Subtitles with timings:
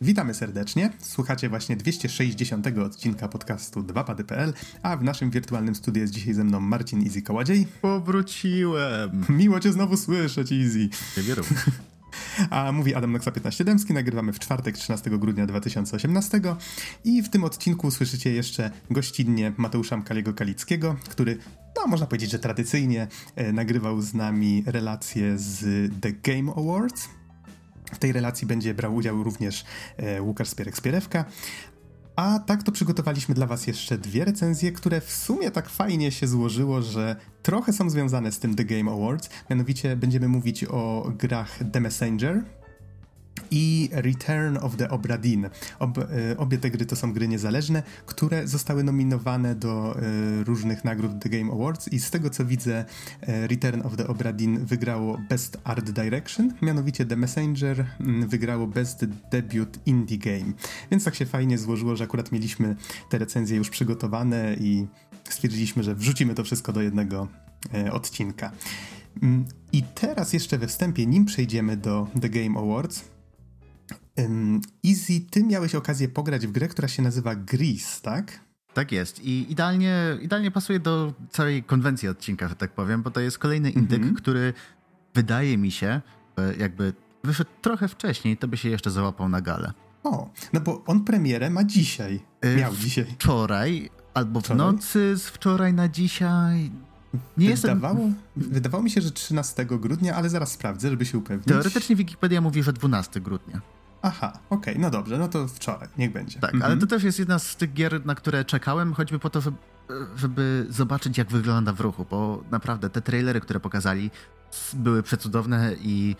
[0.00, 0.92] Witamy serdecznie.
[0.98, 4.52] Słuchacie właśnie 260 odcinka podcastu 2pady.pl,
[4.82, 7.66] a w naszym wirtualnym studiu jest dzisiaj ze mną Marcin Easy Koładziej.
[7.82, 9.24] Powróciłem.
[9.28, 10.88] Miło cię znowu słyszeć, Easy.
[11.14, 11.64] Ciebie również.
[12.50, 16.40] A mówi Adam Noxa 15 Dębski, nagrywamy w czwartek 13 grudnia 2018
[17.04, 21.38] i w tym odcinku słyszycie jeszcze gościnnie Mateusza Mkaliego Kalickiego, który,
[21.76, 27.17] no można powiedzieć, że tradycyjnie e, nagrywał z nami relacje z The Game Awards.
[27.92, 29.64] W tej relacji będzie brał udział również
[29.96, 31.24] e, Łukasz Spierek-Spierewka,
[32.18, 36.26] a tak to przygotowaliśmy dla Was jeszcze dwie recenzje, które w sumie tak fajnie się
[36.26, 39.30] złożyło, że trochę są związane z tym The Game Awards.
[39.50, 42.44] Mianowicie będziemy mówić o grach The Messenger,
[43.50, 45.48] i Return of the Obra Dinn.
[45.78, 50.84] Ob, e, obie te gry to są gry niezależne, które zostały nominowane do e, różnych
[50.84, 52.84] nagród The Game Awards i z tego co widzę
[53.20, 57.86] e, Return of the Obra Dinn wygrało Best Art Direction, mianowicie The Messenger
[58.28, 60.52] wygrało Best Debut Indie Game.
[60.90, 62.76] Więc tak się fajnie złożyło, że akurat mieliśmy
[63.10, 64.86] te recenzje już przygotowane i
[65.24, 67.28] stwierdziliśmy, że wrzucimy to wszystko do jednego
[67.92, 68.52] odcinka.
[69.22, 73.04] Mm, I teraz jeszcze we wstępie, nim przejdziemy do The Game Awards,
[74.86, 78.40] Easy, ty miałeś okazję pograć w grę, która się nazywa Grease, tak?
[78.74, 83.20] Tak jest i idealnie, idealnie pasuje do całej konwencji odcinka, że tak powiem, bo to
[83.20, 84.16] jest kolejny indyk, mm -hmm.
[84.16, 84.52] który
[85.14, 86.00] wydaje mi się,
[86.58, 86.92] jakby
[87.24, 89.72] wyszedł trochę wcześniej, to by się jeszcze załapał na galę.
[90.04, 92.20] O, no bo on premierę ma dzisiaj.
[92.44, 93.04] Y, Miał dzisiaj.
[93.04, 94.56] Wczoraj, albo wczoraj?
[94.56, 96.70] w nocy z wczoraj na dzisiaj.
[97.36, 98.14] Nie wydawało, jestem...
[98.36, 101.48] wydawało mi się, że 13 grudnia, ale zaraz sprawdzę, żeby się upewnić.
[101.48, 103.60] Teoretycznie Wikipedia mówi, że 12 grudnia.
[104.02, 106.40] Aha, okej, okay, no dobrze, no to wczoraj, niech będzie.
[106.40, 106.72] Tak, mhm.
[106.72, 109.40] ale to też jest jedna z tych gier, na które czekałem, choćby po to,
[110.16, 114.10] żeby, zobaczyć, jak wygląda w ruchu, bo naprawdę te trailery, które pokazali,
[114.74, 116.16] były przecudowne i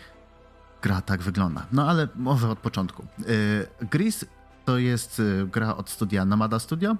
[0.81, 1.65] gra tak wygląda.
[1.71, 3.05] No ale może od początku.
[3.19, 4.25] Yy, Gris
[4.65, 6.95] to jest y, gra od studia Nomada Studio,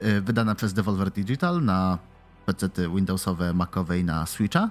[0.00, 1.98] yy, wydana przez Devolver Digital na
[2.46, 4.70] PC Windowsowe, Macowe i na Switcha.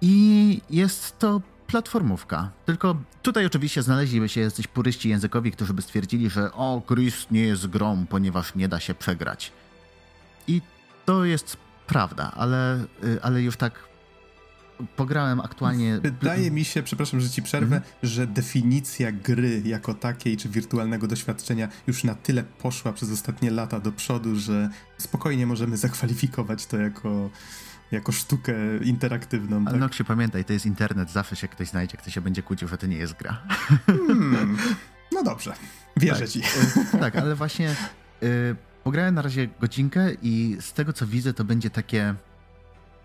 [0.00, 2.50] I jest to platformówka.
[2.66, 7.42] Tylko tutaj oczywiście znaleźliby się jacyś puryści językowi, którzy by stwierdzili, że o, Gris nie
[7.42, 9.52] jest grą, ponieważ nie da się przegrać.
[10.48, 10.62] I
[11.04, 13.94] to jest prawda, ale, y, ale już tak
[14.96, 16.00] pograłem aktualnie.
[16.00, 17.94] Wydaje mi się, przepraszam, że ci przerwę, mhm.
[18.02, 23.80] że definicja gry jako takiej, czy wirtualnego doświadczenia już na tyle poszła przez ostatnie lata
[23.80, 27.30] do przodu, że spokojnie możemy zakwalifikować to jako
[27.94, 29.56] jako sztukę interaktywną.
[29.56, 29.80] Ale tak?
[29.80, 32.78] no, się pamiętaj, to jest internet, zawsze się ktoś znajdzie, kto się będzie kłócił, że
[32.78, 33.42] to nie jest gra.
[33.86, 34.56] Hmm.
[35.12, 35.54] No dobrze,
[35.96, 36.40] wierzę tak, ci.
[36.94, 37.76] Y, tak, ale właśnie
[38.22, 42.14] y, pograłem na razie godzinkę i z tego co widzę, to będzie takie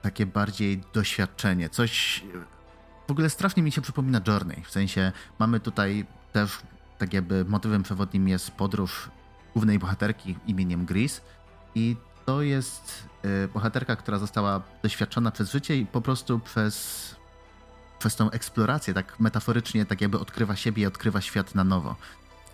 [0.01, 2.23] takie bardziej doświadczenie, coś
[3.07, 6.59] w ogóle strasznie mi się przypomina Journey, w sensie mamy tutaj też
[6.97, 9.09] tak jakby motywem przewodnim jest podróż
[9.53, 11.21] głównej bohaterki imieniem Gris
[11.75, 11.95] i
[12.25, 13.08] to jest y,
[13.53, 17.16] bohaterka, która została doświadczona przez życie i po prostu przez,
[18.00, 21.96] przez tą eksplorację, tak metaforycznie, tak jakby odkrywa siebie i odkrywa świat na nowo.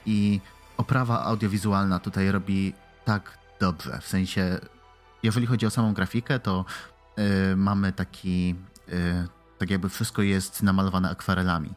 [0.05, 0.41] I
[0.77, 2.73] oprawa audiowizualna tutaj robi
[3.05, 3.99] tak dobrze.
[4.01, 4.59] W sensie,
[5.23, 6.65] jeżeli chodzi o samą grafikę, to
[7.51, 8.55] y, mamy taki,
[8.89, 9.27] y,
[9.57, 11.73] tak jakby wszystko jest namalowane akwarelami.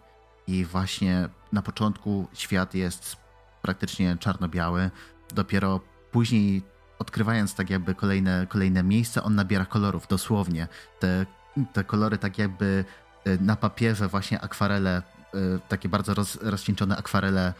[0.46, 3.16] I właśnie na początku świat jest
[3.62, 4.90] praktycznie czarno-biały,
[5.34, 6.62] dopiero później
[6.98, 10.68] odkrywając tak jakby kolejne, kolejne miejsca, on nabiera kolorów, dosłownie.
[11.00, 11.26] Te,
[11.72, 12.84] te kolory tak jakby
[13.26, 15.02] y, na papierze właśnie akwarele,
[15.34, 17.54] y, takie bardzo roz, rozcieńczone akwarele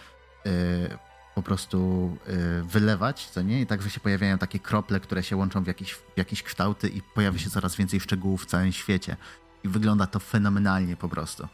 [0.47, 0.99] y,
[1.35, 2.17] po prostu
[2.63, 3.61] wylewać, co nie?
[3.61, 7.03] I także się pojawiają takie krople, które się łączą w jakieś, w jakieś kształty i
[7.03, 9.17] pojawia się coraz więcej szczegółów w całym świecie.
[9.65, 11.49] I wygląda to fenomenalnie po prostu.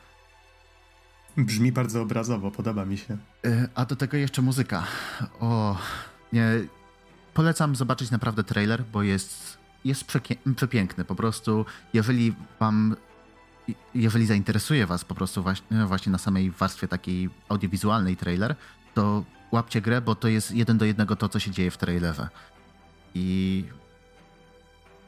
[1.37, 3.17] Brzmi bardzo obrazowo, podoba mi się.
[3.75, 4.85] A do tego jeszcze muzyka.
[5.41, 5.79] O,
[6.33, 6.45] nie,
[7.35, 10.05] polecam zobaczyć naprawdę trailer, bo jest, jest
[10.57, 11.05] przepiękny.
[11.05, 12.97] Po prostu, jeżeli wam,
[13.95, 18.55] jeżeli zainteresuje was po prostu właśnie, właśnie na samej warstwie takiej audiowizualnej trailer,
[18.95, 22.29] to łapcie grę, bo to jest jeden do jednego to, co się dzieje w trailerze.
[23.15, 23.65] I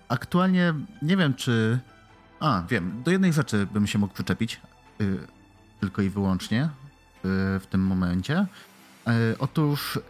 [0.08, 1.78] aktualnie nie wiem, czy...
[2.40, 4.60] A, wiem, do jednej rzeczy bym się mógł przyczepić,
[4.98, 5.26] yy,
[5.80, 6.70] tylko i wyłącznie yy,
[7.60, 8.46] w tym momencie.
[9.06, 10.00] E, otóż e,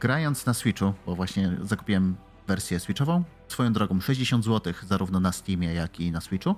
[0.00, 2.16] grając na Switchu, bo właśnie zakupiłem
[2.46, 6.50] wersję Switchową, swoją drogą 60 zł zarówno na Steamie, jak i na Switchu.
[6.50, 6.56] E,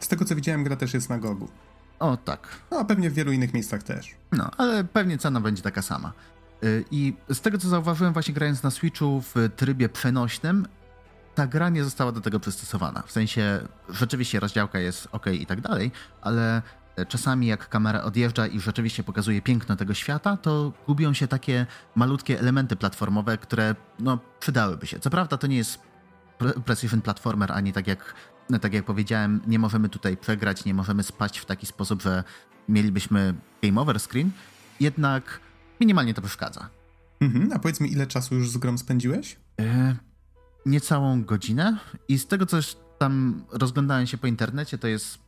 [0.00, 1.48] z tego co widziałem, gra też jest na Gogu.
[1.98, 2.48] O, tak.
[2.70, 4.14] No, a pewnie w wielu innych miejscach też.
[4.32, 6.12] No, ale pewnie cena będzie taka sama.
[6.90, 10.66] I z tego co zauważyłem, właśnie grając na Switchu w trybie przenośnym,
[11.34, 13.02] ta gra nie została do tego przystosowana.
[13.06, 15.90] W sensie, rzeczywiście rozdziałka jest ok i tak dalej,
[16.20, 16.62] ale
[17.08, 22.40] czasami jak kamera odjeżdża i rzeczywiście pokazuje piękno tego świata, to gubią się takie malutkie
[22.40, 24.98] elementy platformowe, które no, przydałyby się.
[24.98, 25.78] Co prawda to nie jest
[26.64, 28.14] precision platformer, ani tak jak,
[28.50, 32.24] no, tak jak powiedziałem, nie możemy tutaj przegrać, nie możemy spać w taki sposób, że
[32.68, 34.30] mielibyśmy game over screen,
[34.80, 35.40] jednak
[35.80, 36.68] minimalnie to przeszkadza.
[37.20, 39.36] Mhm, a powiedz mi, ile czasu już z grą spędziłeś?
[39.60, 39.96] E,
[40.66, 41.78] niecałą godzinę
[42.08, 42.58] i z tego, co
[42.98, 45.18] tam rozglądałem się po internecie, to jest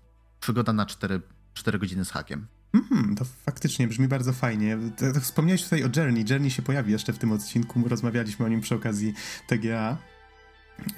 [0.40, 1.20] przygoda na 4,
[1.54, 2.46] 4 godziny z hakiem.
[2.74, 4.78] Mhm, to faktycznie brzmi bardzo fajnie.
[5.20, 6.24] Wspomniałeś tutaj o Journey.
[6.30, 7.82] Journey się pojawi jeszcze w tym odcinku.
[7.88, 9.14] Rozmawialiśmy o nim przy okazji
[9.46, 9.96] TGA.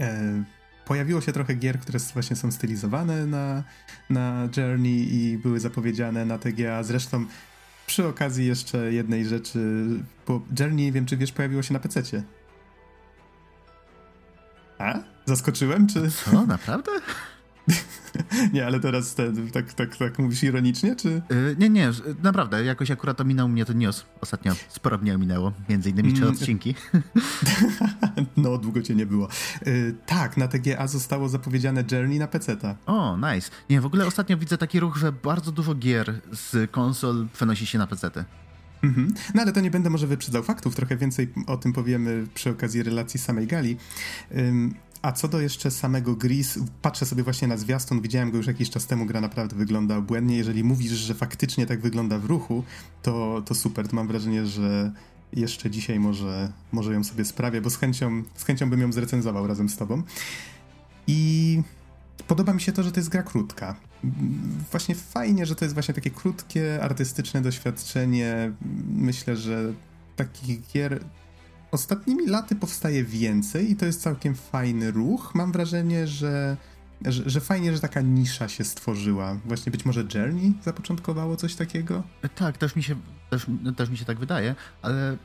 [0.00, 0.44] E,
[0.84, 3.64] pojawiło się trochę gier, które właśnie są stylizowane na,
[4.10, 6.82] na Journey i były zapowiedziane na TGA.
[6.82, 7.26] Zresztą
[7.86, 9.86] przy okazji jeszcze jednej rzeczy,
[10.26, 12.02] bo Journey, nie wiem czy wiesz, pojawiło się na PC.
[14.78, 14.98] A?
[15.24, 16.10] Zaskoczyłem, czy...
[16.10, 16.90] Co, naprawdę?
[18.54, 21.22] nie, ale teraz ten, tak, tak, tak mówisz ironicznie, czy?
[21.30, 21.90] Yy, nie, nie,
[22.22, 24.04] naprawdę, jakoś akurat ominął mnie ten news.
[24.20, 26.34] Ostatnio sporo mnie ominęło, między innymi trzy mm.
[26.34, 26.74] odcinki.
[28.36, 29.28] no, długo cię nie było.
[29.66, 32.76] Yy, tak, na TGA zostało zapowiedziane Journey na PC-ta.
[32.86, 33.50] O, nice.
[33.70, 37.78] Nie, w ogóle ostatnio widzę taki ruch, że bardzo dużo gier z konsol przenosi się
[37.78, 38.24] na PC-ty.
[38.82, 39.14] Mhm.
[39.34, 42.82] No ale to nie będę może wyprzedzał faktów, trochę więcej o tym powiemy przy okazji
[42.82, 43.76] relacji samej gali.
[45.04, 48.70] A co do jeszcze samego Gris, patrzę sobie właśnie na zwiastun, widziałem go już jakiś
[48.70, 50.36] czas temu, gra naprawdę wygląda obłędnie.
[50.36, 52.64] Jeżeli mówisz, że faktycznie tak wygląda w ruchu,
[53.02, 54.92] to, to super, to mam wrażenie, że
[55.32, 59.46] jeszcze dzisiaj może, może ją sobie sprawię, bo z chęcią, z chęcią bym ją zrecenzował
[59.46, 60.02] razem z tobą.
[61.06, 61.62] I
[62.28, 63.76] podoba mi się to, że to jest gra krótka.
[64.70, 68.52] Właśnie fajnie, że to jest właśnie takie krótkie, artystyczne doświadczenie.
[68.96, 69.72] Myślę, że
[70.16, 71.00] takich gier
[71.74, 75.34] ostatnimi laty powstaje więcej i to jest całkiem fajny ruch.
[75.34, 76.56] Mam wrażenie, że,
[77.04, 79.36] że, że, fajnie, że taka nisza się stworzyła.
[79.44, 82.02] Właśnie być może Journey zapoczątkowało coś takiego?
[82.34, 82.96] Tak, też mi się,
[83.30, 85.16] też, też mi się tak wydaje, ale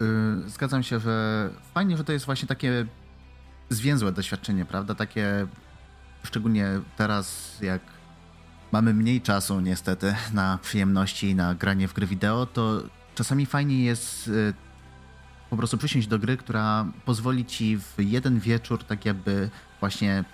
[0.00, 2.86] yy, zgadzam się, że fajnie, że to jest właśnie takie
[3.70, 4.94] zwięzłe doświadczenie, prawda?
[4.94, 5.46] Takie
[6.22, 7.82] szczególnie teraz, jak
[8.72, 12.82] mamy mniej czasu niestety na przyjemności, na granie w gry wideo, to
[13.14, 14.54] czasami fajnie jest y,
[15.56, 19.50] po prostu przysiąść do gry, która pozwoli ci w jeden wieczór tak jakby
[19.80, 20.24] właśnie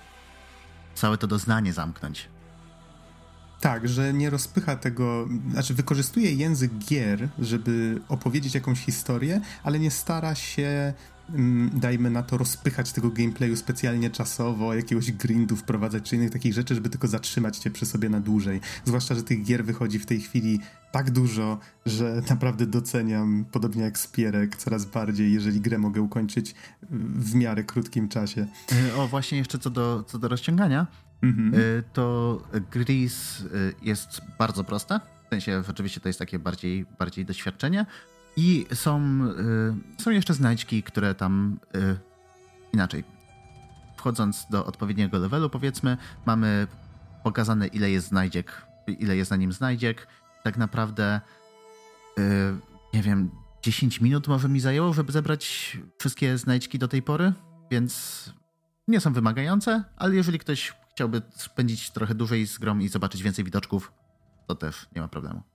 [0.95, 2.29] całe to doznanie zamknąć.
[3.61, 9.91] Tak, że nie rozpycha tego, znaczy wykorzystuje język gier, żeby opowiedzieć jakąś historię, ale nie
[9.91, 10.95] stara się
[11.73, 16.75] dajmy na to, rozpychać tego gameplayu specjalnie czasowo, jakiegoś grindu wprowadzać, czy innych takich rzeczy,
[16.75, 18.61] żeby tylko zatrzymać cię przy sobie na dłużej.
[18.85, 20.61] Zwłaszcza, że tych gier wychodzi w tej chwili
[20.93, 26.55] tak dużo, że naprawdę doceniam, podobnie jak Spierek, coraz bardziej, jeżeli grę mogę ukończyć
[26.91, 28.47] w miarę krótkim czasie.
[28.73, 30.87] E, o, właśnie jeszcze co do, co do rozciągania,
[31.23, 31.55] mhm.
[31.55, 32.39] E, to
[32.71, 33.45] Gris e,
[33.83, 35.01] jest bardzo proste.
[35.27, 37.87] W sensie, oczywiście to jest takie bardziej, bardziej doświadczenie.
[38.37, 39.01] I są,
[39.99, 41.97] y, są jeszcze znajdźki, które tam y,
[42.73, 43.05] inaczej.
[43.97, 45.97] Wchodząc do odpowiedniego levelu, powiedzmy,
[46.27, 46.67] mamy
[47.25, 50.07] pokazane, ile jest znajdziek, ile jest na nim znajdziek.
[50.43, 51.21] Tak naprawdę,
[52.19, 52.23] y,
[52.95, 53.31] nie wiem,
[53.63, 57.33] 10 minut może mi zajęło, żeby zebrać wszystkie znajdźki do tej pory,
[57.71, 58.33] więc
[58.89, 63.45] nie są wymagające, ale jeżeli ktoś chciałby spędzić trochę dłużej z grą i zobaczyć więcej
[63.45, 63.93] widoczków,
[64.47, 65.52] to też nie ma problemu.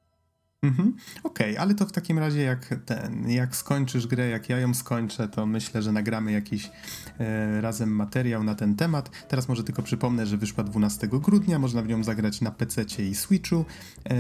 [0.63, 0.95] Mhm.
[1.23, 4.73] Okej, okay, ale to w takim razie jak ten, jak skończysz grę, jak ja ją
[4.73, 6.71] skończę, to myślę, że nagramy jakiś
[7.19, 9.09] e, razem materiał na ten temat.
[9.27, 13.15] Teraz może tylko przypomnę, że wyszła 12 grudnia, można w nią zagrać na PC i
[13.15, 13.65] Switchu,
[14.09, 14.15] e,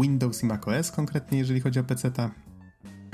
[0.00, 2.30] Windows i macOS konkretnie, jeżeli chodzi o PC-ta.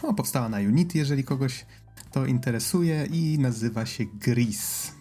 [0.03, 1.67] No, powstała na Unity, jeżeli kogoś
[2.13, 4.93] to interesuje i nazywa się Gris.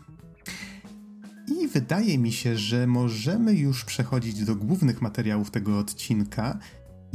[1.47, 6.59] I wydaje mi się, że możemy już przechodzić do głównych materiałów tego odcinka.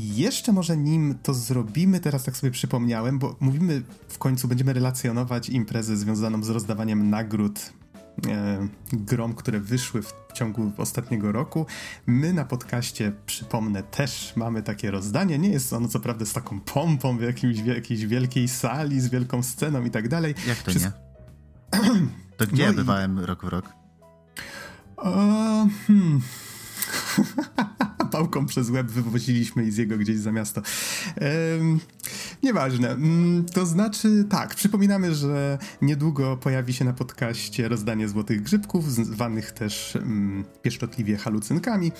[0.00, 4.72] I jeszcze może nim to zrobimy, teraz tak sobie przypomniałem, bo mówimy w końcu, będziemy
[4.72, 7.72] relacjonować imprezę związaną z rozdawaniem nagród
[8.28, 11.66] e, grom, które wyszły w ciągu ostatniego roku.
[12.06, 15.38] My na podcaście, przypomnę, też mamy takie rozdanie.
[15.38, 19.08] Nie jest ono co prawda z taką pompą w jakimś, w jakiejś wielkiej sali, z
[19.08, 20.34] wielką sceną i tak dalej.
[20.46, 20.92] Jak to nie?
[22.36, 23.26] to gdzie no ja bywałem i...
[23.26, 23.72] rok w rok?
[24.96, 25.12] O,
[25.86, 26.20] hmm.
[28.10, 30.62] pałką przez łeb wywoziliśmy i z jego gdzieś za miasto.
[31.16, 31.78] Ehm,
[32.42, 32.90] nieważne.
[32.90, 39.52] Mm, to znaczy, tak, przypominamy, że niedługo pojawi się na podcaście rozdanie złotych grzybków, zwanych
[39.52, 41.92] też mm, pieszczotliwie halucynkami,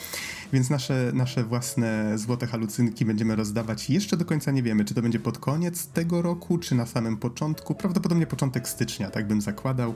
[0.53, 5.03] więc nasze, nasze własne złote halucynki będziemy rozdawać jeszcze do końca nie wiemy, czy to
[5.03, 7.75] będzie pod koniec tego roku, czy na samym początku.
[7.75, 9.95] Prawdopodobnie początek stycznia, tak bym zakładał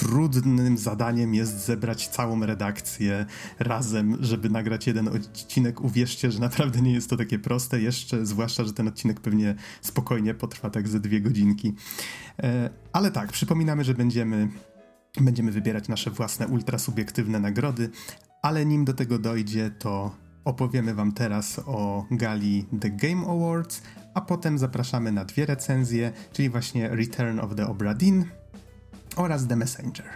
[0.00, 3.26] trudnym zadaniem jest zebrać całą redakcję
[3.58, 5.80] razem, żeby nagrać jeden odcinek.
[5.80, 10.34] Uwierzcie, że naprawdę nie jest to takie proste, jeszcze zwłaszcza, że ten odcinek pewnie spokojnie
[10.34, 11.74] potrwa tak ze dwie godzinki.
[12.42, 14.48] E, ale tak, przypominamy, że będziemy
[15.20, 17.90] będziemy wybierać nasze własne ultrasubiektywne nagrody,
[18.42, 23.82] ale nim do tego dojdzie, to opowiemy Wam teraz o gali The Game Awards,
[24.14, 28.24] a potem zapraszamy na dwie recenzje, czyli właśnie Return of the Obra Dinn
[29.16, 30.10] oraz The Messenger.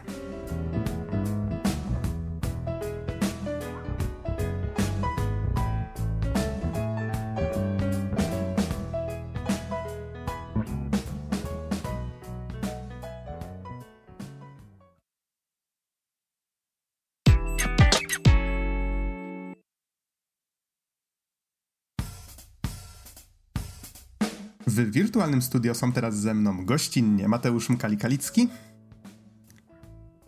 [24.66, 28.48] W wirtualnym studio są teraz ze mną gościnnie Mateusz Mkali-Kalicki.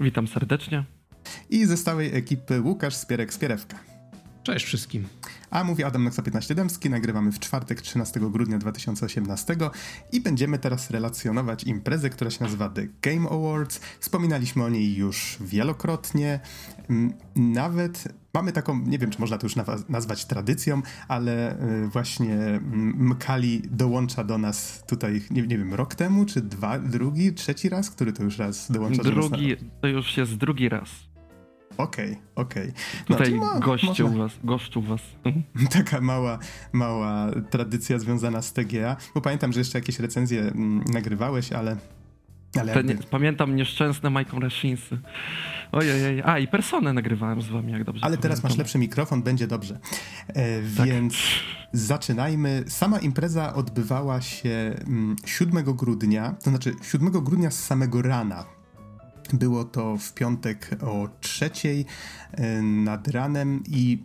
[0.00, 0.84] Witam serdecznie.
[1.50, 3.74] I ze stałej ekipy Łukasz Spierek-Spierewka.
[4.42, 5.08] Cześć wszystkim.
[5.50, 9.56] A mówi Adam Noxa 15 Dębski, nagrywamy w czwartek 13 grudnia 2018
[10.12, 13.80] i będziemy teraz relacjonować imprezę, która się nazywa The Game Awards.
[14.00, 16.40] Wspominaliśmy o niej już wielokrotnie.
[17.36, 19.54] Nawet mamy taką, nie wiem czy można to już
[19.88, 22.60] nazwać tradycją, ale y, właśnie
[22.94, 27.90] Mkali dołącza do nas tutaj, nie, nie wiem, rok temu, czy dwa, drugi, trzeci raz,
[27.90, 29.30] który to już raz dołącza drugi, do nas?
[29.30, 30.90] Drugi, to już jest drugi raz.
[31.76, 32.68] Okej, okay, okej.
[32.70, 33.04] Okay.
[33.06, 34.18] Tutaj no, gościu można...
[34.18, 35.00] was, gościu was.
[35.78, 36.38] Taka mała,
[36.72, 41.76] mała tradycja związana z TGA, bo pamiętam, że jeszcze jakieś recenzje m, nagrywałeś, ale...
[42.64, 44.98] nie, pamiętam nieszczęsne Michael Rashinsy.
[45.72, 49.46] Ojej, a i personę nagrywałem z wami, jak dobrze Ale teraz masz lepszy mikrofon, będzie
[49.46, 49.78] dobrze.
[50.28, 50.86] E, tak.
[50.86, 51.14] Więc
[51.72, 52.64] zaczynajmy.
[52.68, 54.74] Sama impreza odbywała się
[55.26, 58.44] 7 mm, grudnia, to znaczy 7 grudnia z samego rana.
[59.32, 61.84] Było to w piątek o trzeciej
[62.32, 64.04] e, nad ranem i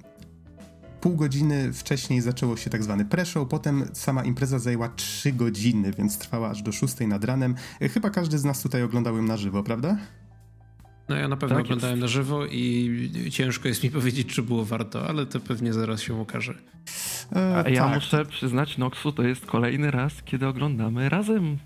[1.01, 6.17] pół godziny wcześniej zaczęło się tak zwany pre-show, potem sama impreza zajęła 3 godziny, więc
[6.17, 7.55] trwała aż do 6 nad ranem.
[7.81, 9.97] E, chyba każdy z nas tutaj oglądał ją na żywo, prawda?
[11.09, 12.01] No ja na pewno tak oglądałem jest.
[12.01, 16.21] na żywo i ciężko jest mi powiedzieć, czy było warto, ale to pewnie zaraz się
[16.21, 16.53] okaże.
[17.35, 17.95] E, A ja tak.
[17.95, 21.57] muszę przyznać, Noxu, to jest kolejny raz, kiedy oglądamy razem.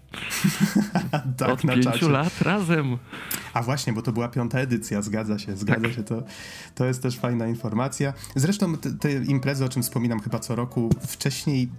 [1.38, 2.10] tak, Od pięciu czacie.
[2.10, 2.98] lat razem.
[3.54, 5.94] A właśnie, bo to była piąta edycja, zgadza się, zgadza tak.
[5.94, 6.04] się.
[6.04, 6.24] To,
[6.75, 8.13] to jest też fajna informacja.
[8.36, 11.70] Zresztą te, te imprezy, o czym wspominam chyba co roku, wcześniej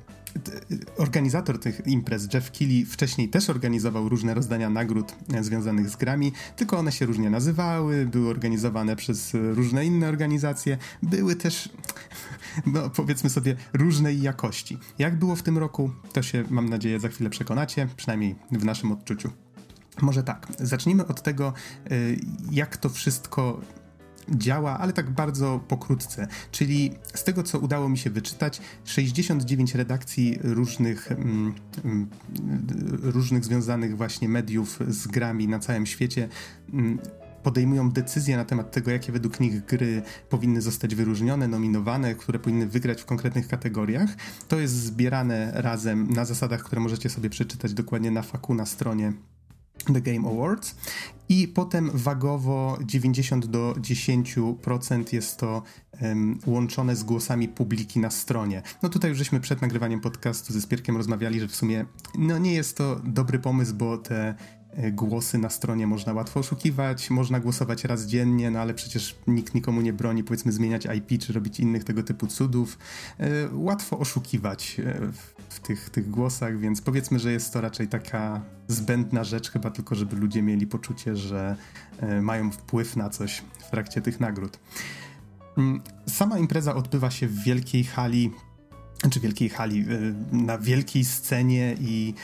[0.98, 6.32] organizator tych imprez, Jeff Keighley, wcześniej też organizował różne rozdania nagród e, związanych z grami,
[6.56, 11.68] tylko one się różnie nazywały, były organizowane przez różne inne organizacje, były też,
[12.74, 14.78] no powiedzmy sobie, różnej jakości.
[14.98, 18.92] Jak było w tym roku, to się, mam nadzieję, za chwilę przekonacie, przynajmniej w naszym
[18.92, 19.30] odczuciu.
[20.02, 21.52] Może tak, zacznijmy od tego,
[21.86, 21.90] e,
[22.50, 23.60] jak to wszystko
[24.28, 26.28] działa, ale tak bardzo pokrótce.
[26.50, 31.54] Czyli z tego, co udało mi się wyczytać, 69 redakcji różnych, mm,
[31.84, 32.08] mm,
[33.02, 36.28] różnych związanych właśnie mediów z grami na całym świecie
[36.72, 36.98] mm,
[37.42, 42.66] podejmują decyzje na temat tego, jakie według nich gry powinny zostać wyróżnione, nominowane, które powinny
[42.66, 44.10] wygrać w konkretnych kategoriach.
[44.48, 49.12] To jest zbierane razem na zasadach, które możecie sobie przeczytać dokładnie na faku na stronie
[49.84, 50.74] The Game Awards
[51.28, 55.62] i potem wagowo 90 do 10% jest to
[56.02, 58.62] um, łączone z głosami publiki na stronie.
[58.82, 61.84] No tutaj już żeśmy przed nagrywaniem podcastu ze Spierkiem rozmawiali, że w sumie
[62.18, 64.34] no nie jest to dobry pomysł, bo te
[64.92, 69.80] głosy na stronie można łatwo oszukiwać, można głosować raz dziennie, no ale przecież nikt nikomu
[69.80, 72.78] nie broni, powiedzmy, zmieniać IP czy robić innych tego typu cudów.
[73.18, 74.98] E, łatwo oszukiwać e,
[75.48, 79.94] w tych, tych głosach, więc powiedzmy, że jest to raczej taka zbędna rzecz, chyba tylko,
[79.94, 81.56] żeby ludzie mieli poczucie, że
[82.22, 84.58] mają wpływ na coś w trakcie tych nagród.
[85.58, 88.30] Mm, sama impreza odbywa się w wielkiej hali
[89.10, 89.84] czy wielkiej hali,
[90.32, 92.14] na wielkiej scenie i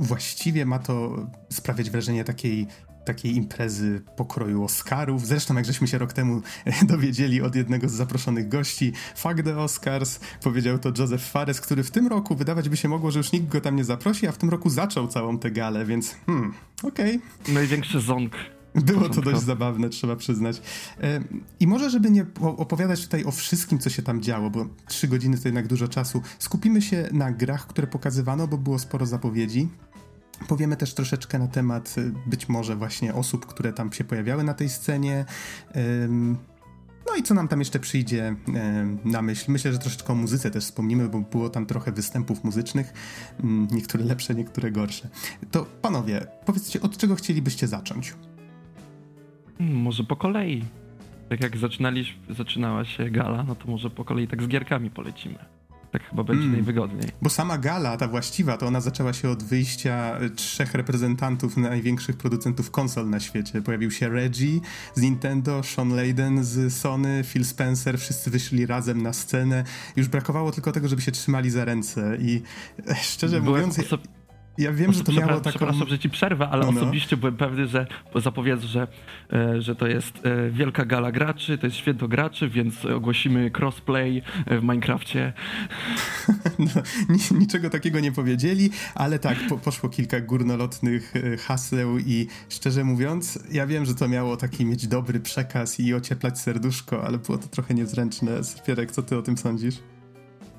[0.00, 2.66] właściwie ma to sprawiać wrażenie takiej
[3.04, 5.26] takiej imprezy pokroju Oscarów.
[5.26, 6.42] Zresztą, jak żeśmy się rok temu
[6.92, 11.90] dowiedzieli od jednego z zaproszonych gości, fuck the Oscars, powiedział to Joseph Fares, który w
[11.90, 14.38] tym roku wydawać by się mogło, że już nikt go tam nie zaprosi, a w
[14.38, 17.20] tym roku zaczął całą tę galę, więc hmm, okej.
[17.42, 17.54] Okay.
[17.54, 18.32] Największy ząg
[18.74, 20.62] było to dość zabawne, trzeba przyznać.
[21.00, 21.20] E,
[21.60, 25.38] I może, żeby nie opowiadać tutaj o wszystkim, co się tam działo, bo trzy godziny
[25.38, 29.68] to jednak dużo czasu, skupimy się na grach, które pokazywano, bo było sporo zapowiedzi.
[30.48, 34.54] Powiemy też troszeczkę na temat y, być może właśnie osób, które tam się pojawiały na
[34.54, 35.24] tej scenie.
[37.10, 39.52] No i co nam tam jeszcze przyjdzie e, na myśl?
[39.52, 42.92] Myślę, że troszeczkę o muzyce też wspomnimy, bo było tam trochę występów muzycznych,
[43.44, 45.08] mm, niektóre lepsze, niektóre gorsze.
[45.50, 48.14] To panowie, powiedzcie, od czego chcielibyście zacząć?
[49.58, 50.64] Hmm, może po kolei.
[51.28, 51.52] Tak jak
[52.30, 55.59] zaczynała się gala, no to może po kolei tak z gierkami polecimy.
[55.90, 56.54] Tak chyba będzie mm.
[56.56, 57.10] najwygodniej.
[57.22, 62.16] Bo sama gala, ta właściwa, to ona zaczęła się od wyjścia e, trzech reprezentantów największych
[62.16, 63.62] producentów konsol na świecie.
[63.62, 64.60] Pojawił się Reggie
[64.94, 69.64] z Nintendo, Sean Layden z Sony, Phil Spencer, wszyscy wyszli razem na scenę.
[69.96, 72.42] Już brakowało tylko tego, żeby się trzymali za ręce i
[72.88, 73.78] e, szczerze Byłem mówiąc...
[73.78, 73.98] Oso
[74.58, 75.50] ja wiem, że to miało taką...
[75.50, 76.80] Przepraszam, że ci przerwę, ale no, no.
[76.80, 78.86] osobiście byłem pewny, że zapowiedz, że,
[79.32, 84.22] e, że to jest e, wielka gala graczy, to jest święto graczy, więc ogłosimy crossplay
[84.46, 85.32] e, w Minecrafcie.
[86.58, 86.82] No,
[87.38, 91.12] niczego takiego nie powiedzieli, ale tak, po, poszło kilka górnolotnych
[91.46, 96.40] haseł i szczerze mówiąc, ja wiem, że to miało taki mieć dobry przekaz i ocieplać
[96.40, 98.44] serduszko, ale było to trochę niezręczne.
[98.44, 99.74] Spierek, co ty o tym sądzisz?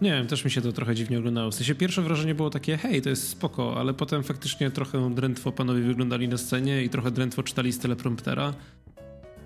[0.02, 1.52] Nie wiem, też mi się to trochę dziwnie oglądało.
[1.52, 5.52] W sensie pierwsze wrażenie było takie, hej, to jest spoko, ale potem faktycznie trochę drętwo
[5.52, 8.54] panowie wyglądali na scenie i trochę drętwo czytali z telepromptera.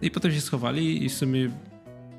[0.02, 1.52] I potem się schowali i w sumie,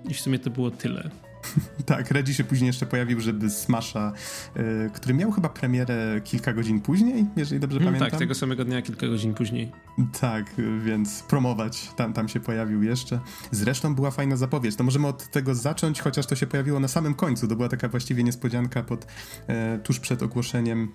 [0.08, 1.10] i w sumie to było tyle.
[1.86, 4.12] tak, Reggie się później jeszcze pojawił, żeby Smasha,
[4.56, 8.10] y, który miał chyba premierę kilka godzin później, jeżeli dobrze mm, pamiętam.
[8.10, 9.72] Tak, tego samego dnia, kilka godzin później.
[10.20, 13.20] Tak, więc promować, tam, tam się pojawił jeszcze.
[13.50, 14.76] Zresztą była fajna zapowiedź.
[14.76, 17.48] To możemy od tego zacząć, chociaż to się pojawiło na samym końcu.
[17.48, 19.06] To była taka właściwie niespodzianka pod,
[19.46, 20.92] e, tuż przed ogłoszeniem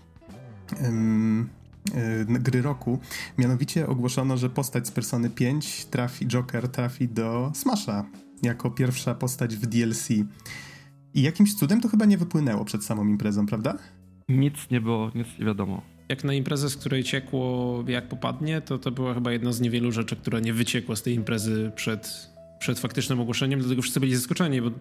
[0.71, 2.99] e, gry roku.
[3.37, 8.05] Mianowicie ogłoszono, że postać z Persony 5 trafi, Joker trafi do Smasha
[8.43, 10.09] jako pierwsza postać w DLC.
[11.13, 13.77] I jakimś cudem to chyba nie wypłynęło przed samą imprezą, prawda?
[14.29, 15.81] Nic nie było, nic nie wiadomo.
[16.09, 19.91] Jak na imprezę, z której ciekło jak popadnie, to to była chyba jedna z niewielu
[19.91, 22.29] rzeczy, która nie wyciekła z tej imprezy przed,
[22.59, 24.71] przed faktycznym ogłoszeniem, dlatego wszyscy byli zaskoczeni, bo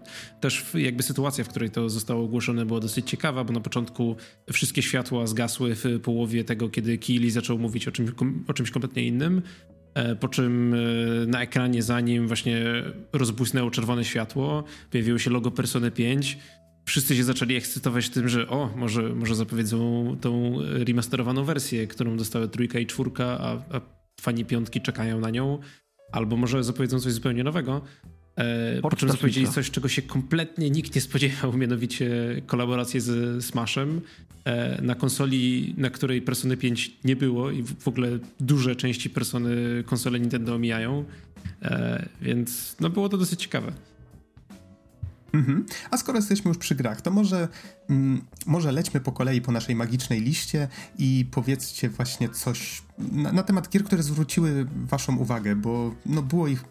[0.40, 4.16] też jakby sytuacja, w której to zostało ogłoszone była dosyć ciekawa, bo na początku
[4.52, 8.10] wszystkie światła zgasły w połowie tego, kiedy Keely zaczął mówić o czymś,
[8.48, 9.42] o czymś kompletnie innym,
[10.20, 12.64] po czym e, na ekranie za nim właśnie
[13.12, 16.38] rozbłysnęło czerwone światło, pojawiło się logo Persony 5.
[16.84, 22.48] Wszyscy się zaczęli ekscytować tym, że o, może, może zapowiedzą tą remasterowaną wersję, którą dostały
[22.48, 23.80] trójka i czwórka, a, a
[24.20, 25.58] fani piątki czekają na nią.
[26.12, 27.82] Albo może zapowiedzą coś zupełnie nowego.
[28.40, 32.10] E, po czym zapowiedzieli coś, czego się kompletnie nikt nie spodziewał, mianowicie
[32.46, 34.00] kolaborację z Smashem
[34.44, 39.84] e, na konsoli, na której Persony 5 nie było i w ogóle duże części Persony
[39.86, 41.04] konsole Nintendo omijają,
[41.62, 43.72] e, więc no było to dosyć ciekawe.
[45.32, 45.66] Mhm.
[45.90, 47.48] A skoro jesteśmy już przy grach, to może,
[47.90, 53.42] mm, może lećmy po kolei po naszej magicznej liście i powiedzcie właśnie coś na, na,
[53.42, 56.64] temat gier, które zwróciły waszą uwagę, bo no, było ich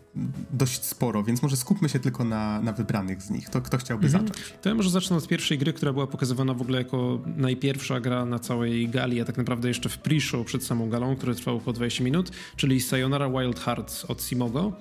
[0.53, 3.49] dość sporo, więc może skupmy się tylko na, na wybranych z nich.
[3.49, 4.27] To kto chciałby mhm.
[4.27, 4.53] zacząć?
[4.61, 8.25] To ja może zacznę od pierwszej gry, która była pokazywana w ogóle jako najpierwsza gra
[8.25, 11.73] na całej gali, a tak naprawdę jeszcze w pre-show przed samą galą, które trwało około
[11.73, 14.73] 20 minut, czyli Sayonara Wild Hearts od Simogo.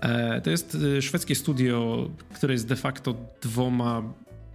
[0.00, 4.02] E, to jest y, szwedzkie studio, które jest de facto dwoma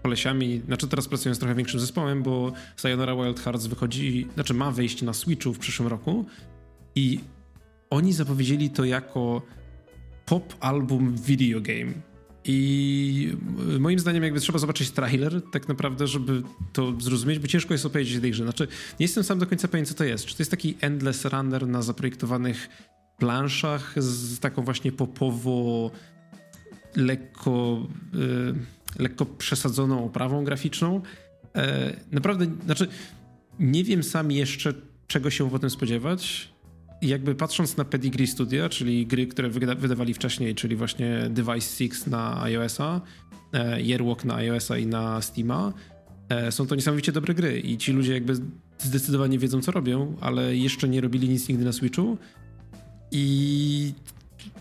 [0.03, 4.71] kolesiami, znaczy teraz pracują z trochę większym zespołem, bo Sayonara Wild Hearts wychodzi, znaczy ma
[4.71, 6.25] wejść na Switchu w przyszłym roku
[6.95, 7.19] i
[7.89, 9.41] oni zapowiedzieli to jako
[10.25, 11.93] pop album video game.
[12.47, 13.34] I
[13.75, 17.86] y, moim zdaniem jakby trzeba zobaczyć trailer tak naprawdę, żeby to zrozumieć, bo ciężko jest
[17.86, 18.43] opowiedzieć tej grze.
[18.43, 18.67] Znaczy,
[18.99, 20.25] nie jestem sam do końca pewien, co to jest.
[20.25, 22.69] Czy to jest taki endless runner na zaprojektowanych
[23.17, 25.91] planszach z taką właśnie popowo
[26.95, 31.01] lekko, y, lekko przesadzoną oprawą graficzną.
[31.56, 32.88] E, naprawdę, znaczy
[33.60, 34.73] nie wiem sam jeszcze
[35.08, 36.49] czego się potem spodziewać.
[37.01, 42.43] Jakby patrząc na Pedigree Studio, czyli gry, które wydawali wcześniej, czyli właśnie Device 6 na
[42.43, 43.01] iOS-a,
[43.54, 45.73] e, Yearwalk na iOS-a i na Steama,
[46.30, 48.34] e, są to niesamowicie dobre gry i ci ludzie jakby
[48.80, 52.17] zdecydowanie wiedzą co robią, ale jeszcze nie robili nic nigdy na Switchu
[53.11, 53.93] i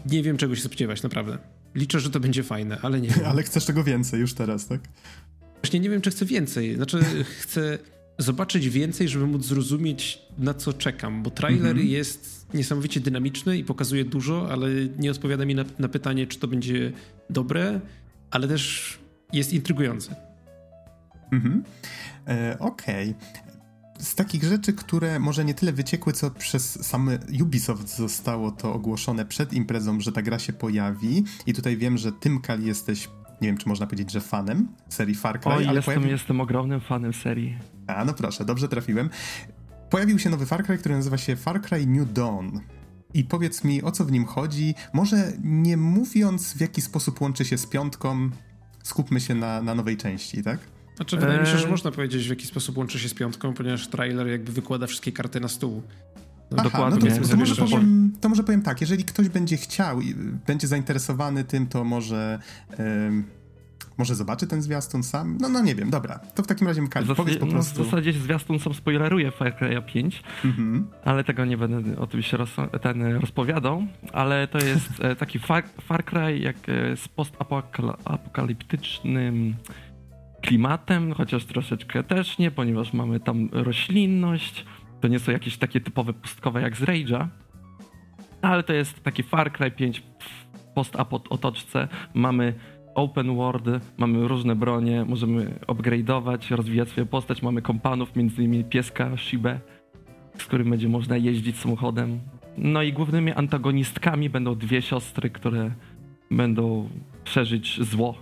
[0.06, 1.38] nie wiem czego się spodziewać, naprawdę.
[1.74, 3.26] Liczę, że to będzie fajne, ale nie wiem.
[3.30, 4.80] ale chcesz tego więcej już teraz, tak?
[5.62, 6.76] Właśnie nie wiem, czy chcę więcej.
[6.76, 7.00] Znaczy,
[7.40, 7.78] chcę
[8.18, 11.88] zobaczyć więcej, żeby móc zrozumieć, na co czekam, bo trailer mhm.
[11.88, 16.48] jest niesamowicie dynamiczny i pokazuje dużo, ale nie odpowiada mi na, na pytanie, czy to
[16.48, 16.92] będzie
[17.30, 17.80] dobre,
[18.30, 18.98] ale też
[19.32, 20.14] jest intrygujący.
[21.32, 21.64] Mhm.
[22.28, 23.10] E, Okej.
[23.10, 23.53] Okay
[23.98, 29.24] z takich rzeczy, które może nie tyle wyciekły, co przez same Ubisoft zostało to ogłoszone
[29.24, 31.24] przed imprezą, że ta gra się pojawi.
[31.46, 33.08] I tutaj wiem, że Tym Kali jesteś,
[33.40, 35.50] nie wiem, czy można powiedzieć, że fanem serii Far Cry.
[35.50, 36.10] O, ale jestem, pojawi...
[36.10, 37.58] jestem ogromnym fanem serii.
[37.86, 39.10] A, no proszę, dobrze trafiłem.
[39.90, 42.58] Pojawił się nowy Far Cry, który nazywa się Far Cry New Dawn.
[43.14, 44.74] i powiedz mi, o co w nim chodzi.
[44.92, 48.30] Może nie mówiąc, w jaki sposób łączy się z piątką,
[48.82, 50.58] skupmy się na, na nowej części, tak?
[50.96, 51.70] Znaczy, wydaje mi się, że eee.
[51.70, 55.40] można powiedzieć, w jaki sposób łączy się z piątką, ponieważ trailer jakby wykłada wszystkie karty
[55.40, 55.82] na stół.
[56.50, 57.10] No, Aha, dokładnie.
[57.10, 60.14] No to, to, może powiem, to może powiem tak, jeżeli ktoś będzie chciał i
[60.46, 62.38] będzie zainteresowany tym, to może...
[63.98, 65.38] Może zobaczy ten zwiastun sam?
[65.40, 66.18] No, no nie wiem, dobra.
[66.18, 67.78] To w takim razie Mkali, powiedz po prostu.
[67.78, 70.88] No, w zasadzie zwiastun sam spoileruje Far Cry 5, mhm.
[71.04, 72.50] ale tego nie będę o tym się roz,
[72.82, 79.54] ten rozpowiadał, ale to jest e, taki Far, Far Cry jak e, z postapokaliptycznym
[80.44, 84.64] klimatem, chociaż troszeczkę też nie, ponieważ mamy tam roślinność,
[85.00, 87.26] to nie są jakieś takie typowe pustkowe jak z Rage'a,
[88.42, 91.88] ale to jest taki Far Cry 5 w post-apo otoczce.
[92.14, 92.54] Mamy
[92.94, 93.64] open world,
[93.96, 99.60] mamy różne bronie, możemy upgrade'ować, rozwijać swoją postać, mamy kompanów, między innymi pieska Shibę,
[100.38, 102.20] z którym będzie można jeździć samochodem.
[102.58, 105.70] No i głównymi antagonistkami będą dwie siostry, które
[106.30, 106.88] będą
[107.24, 108.14] przeżyć zło.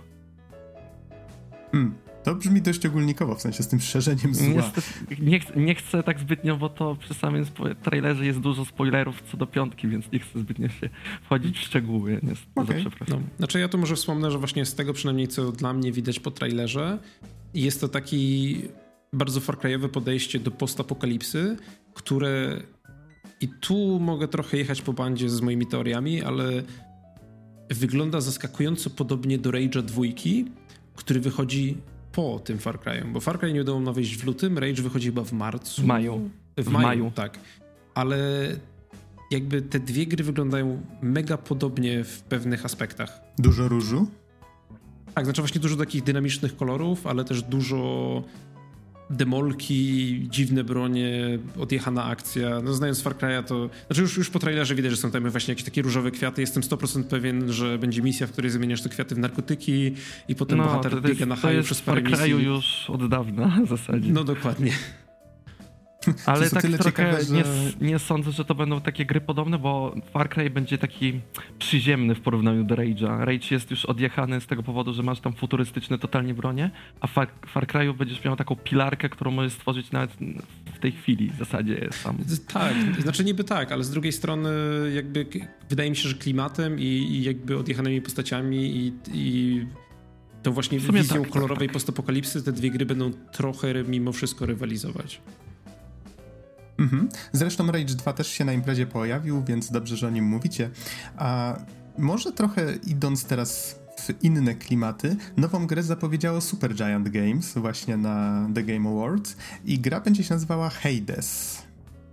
[1.71, 2.02] Hmm.
[2.23, 4.71] To brzmi dość ogólnikowo, w sensie z tym szerzeniem zła.
[5.19, 7.45] Nie, nie, chcę tak zbytnio, bo to przy samym
[7.83, 10.89] trailerze jest dużo spoilerów co do piątki, więc nie chcę zbytnio się
[11.23, 12.19] wchodzić w szczegóły.
[12.23, 12.79] Niestety, okay.
[12.79, 13.19] przepraszam.
[13.19, 16.19] No, znaczy ja tu może wspomnę, że właśnie z tego przynajmniej co dla mnie widać
[16.19, 16.99] po trailerze,
[17.53, 18.57] jest to taki
[19.13, 21.57] bardzo farkrajowe podejście do postapokalipsy,
[21.93, 22.61] które
[23.41, 26.63] i tu mogę trochę jechać po bandzie z moimi teoriami, ale
[27.69, 30.45] wygląda zaskakująco podobnie do Rage'a dwójki,
[30.95, 31.77] który wychodzi
[32.13, 35.07] po tym Far Cry'u, bo Far Cry nie udało nam wyjść w lutym, Rage wychodzi
[35.07, 35.81] chyba w marcu.
[35.81, 36.29] W maju.
[36.57, 37.39] W, w maju, maju, tak.
[37.95, 38.17] Ale
[39.31, 43.21] jakby te dwie gry wyglądają mega podobnie w pewnych aspektach.
[43.37, 44.07] Dużo różu?
[45.15, 48.23] Tak, znaczy właśnie dużo takich dynamicznych kolorów, ale też dużo
[49.13, 52.61] demolki, dziwne bronie, odjechana akcja.
[52.63, 53.69] No znając Far Cry'a to...
[53.87, 56.41] Znaczy już, już po trailerze widać, że są tam właśnie jakieś takie różowe kwiaty.
[56.41, 59.91] Jestem 100% pewien, że będzie misja, w której zamieniasz te kwiaty w narkotyki
[60.27, 62.17] i potem no, bohater biega na haju przez parę misji.
[62.17, 64.11] To jest w Far Cry'u już od dawna w zasadzie.
[64.11, 64.71] No dokładnie.
[66.25, 67.33] Ale tak trochę ciekawe, że...
[67.33, 67.43] nie,
[67.81, 71.21] nie, sądzę, że to będą takie gry podobne, bo Far Cry będzie taki
[71.59, 73.19] przyziemny w porównaniu do Rage'a.
[73.19, 77.27] Rage jest już odjechany z tego powodu, że masz tam futurystyczne totalnie bronie, a Far,
[77.47, 80.11] Far Cry'u będziesz miał taką pilarkę, którą możesz stworzyć nawet
[80.73, 82.17] w tej chwili w zasadzie sam.
[82.47, 84.49] Tak, znaczy niby tak, ale z drugiej strony
[84.95, 85.25] jakby
[85.69, 89.65] wydaje mi się, że klimatem i, i jakby odjechanymi postaciami i, i
[90.43, 91.73] tą właśnie wizją tak, kolorowej tak, tak.
[91.73, 95.21] postapokalipsy te dwie gry będą trochę mimo wszystko rywalizować.
[96.77, 97.09] Mhm.
[97.31, 100.69] Zresztą Rage 2 też się na imprezie pojawił, więc dobrze, że o nim mówicie.
[101.17, 101.57] A
[101.97, 108.47] może trochę idąc teraz w inne klimaty, nową grę zapowiedziało Super Giant Games właśnie na
[108.55, 111.61] The Game Awards i gra będzie się nazywała Hades.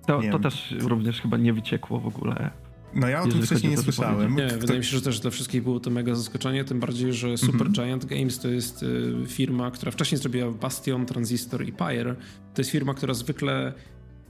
[0.06, 2.50] To, to też również chyba nie wyciekło w ogóle.
[2.94, 4.36] No ja o tym wcześniej nie słyszałem.
[4.36, 4.58] Nie, Kto...
[4.58, 7.60] wydaje mi się, że też dla wszystkich było to mega zaskoczenie, tym bardziej, że Super
[7.60, 7.74] mm -hmm.
[7.74, 12.14] Giant Games to jest y, firma, która wcześniej zrobiła Bastion, Transistor i Pyre.
[12.54, 13.72] To jest firma, która zwykle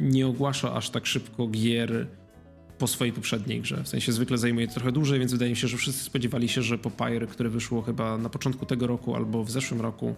[0.00, 2.06] nie ogłasza aż tak szybko gier
[2.78, 3.84] po swojej poprzedniej grze.
[3.84, 6.62] W sensie zwykle zajmuje to trochę dłużej, więc wydaje mi się, że wszyscy spodziewali się,
[6.62, 10.14] że po Pyre, które wyszło chyba na początku tego roku albo w zeszłym roku,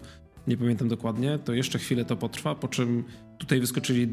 [0.47, 3.03] nie pamiętam dokładnie, to jeszcze chwilę to potrwa, po czym
[3.37, 4.07] tutaj wyskoczyli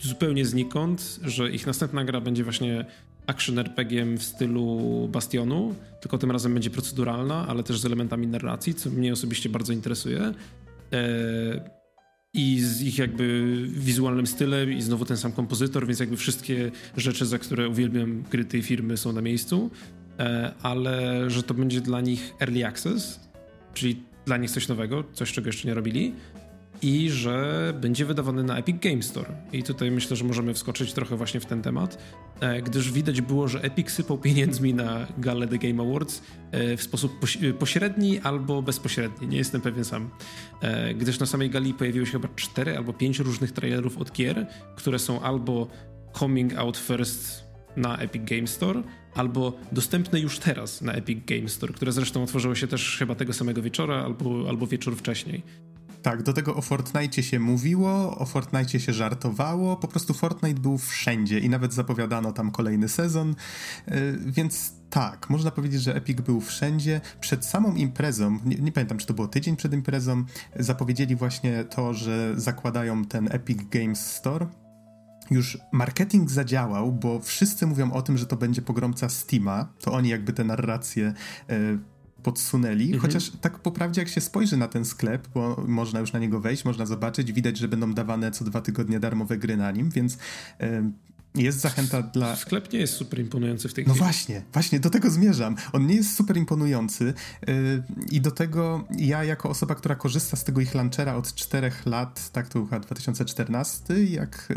[0.00, 2.84] zupełnie znikąd, że ich następna gra będzie właśnie
[3.26, 8.74] action RPG w stylu Bastionu, tylko tym razem będzie proceduralna, ale też z elementami narracji,
[8.74, 10.20] co mnie osobiście bardzo interesuje.
[10.92, 11.75] Eee,
[12.36, 17.26] i z ich jakby wizualnym stylem i znowu ten sam kompozytor, więc jakby wszystkie rzeczy,
[17.26, 19.70] za które uwielbiam gry tej firmy są na miejscu,
[20.18, 23.20] e, ale że to będzie dla nich early access,
[23.74, 26.14] czyli dla nich coś nowego, coś czego jeszcze nie robili
[26.82, 29.28] i że będzie wydawany na Epic Game Store.
[29.52, 31.98] I tutaj myślę, że możemy wskoczyć trochę właśnie w ten temat,
[32.40, 36.82] e, gdyż widać było, że Epic sypał pieniędzmi na galę The Game Awards e, w
[36.82, 37.20] sposób
[37.58, 40.10] pośredni albo bezpośredni, nie jestem pewien sam.
[40.60, 44.46] E, gdyż na samej gali pojawiły się chyba cztery albo pięć różnych trailerów od gier,
[44.76, 45.66] które są albo
[46.18, 48.82] coming out first na Epic Game Store,
[49.14, 53.32] albo dostępne już teraz na Epic Game Store, które zresztą otworzyło się też chyba tego
[53.32, 55.42] samego wieczora albo, albo wieczór wcześniej.
[56.06, 60.78] Tak, do tego o Fortnite się mówiło, o Fortnite się żartowało, po prostu Fortnite był
[60.78, 63.34] wszędzie i nawet zapowiadano tam kolejny sezon,
[63.88, 67.00] y, więc tak, można powiedzieć, że Epic był wszędzie.
[67.20, 70.24] Przed samą imprezą, nie, nie, pamiętam czy to było tydzień przed imprezą,
[70.56, 74.46] zapowiedzieli właśnie to, że zakładają ten Epic Games Store.
[75.30, 79.72] Już marketing zadziałał, bo wszyscy mówią o tym, że to będzie pogromca Steama.
[79.80, 81.14] To oni jakby te narracje
[81.50, 81.78] y,
[82.26, 83.00] podsunęli, mhm.
[83.00, 86.40] chociaż tak po prawdzie jak się spojrzy na ten sklep, bo można już na niego
[86.40, 90.18] wejść, można zobaczyć, widać, że będą dawane co dwa tygodnie darmowe gry na nim, więc
[91.36, 92.36] jest zachęta dla...
[92.36, 94.00] Sklep nie jest super imponujący w tej no chwili.
[94.00, 95.56] No właśnie, właśnie do tego zmierzam.
[95.72, 97.14] On nie jest super imponujący
[97.46, 101.86] yy, i do tego ja jako osoba, która korzysta z tego ich launchera od czterech
[101.86, 104.48] lat, tak to chyba 2014, jak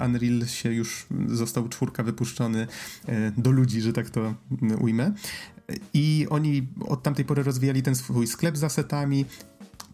[0.00, 2.66] yy, Unreal się już został czwórka wypuszczony
[3.08, 4.34] yy, do ludzi, że tak to
[4.80, 5.12] ujmę.
[5.94, 9.26] I oni od tamtej pory rozwijali ten swój sklep z asetami,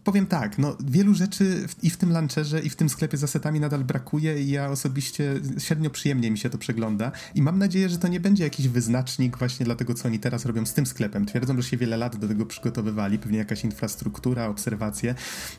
[0.05, 3.23] powiem tak, no wielu rzeczy w, i w tym launcherze, i w tym sklepie z
[3.23, 7.89] asetami nadal brakuje i ja osobiście średnio przyjemnie mi się to przegląda i mam nadzieję,
[7.89, 10.85] że to nie będzie jakiś wyznacznik właśnie dla tego, co oni teraz robią z tym
[10.85, 11.25] sklepem.
[11.25, 15.15] Twierdzą, że się wiele lat do tego przygotowywali, pewnie jakaś infrastruktura, obserwacje.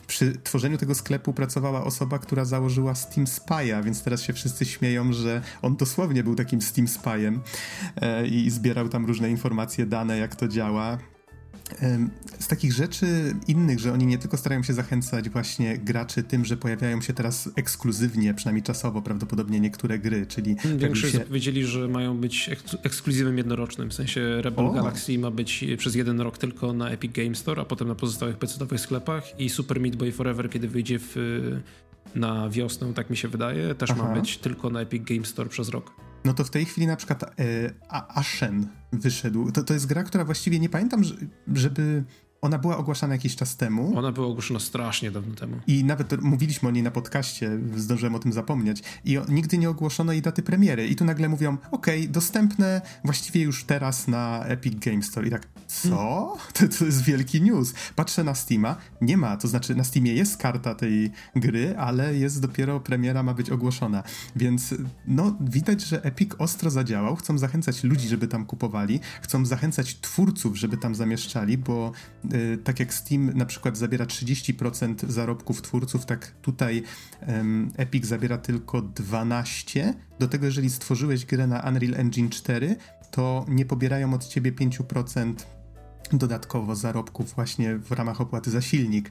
[0.06, 5.12] Przy tworzeniu tego sklepu pracowała osoba, która założyła Steam Spy'a, więc teraz się wszyscy śmieją,
[5.12, 7.38] że on dosłownie był takim Steam Spy'em
[7.96, 10.98] e, i zbierał tam różne informacje, dane, jak to działa.
[12.38, 16.57] Z takich rzeczy innych, że oni nie tylko starają się zachęcać właśnie graczy tym, że
[16.57, 20.57] pojawiają się teraz ekskluzywnie, przynajmniej czasowo prawdopodobnie niektóre gry, czyli...
[20.76, 21.20] Większość się...
[21.20, 22.50] powiedzieli, że mają być
[22.83, 24.72] ekskluzywem jednorocznym, w sensie Rebel o.
[24.72, 28.37] Galaxy ma być przez jeden rok tylko na Epic Game Store, a potem na pozostałych
[28.37, 31.14] pc sklepach i Super Meat Boy Forever, kiedy wyjdzie w,
[32.14, 34.02] na wiosnę, tak mi się wydaje, też Aha.
[34.02, 36.06] ma być tylko na Epic Game Store przez rok.
[36.26, 37.28] No to w tej chwili na przykład e,
[37.88, 39.52] Ashen wyszedł.
[39.52, 41.02] To, to jest gra, która właściwie nie pamiętam,
[41.54, 42.04] żeby
[42.40, 43.99] ona była ogłaszana jakiś czas temu.
[43.99, 45.57] Ona była ogłoszona strasznie dawno temu.
[45.66, 48.83] I nawet mówiliśmy o niej na podcaście, zdążyłem o tym zapomnieć.
[49.05, 50.87] I nigdy nie ogłoszono jej daty premiery.
[50.87, 55.27] I tu nagle mówią, okej, okay, dostępne właściwie już teraz na Epic Game Store.
[55.27, 56.37] I tak, co?
[56.53, 57.75] To, to jest wielki news.
[57.96, 62.40] Patrzę na Steama, nie ma, to znaczy na Steamie jest karta tej gry, ale jest
[62.40, 64.03] dopiero premiera ma być ogłoszona.
[64.37, 64.75] Więc
[65.07, 67.16] no, widać, że Epic ostro zadziałał.
[67.16, 69.01] Chcą zachęcać ludzi, żeby tam kupowali.
[69.22, 71.92] Chcą zachęcać twórców, żeby tam zamieszczali, bo
[72.64, 76.82] tak jak Steam na przykład zabiera 30% zarobków twórców, tak tutaj
[77.26, 79.92] um, Epic zabiera tylko 12%.
[80.18, 82.76] Do tego, jeżeli stworzyłeś grę na Unreal Engine 4,
[83.10, 85.34] to nie pobierają od ciebie 5%
[86.12, 89.10] dodatkowo zarobków właśnie w ramach opłaty za silnik.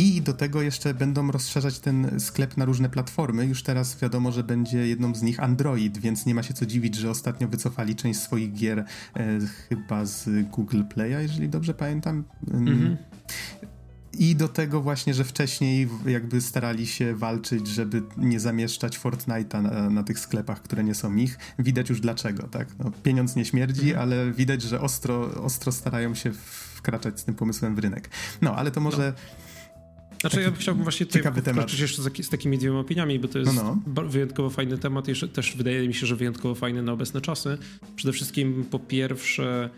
[0.00, 3.46] I do tego jeszcze będą rozszerzać ten sklep na różne platformy.
[3.46, 6.94] Już teraz wiadomo, że będzie jedną z nich Android, więc nie ma się co dziwić,
[6.94, 8.84] że ostatnio wycofali część swoich gier e,
[9.68, 12.24] chyba z Google Play'a, jeżeli dobrze pamiętam.
[12.50, 12.96] Mhm.
[14.18, 19.90] I do tego właśnie, że wcześniej jakby starali się walczyć, żeby nie zamieszczać Fortnite'a na,
[19.90, 21.38] na tych sklepach, które nie są ich.
[21.58, 22.68] Widać już dlaczego, tak?
[22.78, 24.02] No, pieniądz nie śmierdzi, mhm.
[24.02, 26.32] ale widać, że ostro, ostro starają się
[26.74, 28.10] wkraczać z tym pomysłem w rynek.
[28.42, 29.12] No, ale to może...
[29.16, 29.49] No
[30.20, 33.78] znaczy ja chciałbym właśnie tutaj wkroczyć jeszcze z, takimi dwiema opiniami, bo to jest no,
[33.86, 34.02] no.
[34.02, 37.58] wyjątkowo fajny temat i też wydaje mi się, że wyjątkowo fajny na obecne czasy.
[37.96, 39.70] Przede wszystkim po pierwsze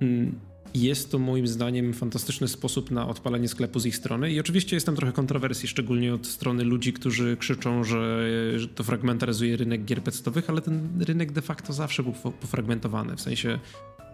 [0.00, 0.38] mm,
[0.74, 4.86] jest to moim zdaniem fantastyczny sposób na odpalenie sklepu z ich strony i oczywiście jest
[4.86, 10.02] tam trochę kontrowersji, szczególnie od strony ludzi, którzy krzyczą, że, że to fragmentaryzuje rynek gier
[10.02, 13.58] pecetowych, ale ten rynek de facto zawsze był pofragmentowany, w sensie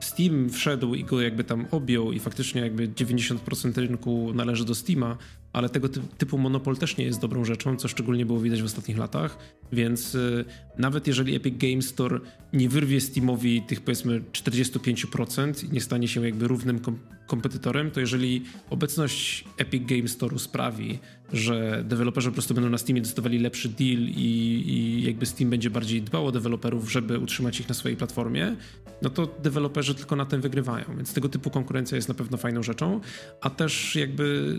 [0.00, 5.16] Steam wszedł i go jakby tam objął i faktycznie jakby 90% rynku należy do Steama,
[5.52, 5.88] ale tego
[6.18, 9.38] typu monopol też nie jest dobrą rzeczą, co szczególnie było widać w ostatnich latach,
[9.72, 10.44] więc y,
[10.78, 12.20] nawet jeżeli Epic Games Store
[12.52, 18.00] nie wyrwie Steamowi tych powiedzmy 45% i nie stanie się jakby równym kom kompetytorem, to
[18.00, 20.98] jeżeli obecność Epic Games Store'u sprawi,
[21.32, 25.70] że deweloperzy po prostu będą na Steamie dostawali lepszy deal i, i jakby Steam będzie
[25.70, 28.56] bardziej dbał o deweloperów, żeby utrzymać ich na swojej platformie,
[29.02, 32.62] no to deweloperzy tylko na tym wygrywają, więc tego typu konkurencja jest na pewno fajną
[32.62, 33.00] rzeczą,
[33.40, 34.56] a też jakby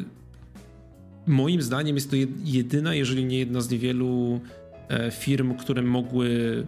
[1.28, 4.42] moim zdaniem jest to jedyna, jeżeli nie jedna z niewielu
[4.90, 6.64] e, firm, które mogły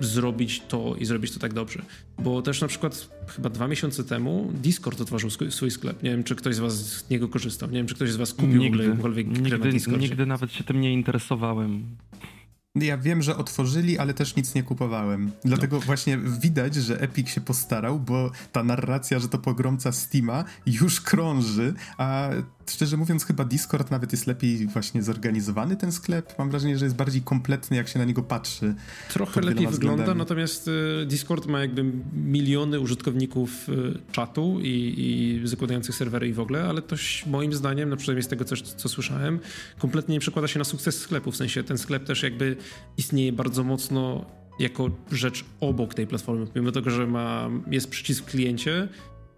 [0.00, 1.82] zrobić to i zrobić to tak dobrze.
[2.18, 6.02] Bo też na przykład chyba dwa miesiące temu Discord otworzył swój sklep.
[6.02, 7.70] Nie wiem, czy ktoś z was z niego korzystał.
[7.70, 10.08] Nie wiem, czy ktoś z was kupił nigdy, w ogóle jakąkolwiek na Discordzie.
[10.08, 11.96] Nigdy nawet się tym nie interesowałem.
[12.74, 15.30] Ja wiem, że otworzyli, ale też nic nie kupowałem.
[15.44, 15.82] Dlatego no.
[15.82, 21.74] właśnie widać, że Epic się postarał, bo ta narracja, że to pogromca Steama już krąży,
[21.98, 22.30] a
[22.70, 26.34] szczerze mówiąc chyba Discord nawet jest lepiej właśnie zorganizowany ten sklep.
[26.38, 28.74] Mam wrażenie, że jest bardziej kompletny, jak się na niego patrzy.
[29.12, 35.94] Trochę lepiej wygląda, natomiast y, Discord ma jakby miliony użytkowników y, czatu i, i zakładających
[35.94, 39.40] serwery i w ogóle, ale to moim zdaniem, no przynajmniej z tego, co, co słyszałem,
[39.78, 41.32] kompletnie nie przekłada się na sukces sklepu.
[41.32, 42.56] W sensie ten sklep też jakby
[42.96, 44.24] istnieje bardzo mocno
[44.58, 46.46] jako rzecz obok tej platformy.
[46.46, 48.88] Pomimo tego, że ma, jest przycisk w kliencie,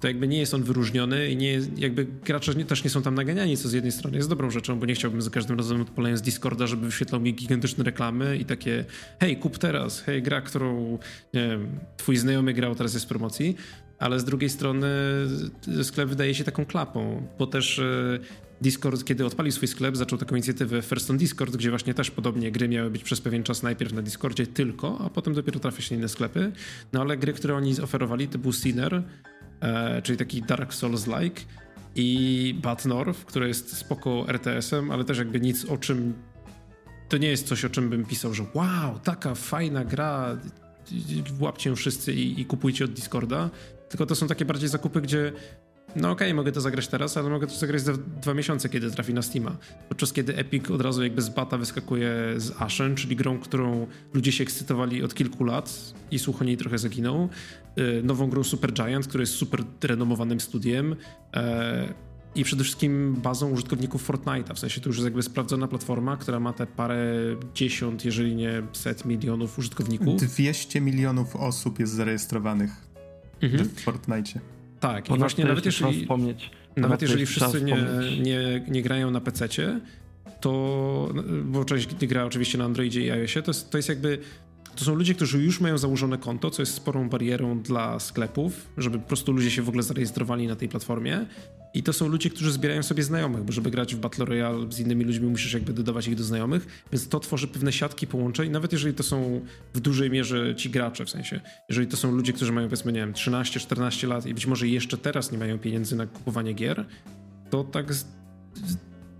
[0.00, 3.02] to jakby nie jest on wyróżniony i nie jest, jakby gracze nie, też nie są
[3.02, 5.80] tam naganiani, co z jednej strony jest dobrą rzeczą, bo nie chciałbym za każdym razem
[5.80, 8.84] odpalając Discorda, żeby wyświetlał mi gigantyczne reklamy i takie
[9.20, 10.98] hej, kup teraz, hej, gra, którą
[11.34, 13.56] wiem, twój znajomy grał, teraz jest w promocji.
[13.98, 14.88] ale z drugiej strony
[15.82, 18.18] sklep wydaje się taką klapą, bo też e,
[18.60, 22.52] Discord, kiedy odpalił swój sklep, zaczął taką inicjatywę First on Discord, gdzie właśnie też podobnie
[22.52, 25.96] gry miały być przez pewien czas najpierw na Discordzie tylko, a potem dopiero trafiać na
[25.96, 26.52] inne sklepy.
[26.92, 29.02] No ale gry, które oni oferowali, to był Sinner,
[29.60, 31.40] e, czyli taki Dark Souls-like
[31.94, 36.14] i Bad North, które jest spoko RTS-em, ale też jakby nic o czym
[37.08, 40.36] to nie jest coś, o czym bym pisał, że wow, taka fajna gra,
[41.40, 43.50] łapcie ją wszyscy i, i kupujcie od Discorda,
[43.88, 45.32] tylko to są takie bardziej zakupy, gdzie
[45.96, 47.92] no okej, okay, mogę to zagrać teraz, ale mogę to zagrać za
[48.22, 49.56] dwa miesiące, kiedy trafi na Steama.
[49.88, 54.32] Podczas kiedy Epic od razu jakby z bata wyskakuje z Ashen, czyli grą, którą ludzie
[54.32, 57.28] się ekscytowali od kilku lat i słuch o niej trochę zaginął.
[57.78, 60.96] Y, nową grą Super Giant, która jest super renomowanym studiem
[61.34, 61.94] e,
[62.34, 64.54] i przede wszystkim bazą użytkowników Fortnite'a.
[64.54, 67.06] W sensie to już jest jakby sprawdzona platforma, która ma te parę
[67.54, 70.20] dziesiąt, jeżeli nie set milionów użytkowników.
[70.20, 72.70] 200 milionów osób jest zarejestrowanych
[73.42, 73.68] mhm.
[73.68, 74.40] w Fortnite.
[74.80, 76.50] Tak, i właśnie nawet jeżeli, wspomnieć.
[76.76, 77.76] nawet jeżeli wszyscy nie,
[78.22, 79.48] nie, nie grają na PC,
[80.40, 84.18] to, bo część nie gra oczywiście na Androidzie i iOSie, to jest, to jest jakby
[84.80, 88.98] to są ludzie, którzy już mają założone konto, co jest sporą barierą dla sklepów, żeby
[88.98, 91.26] po prostu ludzie się w ogóle zarejestrowali na tej platformie.
[91.74, 94.80] I to są ludzie, którzy zbierają sobie znajomych, bo żeby grać w Battle Royale z
[94.80, 98.72] innymi ludźmi, musisz jakby dodawać ich do znajomych, więc to tworzy pewne siatki połączeń, nawet
[98.72, 99.40] jeżeli to są
[99.74, 103.00] w dużej mierze ci gracze, w sensie, jeżeli to są ludzie, którzy mają powiedzmy, nie
[103.00, 106.86] wiem, 13-14 lat i być może jeszcze teraz nie mają pieniędzy na kupowanie gier,
[107.50, 107.92] to tak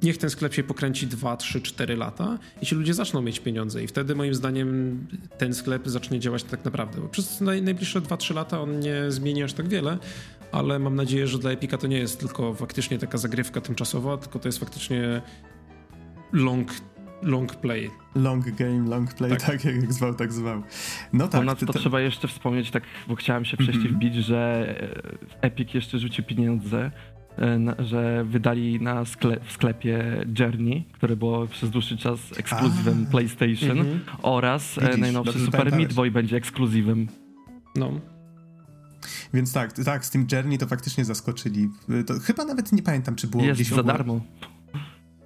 [0.03, 3.85] niech ten sklep się pokręci 2, 3, 4 lata i ci ludzie zaczną mieć pieniądze
[3.85, 4.99] i wtedy moim zdaniem
[5.39, 9.53] ten sklep zacznie działać tak naprawdę, bo przez najbliższe 2-3 lata on nie zmieni aż
[9.53, 9.99] tak wiele,
[10.53, 14.39] ale mam nadzieję, że dla Epika to nie jest tylko faktycznie taka zagrywka tymczasowa, tylko
[14.39, 15.23] to jest faktycznie
[16.33, 16.71] long
[17.23, 17.91] long play.
[18.15, 20.63] Long game, long play, tak, tak jak zwał, tak zwał.
[21.13, 21.41] No tak.
[21.41, 23.97] Ponadto to, to trzeba jeszcze wspomnieć, tak, bo chciałem się przejść mm -hmm.
[23.97, 24.75] wbić, że
[25.41, 27.20] Epic jeszcze rzucił pieniądze E,
[27.79, 33.79] że wydali na sklep, w sklepie Journey, które było przez dłuższy czas ekskluzywem A, PlayStation
[33.79, 34.01] mm -hmm.
[34.23, 37.09] oraz e, Widzisz, najnowszy Super Meat Boy będzie ekskluzywem.
[37.77, 37.93] No.
[39.35, 41.69] Więc tak, tak, z tym Journey to faktycznie zaskoczyli.
[42.07, 43.75] To chyba nawet nie pamiętam, czy było jest gdzieś...
[43.75, 44.21] Za darmo.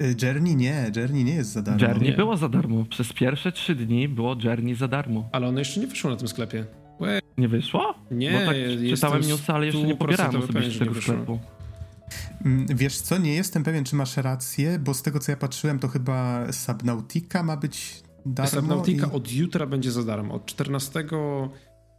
[0.01, 1.87] E, Journey nie, Journey nie jest za darmo.
[1.87, 2.17] Journey nie.
[2.17, 2.85] było za darmo.
[2.85, 5.29] Przez pierwsze trzy dni było Journey za darmo.
[5.33, 6.67] Ale ono jeszcze nie wyszło na tym sklepie.
[7.01, 7.21] Łe.
[7.39, 7.95] Nie wyszło?
[8.11, 8.57] Nie, Bo tak
[8.95, 11.39] czytałem newsy, ale jeszcze nie pobierałem osobiście tego sklepu.
[12.45, 15.79] Mm, wiesz co, nie jestem pewien, czy masz rację, bo z tego co ja patrzyłem,
[15.79, 18.51] to chyba Subnautica ma być darmo.
[18.51, 19.11] Subnautica i...
[19.11, 20.35] od jutra będzie za darmo.
[20.35, 21.05] Od 14,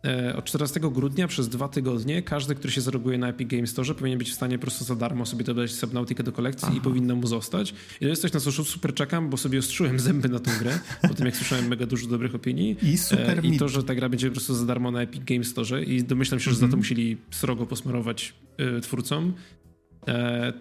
[0.06, 3.96] e, od 14 grudnia przez dwa tygodnie każdy, który się zaroguje na Epic Games Store,
[3.96, 6.78] powinien być w stanie po prostu za darmo sobie dodać Subnautica do kolekcji Aha.
[6.78, 7.74] i powinno mu zostać.
[7.96, 10.80] I to jest coś, na co super czekam, bo sobie ostrzyłem zęby na tę grę,
[11.02, 12.78] po tym jak słyszałem mega dużo dobrych opinii.
[12.82, 15.24] I super e, I to, że ta gra będzie po prostu za darmo na Epic
[15.24, 16.80] Games Store i domyślam się, że za to mhm.
[16.80, 18.34] musieli srogo posmarować
[18.78, 19.34] y, twórcom,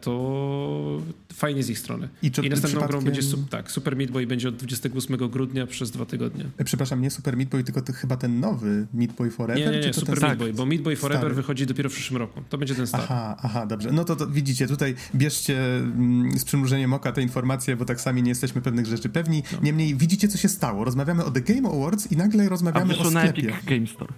[0.01, 1.03] to
[1.33, 2.09] fajnie z ich strony.
[2.23, 3.01] I, czy, I następną przypadkiem...
[3.01, 6.45] grą będzie tak, Super Meat Boy będzie od 28 grudnia przez dwa tygodnie.
[6.59, 9.67] E, przepraszam, nie Super Meat Boy, tylko to chyba ten nowy Meat Boy Forever?
[9.67, 11.35] Nie, nie, nie Super Meat Boy, bo Meat Boy Forever stary.
[11.35, 12.43] wychodzi dopiero w przyszłym roku.
[12.49, 13.05] To będzie ten stary.
[13.05, 13.93] Aha, aha, dobrze.
[13.93, 18.23] No to, to widzicie, tutaj bierzcie mm, z przymrużeniem oka te informacje, bo tak sami
[18.23, 19.43] nie jesteśmy pewnych rzeczy pewni.
[19.53, 19.59] No.
[19.63, 20.85] Niemniej widzicie, co się stało.
[20.85, 23.15] Rozmawiamy o The Game Awards i nagle rozmawiamy o sklepie.
[23.15, 24.13] na Epic Game Store.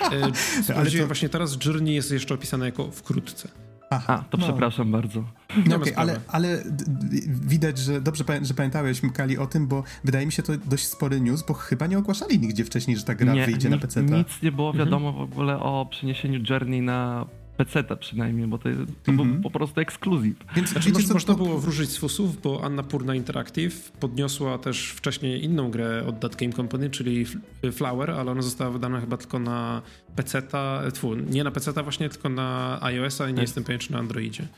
[0.00, 0.12] Tak.
[0.70, 1.06] e, Ale to...
[1.06, 3.65] właśnie teraz Journey jest jeszcze opisane jako wkrótce.
[3.90, 4.44] Aha, A, to no.
[4.44, 5.24] przepraszam bardzo.
[5.66, 6.62] No okej, okay, ale, ale
[7.28, 11.20] widać, że dobrze że pamiętałeś, Mkali, o tym, bo wydaje mi się to dość spory
[11.20, 14.02] news, bo chyba nie ogłaszali nigdzie wcześniej, że ta gra nie, wyjdzie na PC.
[14.02, 14.84] Nic nie było mhm.
[14.84, 15.28] wiadomo mhm.
[15.28, 19.16] w ogóle o przeniesieniu Journey na PC przynajmniej, bo to, to mm -hmm.
[19.16, 19.42] był mhm.
[19.42, 20.34] po prostu ekskluzyw.
[20.56, 21.44] Więc znaczy, wiecie, można to...
[21.44, 26.36] było wróżyć z fusów, bo Anna Purna Interactive podniosła też wcześniej inną grę od That
[26.36, 27.26] Game Company, czyli
[27.72, 29.82] Flower, ale ona została wydana chyba tylko na
[30.16, 30.82] PC-ta,
[31.30, 33.42] nie na PC-ta właśnie, tylko na iOS-a i nie tak.
[33.42, 34.48] jestem pewien, czy na Androidzie.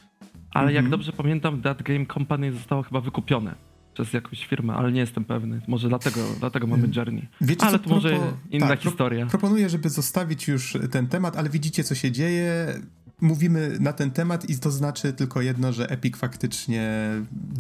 [0.51, 0.77] Ale mm -hmm.
[0.77, 0.91] jak mhm.
[0.91, 3.67] dobrze pamiętam, That Game Company zostało chyba wykupione
[3.99, 5.61] przez jakąś firmę, ale nie jestem pewny.
[5.69, 6.97] Może dlatego, dlatego mamy mm.
[6.97, 7.29] Journey.
[7.41, 8.19] Wiecie, ale to może
[8.51, 9.27] inna tak, historia.
[9.27, 12.75] Pro, proponuję, żeby zostawić już ten temat, ale widzicie, co się dzieje
[13.20, 17.11] mówimy na ten temat i to znaczy tylko jedno, że Epic faktycznie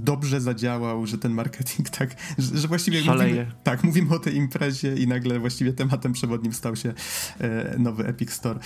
[0.02, 4.94] dobrze zadziałał, że ten marketing tak, że, że właściwie mówimy, tak, mówimy o tej imprezie
[4.94, 6.94] i nagle właściwie tematem przewodnim stał się
[7.40, 8.60] e, nowy Epic Store.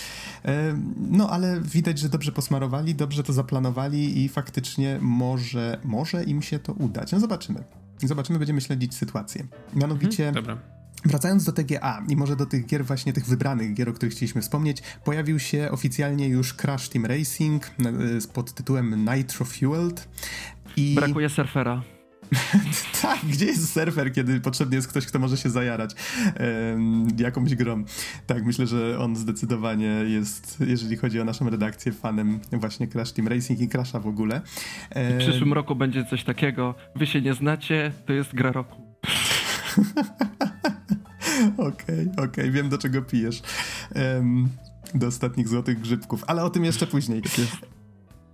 [0.45, 6.43] E, no, ale widać, że dobrze posmarowali, dobrze to zaplanowali i faktycznie może, może im
[6.43, 7.13] się to udać.
[7.13, 7.65] No zobaczymy.
[7.99, 9.47] Zobaczymy, będziemy śledzić sytuację.
[9.75, 10.29] Mianowicie...
[10.29, 10.59] Mhm,
[11.05, 14.41] Wracając do TGA i może do tych gier, właśnie tych wybranych gier, o których chcieliśmy
[14.41, 17.71] wspomnieć, pojawił się oficjalnie już Crash Team Racing
[18.35, 20.09] pod tytułem Nitro Fueled.
[20.77, 20.95] I...
[21.01, 21.83] Brakuje surfera.
[23.03, 25.95] tak, gdzie jest serwer, kiedy potrzebny jest ktoś, kto może się zajarać
[26.71, 27.85] um, jakąś grą.
[28.27, 33.29] Tak, myślę, że on zdecydowanie jest, jeżeli chodzi o naszą redakcję, fanem właśnie Crash Team
[33.29, 34.41] Racing i Crasha w ogóle.
[34.95, 36.75] W przyszłym roku będzie coś takiego.
[36.97, 38.77] Wy się nie znacie, to jest gra roku.
[41.57, 43.43] Okej, okej, okay, wiem do czego pijesz.
[43.95, 44.49] Um,
[44.95, 47.23] do ostatnich złotych grzybków, ale o tym jeszcze później.
[47.23, 47.33] Tak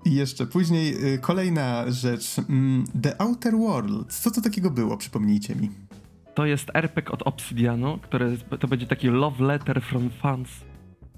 [0.04, 2.38] I jeszcze później y, kolejna rzecz.
[2.38, 4.20] Mm, The Outer Worlds.
[4.20, 4.96] Co to takiego było?
[4.96, 5.70] Przypomnijcie mi.
[6.34, 10.48] To jest RPG od Obsidianu, który to będzie taki love letter from fans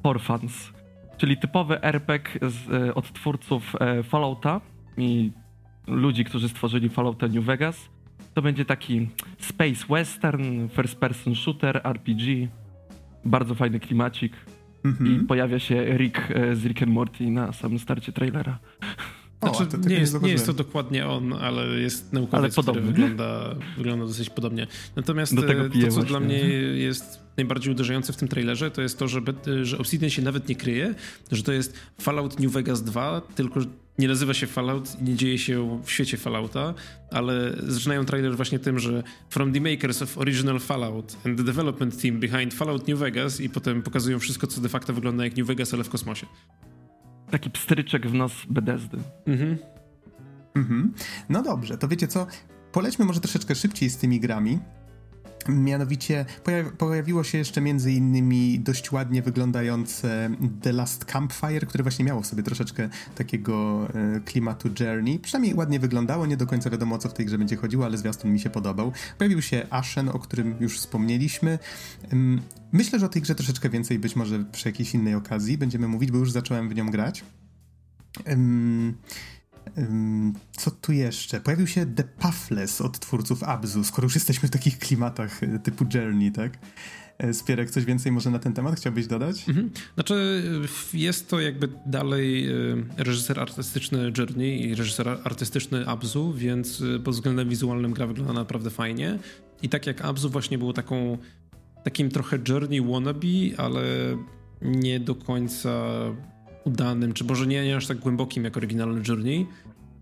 [0.02, 0.52] for fans.
[1.16, 4.60] Czyli typowy RPG z, y, od twórców e, Fallouta
[4.96, 5.32] i
[5.86, 7.76] ludzi, którzy stworzyli Fallouta New Vegas.
[8.34, 9.08] To będzie taki
[9.38, 12.48] space western, first person shooter, RPG.
[13.24, 14.32] Bardzo fajny klimacik.
[14.84, 15.16] Mhm.
[15.16, 18.58] I pojawia się Rick e, z Rick and Morty na samym starcie trailera.
[19.42, 23.54] Znaczy, o, nie, jest, nie jest to dokładnie on, ale jest naukowiec, ale który wygląda,
[23.76, 24.66] wygląda dosyć podobnie.
[24.96, 26.04] Natomiast e, to, co właśnie.
[26.04, 29.20] dla mnie jest najbardziej uderzające w tym trailerze, to jest to, że,
[29.62, 30.94] że Obsidian się nawet nie kryje,
[31.32, 33.60] że to jest Fallout New Vegas 2, tylko
[33.98, 36.74] nie nazywa się Fallout i nie dzieje się w świecie Fallouta,
[37.10, 42.02] ale zaczynają trailer właśnie tym, że From the makers of original Fallout and the development
[42.02, 45.46] team behind Fallout New Vegas i potem pokazują wszystko, co de facto wygląda jak New
[45.46, 46.26] Vegas, ale w kosmosie.
[47.30, 48.98] Taki pstryczek w nos Bethesdy.
[49.26, 49.58] Mhm.
[50.54, 50.92] Mhm.
[51.28, 52.26] No dobrze, to wiecie co?
[52.72, 54.58] Polećmy może troszeczkę szybciej z tymi grami.
[55.48, 56.24] Mianowicie
[56.78, 60.30] pojawiło się jeszcze między innymi dość ładnie wyglądające
[60.62, 65.18] The Last Campfire, które właśnie miało w sobie troszeczkę takiego e, klimatu Journey.
[65.18, 67.98] Przynajmniej ładnie wyglądało, nie do końca wiadomo o co w tej grze będzie chodziło, ale
[67.98, 68.92] zwiastun mi się podobał.
[69.18, 71.58] Pojawił się Ashen, o którym już wspomnieliśmy.
[72.72, 76.10] Myślę, że o tej grze troszeczkę więcej być może przy jakiejś innej okazji będziemy mówić,
[76.10, 77.24] bo już zacząłem w nią grać.
[80.52, 81.40] Co tu jeszcze?
[81.40, 85.84] Pojawił się The Pathless od twórców Abzu, skoro już jesteśmy w takich klimatach e, typu
[85.94, 86.58] Journey, tak?
[87.18, 89.48] E, Spierek, coś więcej może na ten temat chciałbyś dodać?
[89.48, 89.70] Mhm.
[89.94, 90.42] Znaczy,
[90.94, 92.54] jest to jakby dalej e,
[92.96, 99.18] reżyser artystyczny Journey i reżyser artystyczny Abzu, więc pod względem wizualnym gra wygląda naprawdę fajnie.
[99.62, 101.18] I tak jak Abzu właśnie było taką,
[101.84, 103.82] takim trochę Journey wannabe, ale
[104.62, 105.70] nie do końca
[106.64, 109.46] udanym, czy może nie, nie aż tak głębokim jak oryginalny Journey,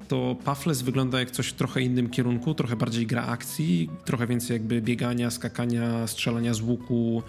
[0.09, 4.55] to Puffles wygląda jak coś w trochę innym kierunku, trochę bardziej gra akcji, trochę więcej
[4.55, 7.23] jakby biegania, skakania, strzelania z łuku.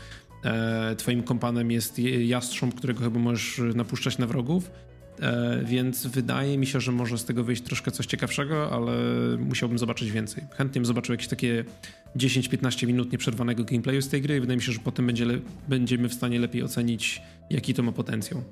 [0.45, 4.71] E, twoim kompanem jest jastrząb, którego chyba możesz napuszczać na wrogów.
[5.19, 8.93] E, więc wydaje mi się, że może z tego wyjść troszkę coś ciekawszego, ale
[9.37, 10.43] musiałbym zobaczyć więcej.
[10.57, 11.65] Chętnie bym zobaczył jakieś takie
[12.15, 15.25] 10-15 minut nieprzerwanego gameplayu z tej gry i wydaje mi się, że potem będzie
[15.67, 18.43] będziemy w stanie lepiej ocenić, jaki to ma potencjał.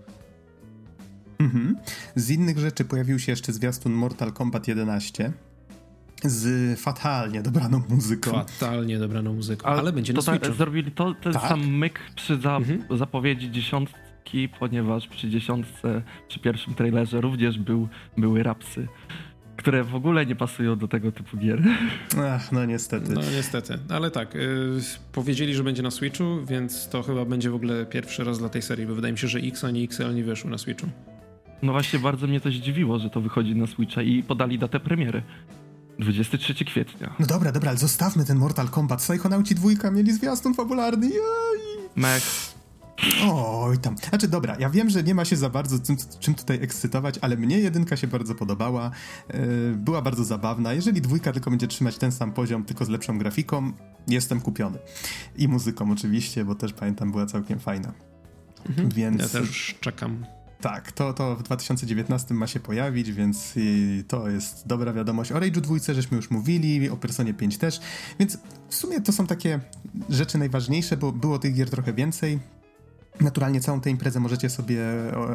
[1.40, 1.76] Mhm.
[2.16, 5.34] Z innych rzeczy pojawił się jeszcze zwiastun Mortal Kombat 11
[6.24, 8.32] z fatalnie dobraną muzyką.
[8.32, 10.54] Fatalnie dobraną muzyką, ale, ale będzie to na Switchu.
[10.54, 11.50] Zrobili to, ten tak?
[11.50, 12.98] sam myk przy za, mhm.
[12.98, 18.88] zapowiedzi dziesiątki, ponieważ przy dziesiątce, przy pierwszym trailerze również był, były rapsy
[19.58, 21.64] które w ogóle nie pasują do tego typu gier.
[22.24, 23.14] Ach, no niestety.
[23.14, 24.42] No niestety, ale tak, yy,
[25.12, 28.62] powiedzieli, że będzie na Switchu, więc to chyba będzie w ogóle pierwszy raz dla tej
[28.62, 30.88] serii, bo wydaje mi się, że X ani XL nie wyszły na Switchu.
[31.62, 35.24] No właśnie, bardzo mnie to zdziwiło, że to wychodzi na Switcha i podali datę premiery.
[36.00, 37.16] 23 kwietnia.
[37.20, 39.00] No dobra, dobra, ale zostawmy ten Mortal Kombat.
[39.00, 41.10] Psychonauci dwójka mieli zwiastun fabularny.
[41.10, 41.20] Jej.
[41.96, 42.58] Mech.
[43.32, 43.98] Oj tam.
[43.98, 47.38] Znaczy dobra, ja wiem, że nie ma się za bardzo czym, czym tutaj ekscytować, ale
[47.38, 48.92] mnie jedynka się bardzo podobała.
[49.34, 49.40] Yy,
[49.78, 50.74] była bardzo zabawna.
[50.74, 53.72] Jeżeli dwójka tylko będzie trzymać ten sam poziom, tylko z lepszą grafiką,
[54.08, 54.78] jestem kupiony.
[55.38, 57.94] I muzyką oczywiście, bo też pamiętam, była całkiem fajna.
[58.70, 58.90] Mhm.
[58.90, 59.22] Więc...
[59.22, 60.26] Ja też czekam.
[60.62, 63.54] Tak, to, to w 2019 ma się pojawić, więc
[64.08, 65.32] to jest dobra wiadomość.
[65.32, 67.80] O Rage'u dwójce żeśmy już mówili, o Personie 5 też,
[68.20, 68.38] więc
[68.70, 69.60] w sumie to są takie
[70.10, 72.40] rzeczy najważniejsze, bo było tych gier trochę więcej.
[73.22, 74.82] Naturalnie całą tę imprezę możecie sobie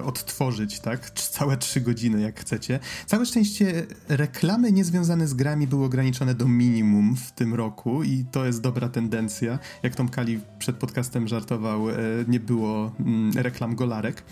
[0.05, 1.11] odtworzyć, tak?
[1.11, 2.81] Całe trzy godziny, jak chcecie.
[3.07, 8.45] Całe szczęście reklamy niezwiązane z grami były ograniczone do minimum w tym roku i to
[8.47, 9.59] jest dobra tendencja.
[9.83, 11.95] Jak Tom Kali przed podcastem żartował, e,
[12.29, 14.25] nie było mm, reklam golarek.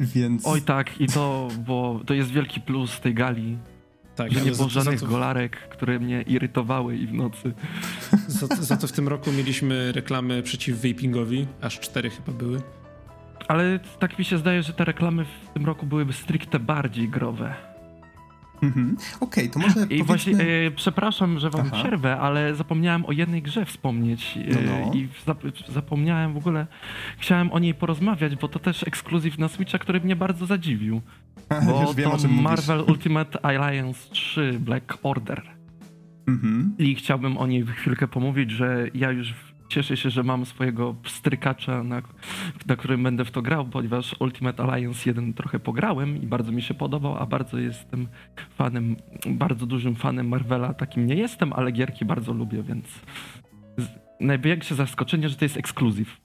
[0.00, 0.46] Więc...
[0.46, 3.58] Oj tak, i to, bo to jest wielki plus tej gali.
[4.16, 5.06] Tak, że nie było żadnych to...
[5.06, 7.52] golarek, które mnie irytowały i w nocy.
[8.26, 12.62] Za, za to w tym roku mieliśmy reklamy przeciw vapingowi, aż cztery chyba były.
[13.48, 17.69] Ale tak mi się zdaje, że te reklamy w tym roku byłyby stricte bardziej growe.
[18.62, 18.96] Mhm.
[19.20, 20.04] Okej, okay, to może I powiedzmy...
[20.04, 21.76] właśnie, e, przepraszam, że wam Aha.
[21.76, 24.94] przerwę, ale zapomniałem o jednej grze wspomnieć e, no, no.
[24.94, 26.66] i zap zapomniałem w ogóle,
[27.18, 31.00] chciałem o niej porozmawiać, bo to też ekskluzyw na Switcha, który mnie bardzo zadziwił.
[31.66, 35.42] Bo Już wiem, to Marvel Ultimate Alliance 3 Black Order.
[36.28, 36.74] Mhm.
[36.78, 39.34] I chciałbym o niej chwilkę pomówić, że ja już
[39.70, 42.02] cieszę się, że mam swojego strykacza, na,
[42.66, 46.62] na którym będę w to grał, ponieważ Ultimate Alliance 1 trochę pograłem i bardzo mi
[46.62, 48.08] się podobał, a bardzo jestem
[48.54, 48.96] fanem,
[49.26, 50.74] bardzo dużym fanem Marvela.
[50.74, 52.86] Takim nie jestem, ale gierki bardzo lubię, więc
[54.20, 56.20] największe zaskoczenie, że to jest ekskluzyw.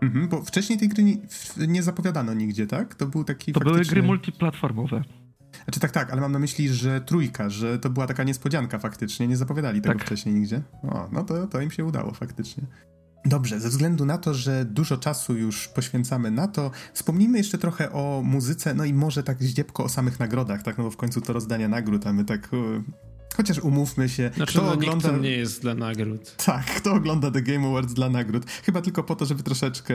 [0.00, 1.16] Mhm, bo wcześniej tej gry nie,
[1.68, 2.94] nie, zapowiadano nigdzie, tak?
[2.94, 3.82] To był taki To faktyczny...
[3.82, 5.02] były gry multiplatformowe.
[5.68, 9.28] Znaczy tak, tak, ale mam na myśli, że trójka, że to była taka niespodzianka faktycznie,
[9.28, 10.06] nie zapowiadali tego tak.
[10.06, 10.62] wcześniej nigdzie.
[10.82, 12.66] O, no to, to im się udało faktycznie.
[13.24, 17.92] Dobrze, ze względu na to, że dużo czasu już poświęcamy na to, wspomnijmy jeszcze trochę
[17.92, 21.20] o muzyce, no i może tak zdziepko o samych nagrodach, tak, no bo w końcu
[21.20, 22.48] to rozdanie nagród, a my tak
[23.38, 25.16] Chociaż umówmy się, znaczy, kto no, ogląda...
[25.16, 26.36] nie jest dla nagród.
[26.44, 28.50] Tak, kto ogląda The Game Awards dla nagród?
[28.50, 29.94] Chyba tylko po to, żeby troszeczkę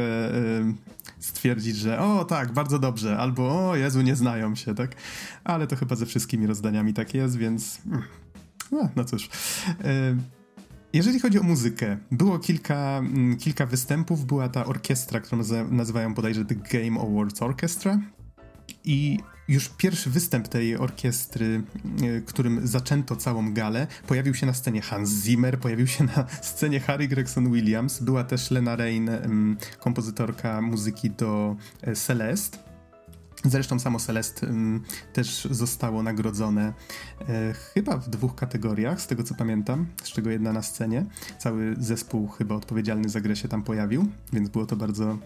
[1.19, 4.95] stwierdzić, że o tak, bardzo dobrze, albo o Jezu, nie znają się, tak?
[5.43, 7.81] Ale to chyba ze wszystkimi rozdaniami tak jest, więc...
[7.85, 8.03] Mm,
[8.71, 9.29] no, no cóż...
[10.93, 14.25] Jeżeli chodzi o muzykę, było kilka, mm, kilka występów.
[14.25, 15.41] Była ta orkiestra, którą
[15.71, 17.99] nazywają bodajże The Game Awards Orchestra.
[18.83, 21.63] I już pierwszy występ tej orkiestry,
[22.17, 26.79] e, którym zaczęto całą galę, pojawił się na scenie Hans Zimmer, pojawił się na scenie
[26.79, 29.09] Harry Gregson Williams, była też Lena Rain,
[29.79, 32.73] kompozytorka muzyki do e, Celeste.
[33.45, 34.47] Zresztą samo Celeste
[35.13, 36.73] też zostało nagrodzone
[37.21, 41.05] e, chyba w dwóch kategoriach, z tego co pamiętam, z czego jedna na scenie.
[41.37, 45.17] Cały zespół chyba odpowiedzialny za grę się tam pojawił, więc było to bardzo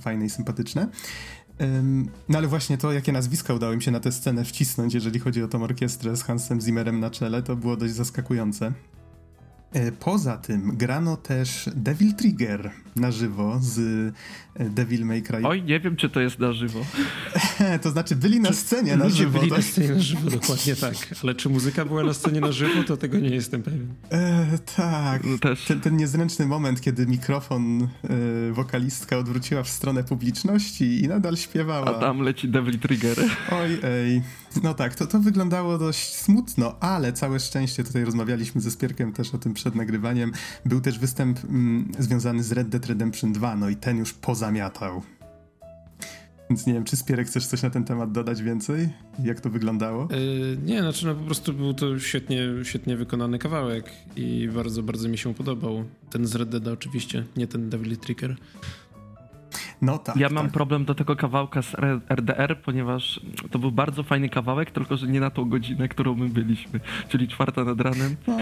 [0.00, 0.88] fajne i sympatyczne.
[2.28, 5.42] No ale właśnie to, jakie nazwiska udało im się na tę scenę wcisnąć, jeżeli chodzi
[5.42, 8.72] o tą orkiestrę z Hansem Zimmerem na czele, to było dość zaskakujące.
[9.74, 13.78] E, poza tym grano też Devil Trigger na żywo z
[14.54, 15.46] e, Devil May Cry.
[15.46, 16.80] Oj, nie wiem, czy to jest na żywo.
[17.82, 19.38] to znaczy byli na scenie na żywo.
[19.38, 19.58] byli tak?
[19.58, 20.94] na scenie na żywo, dokładnie tak.
[21.22, 23.86] Ale czy muzyka była na scenie na żywo, to tego nie jestem pewien.
[24.10, 25.24] E, tak.
[25.24, 31.36] No ten, ten, niezręczny moment, kiedy mikrofon e, wokalistka odwróciła w stronę publiczności i nadal
[31.36, 31.96] śpiewała.
[31.96, 33.18] A tam leci Devil Trigger.
[33.50, 34.22] Oj, ej.
[34.62, 39.34] No tak, to, to wyglądało dość smutno, ale całe szczęście, tutaj rozmawialiśmy ze Spierkiem też
[39.34, 40.32] o tym przed nagrywaniem,
[40.64, 45.02] był też występ mm, związany z Red Dead Redemption 2, no i ten już pozamiatał.
[46.50, 48.88] Więc nie wiem, czy Spierek chcesz coś na ten temat dodać więcej?
[49.24, 50.08] Jak to wyglądało?
[50.10, 55.08] Yy, nie, znaczy no po prostu był to świetnie, świetnie wykonany kawałek i bardzo, bardzo
[55.08, 55.84] mi się podobał.
[56.10, 58.36] Ten z Red Dead oczywiście, nie ten Devil Trigger.
[59.84, 60.16] No tak.
[60.16, 60.34] Ja tak.
[60.34, 61.74] mam problem do tego kawałka z
[62.08, 63.20] RDR, ponieważ
[63.50, 66.80] to był bardzo fajny kawałek, tylko że nie na tą godzinę, którą my byliśmy.
[67.08, 68.36] Czyli czwarta nad ranem, no.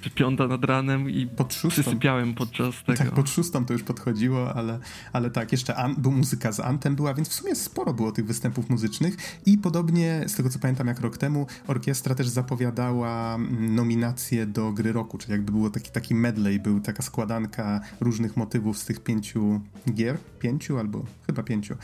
[0.00, 2.98] czy piąta nad ranem i pod przysypiałem podczas tego.
[2.98, 4.78] Tak, pod szóstą to już podchodziło, ale,
[5.12, 8.26] ale tak, jeszcze an, był muzyka z Antem była, więc w sumie sporo było tych
[8.26, 13.74] występów muzycznych i podobnie, z tego co pamiętam jak rok temu, orkiestra też zapowiadała mm,
[13.74, 18.78] nominację do gry roku, czyli jakby było taki, taki medley, był taka składanka różnych motywów
[18.78, 19.60] z tych pięciu
[19.94, 20.87] gier, pięciu albo
[21.26, 21.74] chyba pięciu.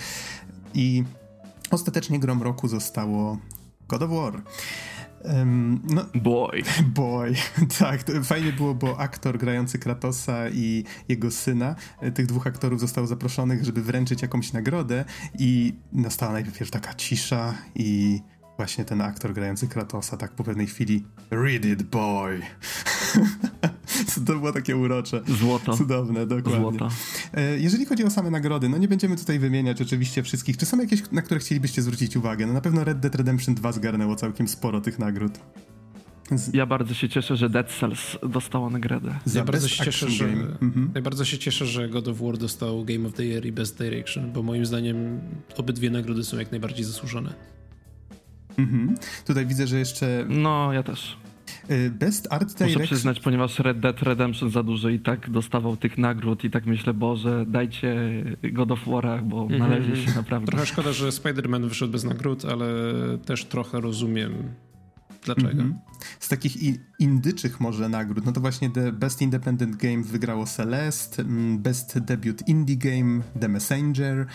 [0.75, 1.05] I
[1.71, 3.39] ostatecznie grom roku zostało
[3.89, 4.43] God of War.
[5.25, 6.63] Um, no, boy.
[6.95, 7.35] Boy.
[7.79, 13.07] Tak, fajnie było, bo aktor grający Kratosa i jego syna, e, tych dwóch aktorów zostało
[13.07, 15.05] zaproszonych, żeby wręczyć jakąś nagrodę
[15.39, 18.21] i nastała najpierw taka cisza i
[18.57, 22.41] właśnie ten aktor grający Kratosa tak po pewnej chwili Read it, boy.
[24.27, 25.23] to było takie urocze.
[25.27, 25.77] Złoto.
[25.77, 26.61] Cudowne, dokładnie.
[26.61, 26.89] Złoto.
[27.35, 30.57] E, jeżeli chodzi o same nagrody, no nie będziemy tutaj wymieniać oczywiście wszystkich.
[30.57, 32.47] Czy są jakieś, na które chcielibyście zwrócić uwagę?
[32.47, 35.39] No na pewno Red Dead Redemption 2 zgarnęło całkiem sporo tych nagród.
[36.31, 36.55] Z...
[36.55, 39.15] Ja bardzo się cieszę, że Dead Cells dostało nagrodę.
[39.35, 40.91] Ja bardzo, się cieszę, że, mhm.
[40.95, 43.79] ja bardzo się cieszę, że God of War dostał Game of the Year i Best
[43.79, 45.21] Direction, bo moim zdaniem
[45.57, 47.35] obydwie nagrody są jak najbardziej zasłużone.
[48.59, 48.95] Mhm.
[49.27, 50.27] Tutaj widzę, że jeszcze.
[50.29, 51.17] No, ja też.
[51.71, 52.69] Y, Best Art Direction.
[52.69, 56.67] Muszę przyznać, ponieważ Red Dead Redemption za dużo i tak dostawał tych nagród i tak
[56.67, 57.97] myślę, Boże, dajcie
[58.53, 59.59] God of War'ach, bo mm -hmm.
[59.59, 60.47] należy się naprawdę.
[60.47, 62.67] Trochę szkoda, że Spider-Man wyszedł bez nagród, ale
[63.27, 64.33] też trochę rozumiem
[65.25, 65.63] dlaczego.
[65.63, 65.77] Mm -hmm.
[66.21, 66.57] Z takich
[66.99, 72.49] indyczych może nagród, no to właśnie The Best Independent Game wygrało Celeste, mm, Best Debut
[72.49, 74.27] Indie Game The Messenger,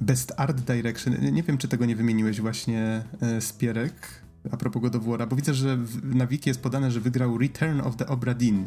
[0.00, 1.14] Best Art Direction.
[1.32, 4.96] Nie wiem, czy tego nie wymieniłeś właśnie, e, Spierek a propos God
[5.28, 8.66] bo widzę, że na wiki jest podane, że wygrał Return of the Obra Dinn.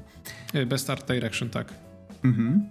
[0.53, 1.73] E, Best Art Direction, tak.
[2.23, 2.63] Mhm.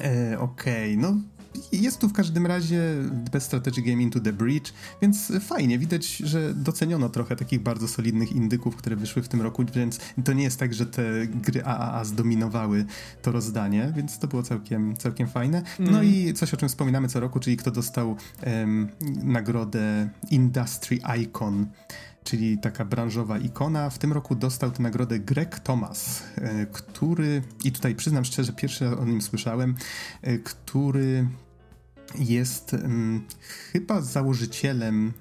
[0.00, 1.02] E, Okej, okay.
[1.02, 1.33] no
[1.72, 2.80] jest tu w każdym razie
[3.32, 8.32] Best Strategy Game Into the Breach, więc fajnie, widać, że doceniono trochę takich bardzo solidnych
[8.32, 12.04] indyków, które wyszły w tym roku, więc to nie jest tak, że te gry AAA
[12.04, 12.84] zdominowały
[13.22, 15.62] to rozdanie, więc to było całkiem, całkiem fajne.
[15.78, 16.04] No mm.
[16.04, 18.16] i coś, o czym wspominamy co roku, czyli kto dostał
[19.22, 21.66] nagrodę Industry Icon
[22.24, 23.90] czyli taka branżowa ikona.
[23.90, 28.98] W tym roku dostał tę nagrodę Greg Thomas, e, który, i tutaj przyznam szczerze, pierwszy
[28.98, 29.74] o nim słyszałem,
[30.22, 31.26] e, który
[32.18, 33.24] jest um,
[33.72, 35.12] chyba założycielem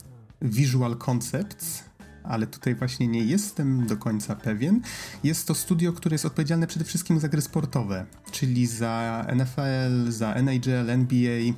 [0.42, 1.84] Visual Concepts,
[2.24, 4.82] ale tutaj właśnie nie jestem do końca pewien.
[5.24, 10.34] Jest to studio, które jest odpowiedzialne przede wszystkim za gry sportowe, czyli za NFL, za
[10.34, 11.54] NHL, NBA.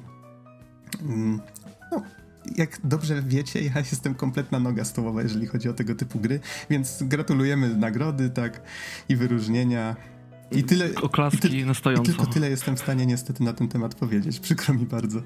[1.01, 1.41] Mm,
[1.91, 2.01] no,
[2.55, 7.03] jak dobrze wiecie, ja jestem kompletna noga stołowa, jeżeli chodzi o tego typu gry, więc
[7.03, 8.61] gratulujemy nagrody, tak,
[9.09, 9.95] i wyróżnienia.
[10.51, 10.89] I tyle.
[11.01, 12.11] Oklaski i ty, na stojąco.
[12.11, 14.39] I tylko tyle jestem w stanie niestety na ten temat powiedzieć.
[14.39, 15.19] Przykro mi bardzo.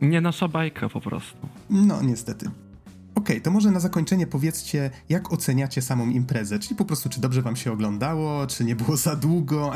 [0.00, 1.48] Nie nasza bajka po prostu.
[1.70, 2.46] No, niestety.
[2.46, 6.58] Okej, okay, to może na zakończenie powiedzcie, jak oceniacie samą imprezę?
[6.58, 9.72] Czyli po prostu, czy dobrze wam się oglądało, czy nie było za długo,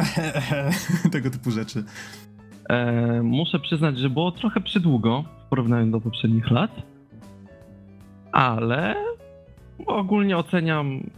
[1.13, 1.85] tego typu rzeczy.
[2.69, 6.71] E, muszę przyznać, że było trochę przydługo w porównaniu do poprzednich lat,
[8.33, 8.95] ale
[9.87, 11.11] ogólnie oceniam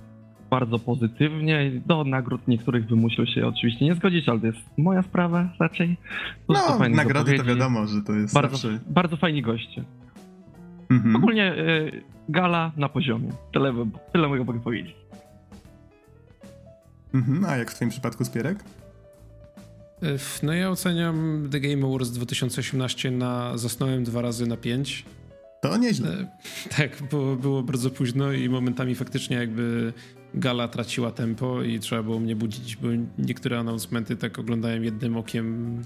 [0.52, 1.72] bardzo pozytywnie.
[1.86, 5.96] Do nagród niektórych bym musiał się oczywiście nie zgodzić, ale to jest moja sprawa raczej.
[6.46, 8.78] To no, nagrody to wiadomo, że to jest bardzo, zawsze...
[8.86, 9.84] bardzo fajni goście.
[10.90, 11.16] Mhm.
[11.16, 13.30] Ogólnie y, gala na poziomie.
[13.52, 13.74] Tyle,
[14.12, 14.96] tyle mogę powiedzieć.
[17.14, 17.44] Mhm.
[17.44, 18.64] A jak w twoim przypadku, Spierek?
[20.42, 25.04] No ja oceniam The Game Awards 2018 na zasnąłem dwa razy na pięć.
[25.62, 26.10] To nieźle.
[26.10, 26.26] E,
[26.76, 29.92] tak, bo było bardzo późno i momentami faktycznie jakby
[30.34, 35.78] gala traciła tempo i trzeba było mnie budzić, bo niektóre announcementy tak oglądałem jednym okiem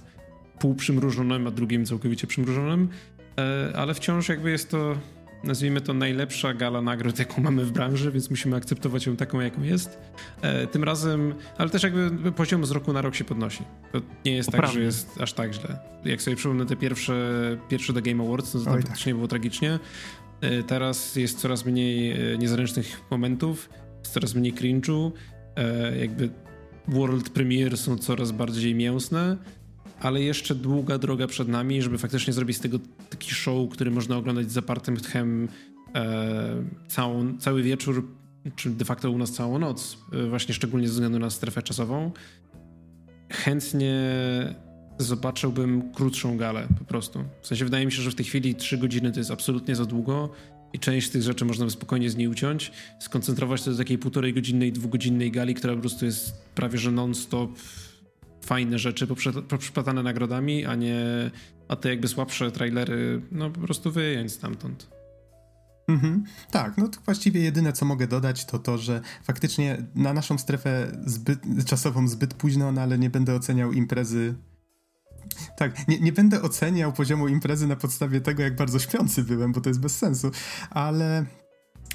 [0.59, 2.89] półprzymrużonym, a drugim całkowicie przymrużonym,
[3.39, 4.97] e, ale wciąż jakby jest to
[5.45, 9.63] nazwijmy to najlepsza gala nagród, jaką mamy w branży, więc musimy akceptować ją taką, jaką
[9.63, 9.99] jest.
[10.43, 13.65] E, tym razem, ale też jakby poziom z roku na rok się podnosi.
[13.93, 15.79] To nie jest tak, że jest aż tak źle.
[16.05, 17.15] Jak sobie przypomnę te pierwsze,
[17.69, 19.17] pierwsze The Game Awards, to, to tam faktycznie tak.
[19.17, 19.79] było tragicznie.
[20.41, 23.69] E, teraz jest coraz mniej niezręcznych momentów,
[24.07, 25.13] jest coraz mniej cringe'u,
[25.57, 26.31] e, jakby
[26.89, 29.37] world premiere są coraz bardziej mięsne
[30.01, 32.79] ale jeszcze długa droga przed nami, żeby faktycznie zrobić z tego
[33.11, 35.49] taki show, który można oglądać z zapartym tchem
[35.95, 38.09] e, całą, cały wieczór,
[38.57, 42.11] czy de facto u nas całą noc, e, właśnie szczególnie ze względu na strefę czasową.
[43.33, 43.95] Chętnie
[44.99, 47.25] zobaczyłbym krótszą galę po prostu.
[47.43, 49.85] W sensie wydaje mi się, że w tej chwili 3 godziny to jest absolutnie za
[49.85, 50.31] długo
[50.73, 54.35] i część tych rzeczy można by spokojnie z niej uciąć, skoncentrować się do takiej półtorej
[54.35, 57.59] godzinnej, dwugodzinnej gali, która po prostu jest prawie że non-stop
[58.45, 59.07] fajne rzeczy
[59.49, 61.31] poprzeplatane nagrodami, a nie
[61.69, 64.97] a te jakby słabsze trailery, no po prostu wyjąć stamtąd.
[65.89, 66.25] Mhm.
[66.51, 71.01] Tak, no to właściwie jedyne co mogę dodać to to, że faktycznie na naszą strefę
[71.07, 74.35] zbyt, czasową zbyt późno, no ale nie będę oceniał imprezy
[75.57, 79.61] tak, nie, nie będę oceniał poziomu imprezy na podstawie tego, jak bardzo śpiący byłem, bo
[79.61, 80.31] to jest bez sensu,
[80.71, 81.27] ale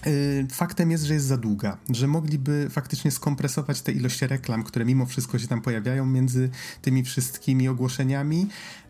[0.07, 4.85] Y, faktem jest, że jest za długa, że mogliby faktycznie skompresować te ilości reklam, które
[4.85, 6.49] mimo wszystko się tam pojawiają między
[6.81, 8.47] tymi wszystkimi ogłoszeniami.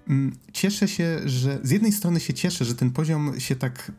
[0.08, 3.92] Mm, cieszę się, że z jednej strony się cieszę, że ten poziom się tak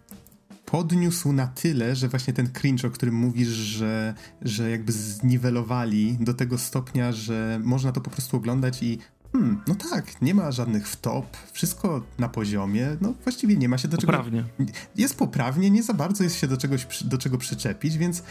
[0.64, 6.34] podniósł na tyle, że właśnie ten cringe, o którym mówisz, że, że jakby zniwelowali do
[6.34, 8.99] tego stopnia, że można to po prostu oglądać i
[9.32, 13.88] Hmm, no tak, nie ma żadnych wtop, wszystko na poziomie, no właściwie nie ma się
[13.88, 14.44] do poprawnie.
[14.58, 14.72] czego...
[14.96, 18.22] Jest poprawnie, nie za bardzo jest się do czegoś, do czego przyczepić, więc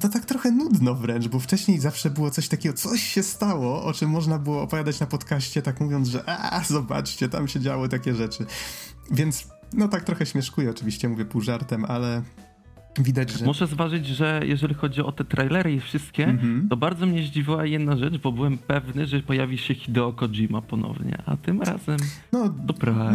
[0.00, 3.92] to tak trochę nudno wręcz, bo wcześniej zawsze było coś takiego, coś się stało, o
[3.92, 8.14] czym można było opowiadać na podcaście, tak mówiąc, że a, zobaczcie, tam się działy takie
[8.14, 8.46] rzeczy.
[9.10, 12.22] Więc no tak trochę śmieszkuję oczywiście, mówię pół żartem, ale
[12.98, 13.44] Widać, że...
[13.44, 16.68] Muszę zważyć, że jeżeli chodzi o te trailery i wszystkie, mm-hmm.
[16.68, 21.22] to bardzo mnie zdziwiła jedna rzecz, bo byłem pewny, że pojawi się Hideo Kojima ponownie,
[21.26, 21.98] a tym razem
[22.32, 22.54] no,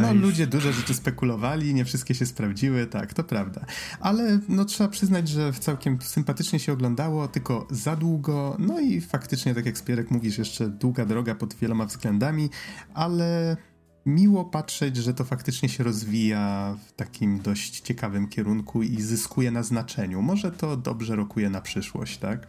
[0.02, 3.66] no ludzie dużo rzeczy spekulowali, nie wszystkie się sprawdziły, tak, to prawda.
[4.00, 9.56] Ale no trzeba przyznać, że całkiem sympatycznie się oglądało, tylko za długo, no i faktycznie,
[9.56, 12.50] tak jak Spierek mówisz, jeszcze długa droga pod wieloma względami,
[12.94, 13.58] ale
[14.06, 19.64] miło patrzeć, że to faktycznie się rozwija w takim dość ciekawym kierunku i zyskuje na
[19.64, 20.22] znaczeniu.
[20.22, 22.48] Może to dobrze rokuje na przyszłość, tak?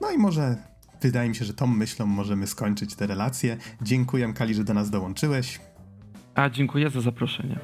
[0.00, 0.56] No i może
[1.00, 3.56] wydaje mi się, że tą myślą możemy skończyć te relacje.
[3.82, 5.60] Dziękuję Kali, że do nas dołączyłeś.
[6.34, 7.58] A dziękuję za zaproszenie.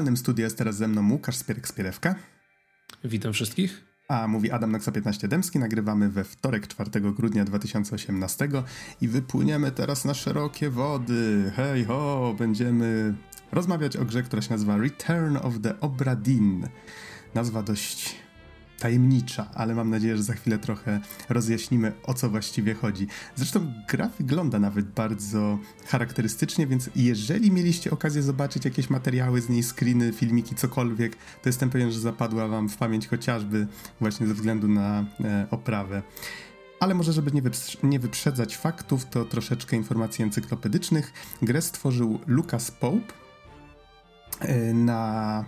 [0.00, 2.14] Wirtualnym studiu jest teraz ze mną Łukasz Spierek-Spierewka.
[3.04, 3.84] Witam wszystkich.
[4.08, 5.58] A mówi Adam Noxa 15 Dębski.
[5.58, 8.48] Nagrywamy we wtorek 4 grudnia 2018
[9.00, 11.52] i wypłyniemy teraz na szerokie wody.
[11.56, 13.14] Hej ho, będziemy
[13.52, 16.68] rozmawiać o grze, która się nazywa Return of the Obra Dinn.
[17.34, 18.16] Nazwa dość
[18.80, 23.06] tajemnicza, ale mam nadzieję, że za chwilę trochę rozjaśnimy o co właściwie chodzi.
[23.36, 29.62] Zresztą gra wygląda nawet bardzo charakterystycznie, więc jeżeli mieliście okazję zobaczyć jakieś materiały z niej,
[29.62, 33.66] screeny, filmiki, cokolwiek, to jestem pewien, że zapadła wam w pamięć chociażby
[34.00, 36.02] właśnie ze względu na e, oprawę.
[36.80, 37.30] Ale może, żeby
[37.82, 41.12] nie, wyprzedzać faktów, to troszeczkę informacji encyklopedycznych.
[41.42, 43.12] Grę stworzył Lucas Pope,
[44.74, 45.44] na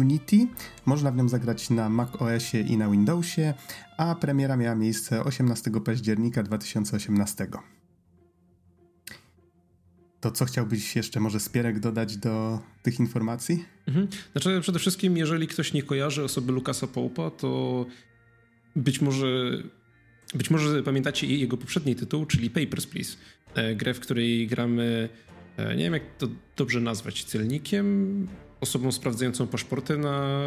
[0.00, 0.46] Unity.
[0.86, 3.54] Można w nią zagrać na Mac OSie i na Windowsie,
[3.96, 7.46] a premiera miała miejsce 18 października 2018.
[10.20, 13.64] To co chciałbyś jeszcze może Spierek dodać do tych informacji?
[13.86, 14.08] Mhm.
[14.32, 17.86] Znaczy przede wszystkim, jeżeli ktoś nie kojarzy osoby Lukasa Połpa, to
[18.76, 19.62] być może
[20.34, 23.16] być może pamiętacie jego poprzedni tytuł, czyli Papers, Please.
[23.54, 25.08] E, grę, w której gramy
[25.58, 26.26] nie wiem jak to
[26.56, 28.26] dobrze nazwać, celnikiem,
[28.60, 30.40] osobą sprawdzającą paszporty na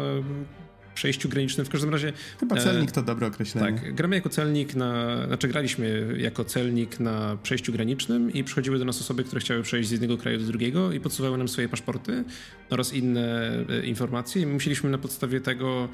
[0.94, 1.66] przejściu granicznym.
[1.66, 2.12] W każdym razie.
[2.40, 3.78] Chyba e, celnik to dobre określenie.
[3.78, 5.26] Tak, gramy jako celnik na.
[5.26, 9.88] Znaczy, graliśmy jako celnik na przejściu granicznym i przychodziły do nas osoby, które chciały przejść
[9.88, 12.24] z jednego kraju do drugiego i podsuwały nam swoje paszporty
[12.70, 14.42] oraz inne e, informacje.
[14.42, 15.88] I musieliśmy na podstawie tego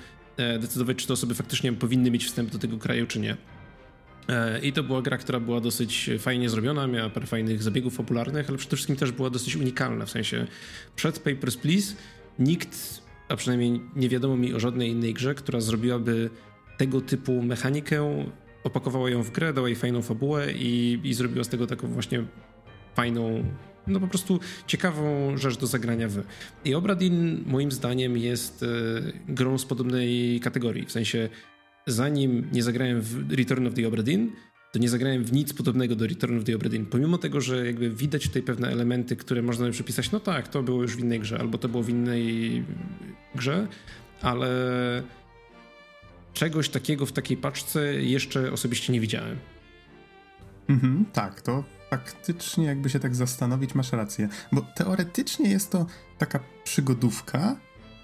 [0.61, 3.37] decydować, czy te osoby faktycznie powinny mieć wstęp do tego kraju, czy nie.
[4.29, 8.49] E, I to była gra, która była dosyć fajnie zrobiona, miała parę fajnych zabiegów popularnych,
[8.49, 10.07] ale przede wszystkim też była dosyć unikalna.
[10.07, 10.47] W sensie
[10.97, 11.95] przed Papers, Please
[12.39, 16.31] nikt, a przynajmniej nie wiadomo mi o żadnej innej grze, która zrobiłaby
[16.79, 18.27] tego typu mechanikę,
[18.64, 22.24] opakowała ją w grę, dała jej fajną fabułę i, i zrobiła z tego taką właśnie
[22.95, 23.45] fajną,
[23.87, 26.22] no po prostu ciekawą rzecz do zagrania w.
[26.64, 28.66] I Obradin moim zdaniem jest e,
[29.29, 31.29] grą z podobnej kategorii, w sensie
[31.87, 34.32] zanim nie zagrałem w Return of the Obra Dinn,
[34.72, 36.87] to nie zagrałem w nic podobnego do Return of the Obra Dinn.
[36.87, 40.82] Pomimo tego, że jakby widać tutaj pewne elementy, które można przypisać, no tak, to było
[40.82, 42.64] już w innej grze, albo to było w innej
[43.34, 43.68] grze,
[44.22, 44.49] ale
[46.34, 49.37] czegoś takiego w takiej paczce jeszcze osobiście nie widziałem.
[50.68, 54.28] Mhm, tak, to faktycznie jakby się tak zastanowić, masz rację.
[54.53, 55.87] Bo teoretycznie jest to
[56.18, 57.57] taka przygodówka,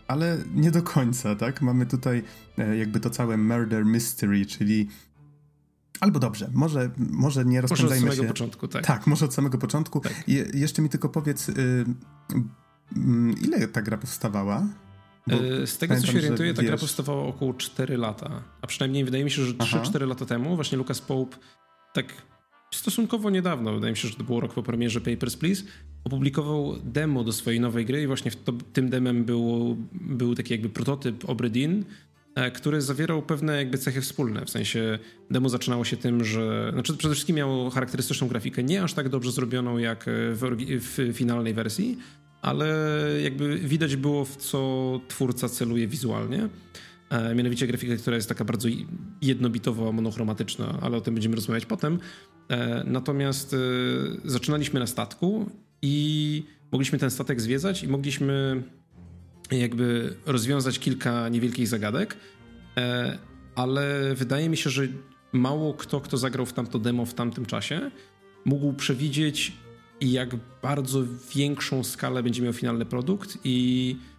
[0.09, 1.63] ale nie do końca, tak?
[1.63, 2.23] Mamy tutaj
[2.59, 4.89] e, jakby to całe murder mystery, czyli
[6.01, 8.07] Albo dobrze, może, może nie rozpędzajmy się.
[8.07, 8.29] Może od samego się.
[8.29, 8.87] początku, tak.
[8.87, 10.01] Tak, może od samego początku.
[10.01, 10.29] Tak.
[10.29, 11.85] Je, jeszcze mi tylko powiedz, y, y,
[13.43, 14.67] ile ta gra powstawała?
[15.27, 18.43] Bo e, z tego, pamiętam, co się orientuję, ta gra powstawała około 4 lata.
[18.63, 21.37] A przynajmniej wydaje mi się, że 3-4 lata temu właśnie Lucas Pope
[21.93, 22.07] tak
[22.75, 25.63] stosunkowo niedawno, wydaje mi się, że to było rok po premierze Papers, Please,
[26.05, 30.69] opublikował demo do swojej nowej gry i właśnie to, tym demem był, był taki jakby
[30.69, 31.85] prototyp Obredin,
[32.35, 34.45] e, który zawierał pewne jakby cechy wspólne.
[34.45, 34.99] W sensie
[35.31, 39.33] demo zaczynało się tym, że znaczy przede wszystkim miało charakterystyczną grafikę, nie aż tak dobrze
[39.33, 41.99] zrobioną jak w, w finalnej wersji,
[42.43, 46.49] ale jakby widać było w co twórca celuje wizualnie.
[47.13, 48.69] E, mianowicie grafikę, która jest taka bardzo
[49.23, 51.99] jednobitowo monochromatyczna, ale o tym będziemy rozmawiać potem.
[52.49, 53.57] E, natomiast
[54.25, 55.51] zaczynaliśmy na statku
[55.83, 58.63] i mogliśmy ten statek zwiedzać i mogliśmy
[59.51, 62.17] jakby rozwiązać kilka niewielkich zagadek,
[62.77, 63.19] e,
[63.55, 64.89] ale wydaje mi się, że
[65.33, 67.91] mało kto, kto zagrał w tamto demo w tamtym czasie,
[68.45, 69.53] mógł przewidzieć,
[70.01, 71.05] jak bardzo
[71.35, 74.12] większą skalę będzie miał finalny produkt i e,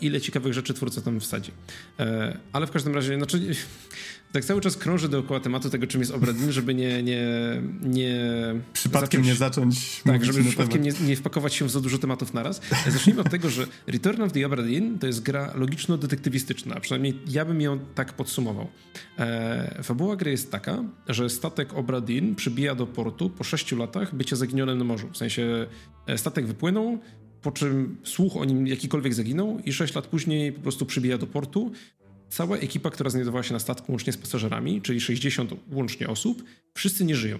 [0.00, 1.50] ile ciekawych rzeczy twórca tam wsadzi.
[1.98, 3.40] E, ale w każdym razie, znaczy
[4.32, 7.02] tak cały czas krążę dookoła tematu tego, czym jest Obradin, żeby nie...
[7.02, 7.22] nie,
[7.82, 8.14] nie
[8.72, 10.02] przypadkiem zacząć, nie zacząć...
[10.02, 12.60] Tak, żeby przypadkiem nie, nie, wpakować się w za dużo tematów naraz.
[12.88, 16.80] Zacznijmy od tego, że Return of the Obradin to jest gra logiczno-detektywistyczna.
[16.80, 18.68] Przynajmniej ja bym ją tak podsumował.
[19.18, 24.36] E, fabuła gry jest taka, że statek Obradin przybija do portu po sześciu latach bycia
[24.36, 25.08] zaginionym na morzu.
[25.12, 25.66] W sensie
[26.06, 26.98] e, statek wypłynął,
[27.44, 31.26] po czym słuch o nim jakikolwiek zaginął i sześć lat później po prostu przybija do
[31.26, 31.72] portu
[32.28, 37.04] cała ekipa, która znajdowała się na statku łącznie z pasażerami, czyli 60 łącznie osób, wszyscy
[37.04, 37.38] nie żyją.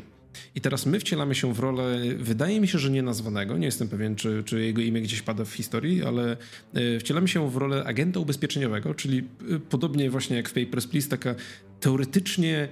[0.54, 3.88] I teraz my wcielamy się w rolę, wydaje mi się, że nie nazwanego, nie jestem
[3.88, 6.36] pewien, czy, czy jego imię gdzieś pada w historii, ale
[6.74, 11.08] e, wcielamy się w rolę agenta ubezpieczeniowego, czyli e, podobnie właśnie jak w Papers, Please,
[11.08, 11.34] taka
[11.80, 12.68] teoretycznie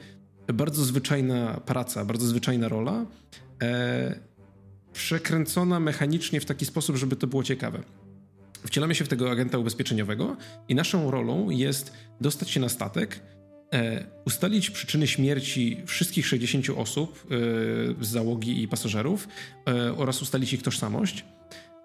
[0.55, 3.07] bardzo zwyczajna praca, bardzo zwyczajna rola,
[3.63, 4.32] e,
[4.93, 7.83] przekręcona mechanicznie w taki sposób, żeby to było ciekawe.
[8.67, 10.37] Wcielamy się w tego agenta ubezpieczeniowego
[10.69, 13.21] i naszą rolą jest dostać się na statek,
[13.73, 19.29] e, ustalić przyczyny śmierci wszystkich 60 osób e, z załogi i pasażerów
[19.69, 21.25] e, oraz ustalić ich tożsamość.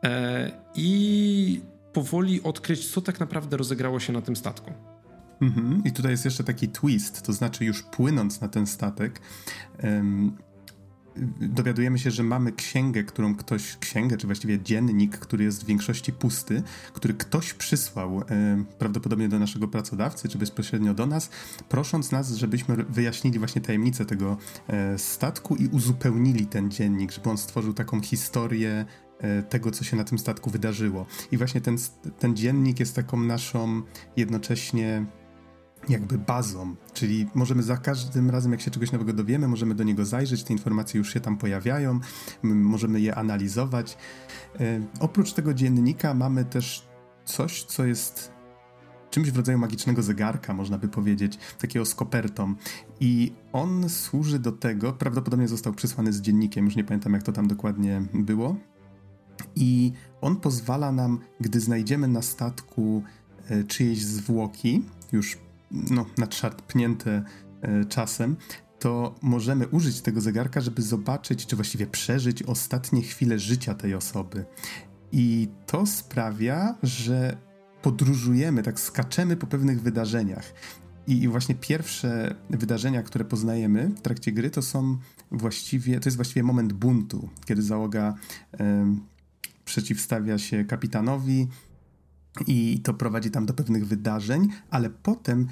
[0.04, 1.62] E, I
[1.94, 4.74] powoli odkryć, co tak naprawdę rozegrało się na tym statku.
[5.42, 5.82] Mhm.
[5.86, 9.22] I tutaj jest jeszcze taki twist, to znaczy już płynąc na ten statek,
[9.84, 10.38] um,
[11.40, 16.14] dowiadujemy się, że mamy księgę, którą ktoś, księgę, czy właściwie dziennik, który jest w większości
[16.14, 16.64] pusty,
[16.94, 21.30] który ktoś przysłał e, prawdopodobnie do naszego pracodawcy, czy bezpośrednio do nas,
[21.70, 24.38] prosząc nas, żebyśmy wyjaśnili właśnie tajemnicę tego
[24.68, 28.86] e, statku i uzupełnili ten dziennik, żeby on stworzył taką historię
[29.20, 31.06] e, tego, co się na tym statku wydarzyło.
[31.32, 31.78] I właśnie ten,
[32.20, 33.82] ten dziennik jest taką naszą
[34.18, 35.06] jednocześnie
[35.90, 40.06] jakby bazą, czyli możemy za każdym razem, jak się czegoś nowego dowiemy, możemy do niego
[40.06, 42.00] zajrzeć, te informacje już się tam pojawiają,
[42.44, 43.98] możemy je analizować.
[44.60, 46.88] E, oprócz tego dziennika mamy też
[47.26, 48.38] coś, co jest
[49.10, 52.56] czymś w rodzaju magicznego zegarka, można by powiedzieć, takiego z kopertą.
[53.00, 57.32] I on służy do tego, prawdopodobnie został przysłany z dziennikiem, już nie pamiętam jak to
[57.32, 58.56] tam dokładnie było.
[59.56, 63.04] I on pozwala nam, gdy znajdziemy na statku
[63.50, 65.38] e, czyjeś zwłoki, już
[65.72, 67.24] no, nadszarpnięte
[67.62, 68.36] e, czasem,
[68.80, 74.46] to możemy użyć tego zegarka, żeby zobaczyć, czy właściwie przeżyć ostatnie chwile życia tej osoby.
[75.12, 77.38] I to sprawia, że
[77.82, 80.54] podróżujemy, tak skaczemy po pewnych wydarzeniach.
[81.08, 84.98] I właśnie pierwsze wydarzenia, które poznajemy w trakcie gry, to są
[85.32, 88.16] właściwie, to jest właściwie moment buntu, kiedy załoga
[88.54, 88.58] y,
[89.66, 91.48] przeciwstawia się kapitanowi,
[92.48, 95.48] i to prowadzi tam do pewnych wydarzeń, ale potem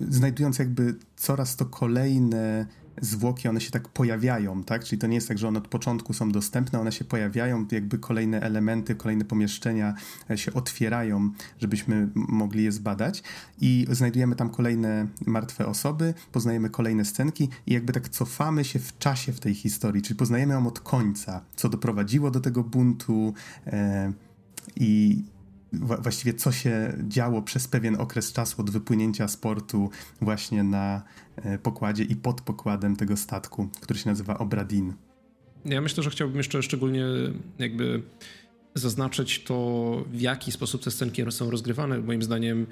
[0.00, 2.66] znajdując jakby coraz to kolejne
[3.00, 4.84] zwłoki, one się tak pojawiają, tak?
[4.84, 7.98] Czyli to nie jest tak, że one od początku są dostępne, one się pojawiają, jakby
[7.98, 9.94] kolejne elementy, kolejne pomieszczenia
[10.30, 13.22] e, się otwierają, żebyśmy mogli je zbadać
[13.60, 18.98] i znajdujemy tam kolejne martwe osoby, poznajemy kolejne scenki i jakby tak cofamy się w
[18.98, 23.34] czasie w tej historii, czyli poznajemy ją od końca, co doprowadziło do tego buntu
[23.66, 24.12] e,
[24.76, 25.22] i
[25.72, 29.90] właściwie co się działo przez pewien okres czasu od wypłynięcia sportu
[30.20, 31.02] właśnie na
[31.36, 34.94] e, pokładzie i pod pokładem tego statku, który się nazywa Obradin.
[35.64, 37.04] Ja myślę, że chciałbym jeszcze szczególnie
[37.58, 38.02] jakby
[38.74, 41.98] zaznaczyć to, w jaki sposób te scenki są rozgrywane.
[41.98, 42.66] Moim zdaniem,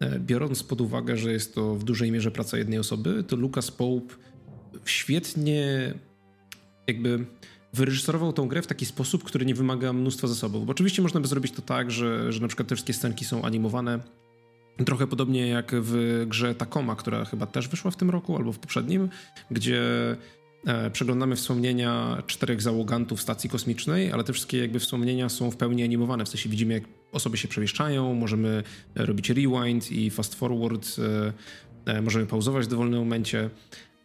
[0.00, 3.70] e, biorąc pod uwagę, że jest to w dużej mierze praca jednej osoby, to Lucas
[3.70, 4.14] Pope
[4.84, 5.94] świetnie
[6.86, 7.26] jakby
[7.72, 10.66] wyreżyserował tą grę w taki sposób, który nie wymaga mnóstwa zasobów.
[10.66, 13.42] Bo oczywiście można by zrobić to tak, że, że na przykład te wszystkie scenki są
[13.42, 14.00] animowane
[14.86, 18.58] Trochę podobnie jak w grze Tacoma, która chyba też wyszła w tym roku albo w
[18.58, 19.08] poprzednim,
[19.50, 19.82] gdzie
[20.66, 25.82] e, przeglądamy wspomnienia czterech załogantów stacji kosmicznej, ale te wszystkie jakby wspomnienia są w pełni
[25.82, 26.24] animowane.
[26.24, 28.62] W sensie widzimy, jak osoby się przemieszczają, możemy
[28.94, 30.96] robić rewind i fast forward,
[31.86, 33.50] e, e, możemy pauzować w dowolnym momencie.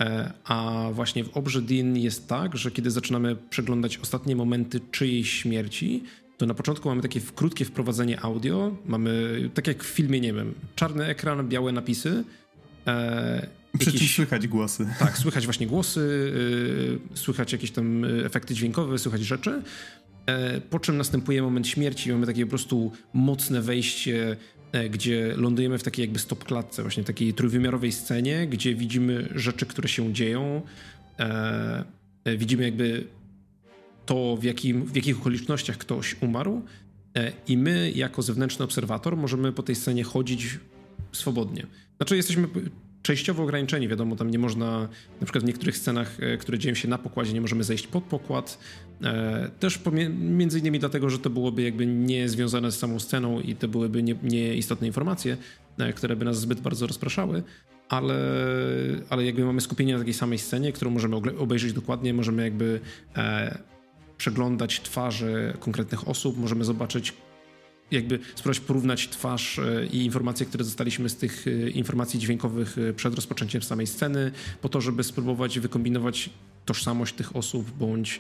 [0.02, 5.32] E, a właśnie w Obrze Din jest tak, że kiedy zaczynamy przeglądać ostatnie momenty czyjejś
[5.32, 6.04] śmierci,
[6.38, 8.76] to na początku mamy takie krótkie wprowadzenie audio.
[8.86, 12.24] Mamy, tak jak w filmie, nie wiem, czarny ekran, białe napisy.
[12.88, 13.48] E,
[13.80, 14.88] Przy czym słychać głosy.
[15.00, 16.34] Tak, słychać właśnie głosy,
[17.14, 19.62] e, słychać jakieś tam efekty dźwiękowe, słychać rzeczy.
[20.26, 24.38] E, po czym następuje moment śmierci, mamy takie po prostu mocne wejście
[24.90, 29.90] gdzie lądujemy w takiej jakby stop klatce, właśnie takiej trójwymiarowej scenie, gdzie widzimy rzeczy, które
[29.90, 30.62] się dzieją.
[31.20, 31.84] E,
[32.26, 33.08] e, widzimy jakby
[34.06, 36.62] to, w, jakim, w jakich okolicznościach ktoś umarł,
[37.18, 40.60] e, i my, jako zewnętrzny obserwator, możemy po tej scenie chodzić
[41.12, 41.68] swobodnie.
[41.98, 42.48] Znaczy, jesteśmy
[43.04, 44.82] częściowo ograniczeni, wiadomo, tam nie można,
[45.20, 48.04] na przykład w niektórych scenach, e, które dzieją się na pokładzie, nie możemy zejść pod
[48.04, 48.60] pokład.
[49.04, 49.80] E, też
[50.20, 54.04] między innymi dlatego, że to byłoby jakby nie związane z samą sceną i to byłyby
[54.24, 55.38] nieistotne nie informacje,
[55.78, 57.44] e, które by nas zbyt bardzo rozpraszały,
[57.90, 58.16] ale,
[59.10, 62.80] ale jakby mamy skupienie na takiej samej scenie, którą możemy obejrzeć dokładnie, możemy jakby
[64.18, 67.14] przeglądać twarze konkretnych osób, możemy zobaczyć
[67.92, 72.94] jakby spróbować porównać twarz e, i informacje, które dostaliśmy z tych e, informacji dźwiękowych e,
[72.94, 74.32] przed rozpoczęciem samej sceny,
[74.62, 76.30] po to, żeby spróbować wykombinować
[76.66, 78.20] tożsamość tych osób, bądź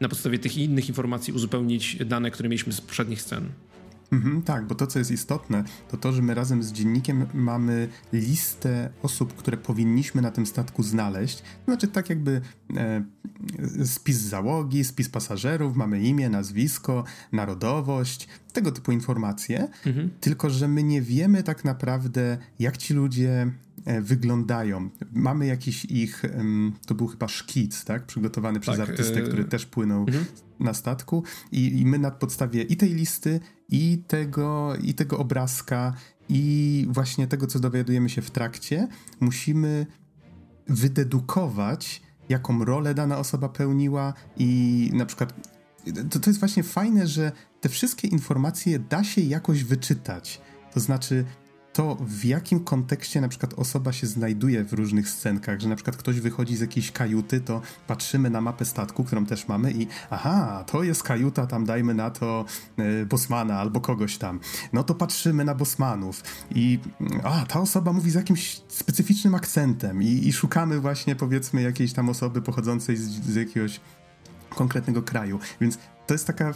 [0.00, 3.48] na podstawie tych innych informacji uzupełnić dane, które mieliśmy z poprzednich scen.
[4.12, 7.88] Mhm, tak, bo to, co jest istotne, to to, że my razem z dziennikiem mamy
[8.12, 11.42] listę osób, które powinniśmy na tym statku znaleźć.
[11.64, 12.40] Znaczy, tak jakby
[12.76, 13.04] e,
[13.84, 19.68] spis załogi, spis pasażerów, mamy imię, nazwisko, narodowość, tego typu informacje.
[19.86, 20.10] Mhm.
[20.20, 23.52] Tylko, że my nie wiemy tak naprawdę, jak ci ludzie
[23.84, 24.90] e, wyglądają.
[25.12, 26.22] Mamy jakiś ich,
[26.86, 28.06] to był chyba szkic, tak?
[28.06, 30.24] Przygotowany przez tak, artystę, który też płynął mhm.
[30.60, 35.94] Na statku I, i my na podstawie i tej listy i tego, i tego obrazka,
[36.28, 38.88] i właśnie tego, co dowiadujemy się w trakcie,
[39.20, 39.86] musimy
[40.68, 45.50] wydedukować, jaką rolę dana osoba pełniła i na przykład
[46.10, 50.40] to, to jest właśnie fajne, że te wszystkie informacje da się jakoś wyczytać.
[50.74, 51.24] To znaczy,
[51.72, 55.96] to, w jakim kontekście na przykład osoba się znajduje w różnych scenkach, że na przykład
[55.96, 60.64] ktoś wychodzi z jakiejś kajuty, to patrzymy na mapę statku, którą też mamy i aha,
[60.66, 62.44] to jest kajuta, tam dajmy na to
[62.78, 64.40] e, Bosmana albo kogoś tam.
[64.72, 66.22] No to patrzymy na Bosmanów
[66.54, 66.78] i
[67.24, 72.08] a, ta osoba mówi z jakimś specyficznym akcentem i, i szukamy właśnie powiedzmy jakiejś tam
[72.08, 73.80] osoby pochodzącej z, z jakiegoś
[74.50, 75.38] konkretnego kraju.
[75.60, 76.54] Więc to jest taka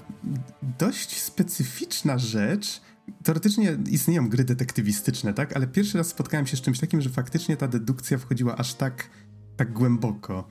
[0.78, 2.80] dość specyficzna rzecz,
[3.22, 5.56] teoretycznie istnieją gry detektywistyczne, tak?
[5.56, 9.10] Ale pierwszy raz spotkałem się z czymś takim, że faktycznie ta dedukcja wchodziła aż tak,
[9.56, 10.48] tak głęboko.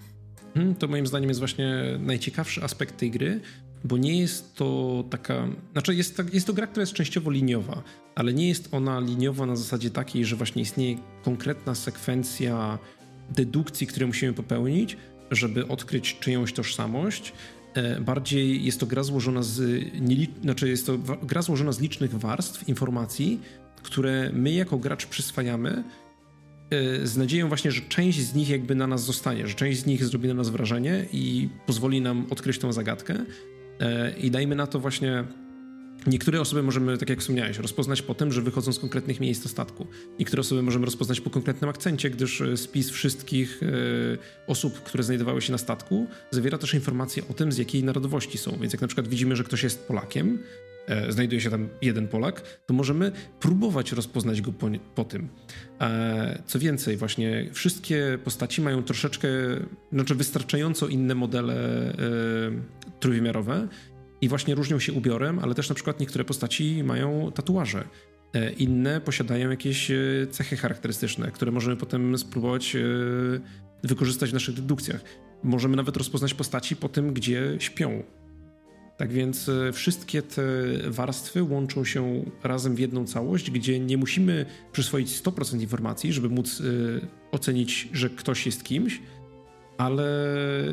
[0.53, 3.41] Hmm, to moim zdaniem jest właśnie najciekawszy aspekt tej gry,
[3.83, 5.47] bo nie jest to taka.
[5.71, 7.83] Znaczy, jest, to, jest to gra, która jest częściowo liniowa,
[8.15, 12.79] ale nie jest ona liniowa na zasadzie takiej, że właśnie istnieje konkretna sekwencja
[13.29, 14.97] dedukcji, które musimy popełnić,
[15.31, 17.33] żeby odkryć czyjąś tożsamość,
[18.01, 19.83] bardziej jest to gra złożona z,
[20.41, 23.39] znaczy jest to gra złożona z licznych warstw informacji,
[23.83, 25.83] które my jako gracz przyswajamy
[26.69, 29.85] e, z nadzieją właśnie, że część z nich jakby na nas zostanie, że część z
[29.85, 33.15] nich zrobi na nas wrażenie i pozwoli nam odkryć tą zagadkę.
[33.79, 35.23] E, I dajmy na to właśnie
[36.07, 39.87] Niektóre osoby możemy, tak jak wspomniałeś, rozpoznać po tym, że wychodzą z konkretnych miejsc statku.
[40.19, 43.67] Niektóre osoby możemy rozpoznać po konkretnym akcencie, gdyż e, spis wszystkich e,
[44.47, 48.57] osób, które znajdowały się na statku, zawiera też informacje o tym, z jakiej narodowości są.
[48.61, 50.39] Więc jak na przykład widzimy, że ktoś jest Polakiem,
[50.87, 55.27] e, znajduje się tam jeden Polak, to możemy próbować rozpoznać go po, po tym.
[56.45, 59.27] co więcej, właśnie wszystkie postaci mają troszeczkę,
[59.91, 61.93] znaczy wystarczająco inne modele
[62.99, 63.67] trójwymiarowe,
[64.23, 67.83] i właśnie różnią się ubiorem, ale też na przykład niektóre postaci mają tatuaże.
[68.33, 69.95] E, inne posiadają jakieś e,
[70.31, 72.79] cechy charakterystyczne, które możemy potem spróbować e,
[73.83, 75.01] wykorzystać w naszych dedukcjach.
[75.43, 78.03] Możemy nawet rozpoznać postaci po tym, gdzie śpią.
[78.97, 80.43] Tak więc wszystkie te
[80.87, 86.61] warstwy łączą się razem w jedną całość, gdzie nie musimy przyswoić 100% informacji, żeby móc
[87.31, 89.01] ocenić, że ktoś jest kimś,
[89.77, 90.07] ale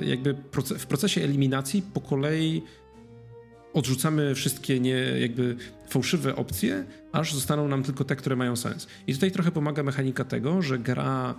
[0.05, 0.35] jakby
[0.79, 2.63] w procesie eliminacji po kolei
[3.73, 5.57] odrzucamy wszystkie nie, jakby
[5.89, 8.87] fałszywe opcje, aż zostaną nam tylko te, które mają sens.
[9.07, 11.35] I tutaj trochę pomaga mechanika tego, że gra,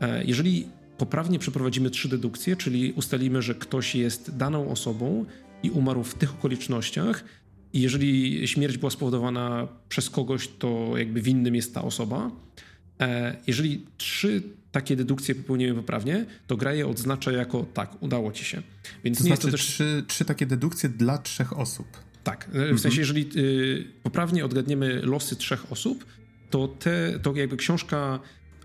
[0.00, 0.66] e, jeżeli
[0.98, 5.24] poprawnie przeprowadzimy trzy dedukcje, czyli ustalimy, że ktoś jest daną osobą
[5.62, 7.24] i umarł w tych okolicznościach,
[7.72, 12.30] i jeżeli śmierć była spowodowana przez kogoś, to jakby winnym jest ta osoba.
[13.00, 14.42] E, jeżeli trzy
[14.72, 18.62] takie dedukcje popełniłem poprawnie, to gra je odznacza jako tak, udało ci się.
[19.04, 19.60] Więc to nie znaczy to też...
[19.60, 21.86] trzy, trzy takie dedukcje dla trzech osób.
[22.24, 22.78] Tak, w mhm.
[22.78, 26.04] sensie jeżeli y, poprawnie odgadniemy losy trzech osób,
[26.50, 28.20] to, te, to jakby książka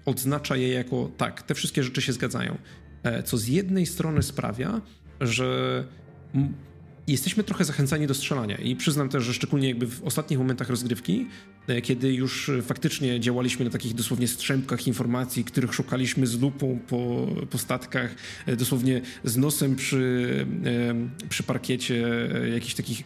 [0.06, 2.58] odznacza je jako tak, te wszystkie rzeczy się zgadzają.
[3.04, 4.82] E, co z jednej strony sprawia,
[5.22, 5.84] że
[7.08, 8.58] jesteśmy trochę zachęcani do strzelania.
[8.58, 11.28] I przyznam też, że szczególnie jakby w ostatnich momentach rozgrywki,
[11.68, 17.28] e, kiedy już faktycznie działaliśmy na takich dosłownie strzępkach informacji, których szukaliśmy z lupą po,
[17.50, 22.08] po statkach, e, dosłownie z nosem przy, e, przy parkiecie
[22.54, 23.04] jakichś takich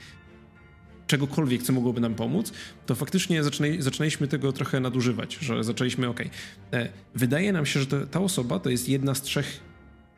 [1.07, 2.53] czegokolwiek, co mogłoby nam pomóc,
[2.85, 6.19] to faktycznie zaczynaj, zaczynaliśmy tego trochę nadużywać, że zaczęliśmy, ok,
[7.15, 9.59] wydaje nam się, że to, ta osoba to jest jedna z trzech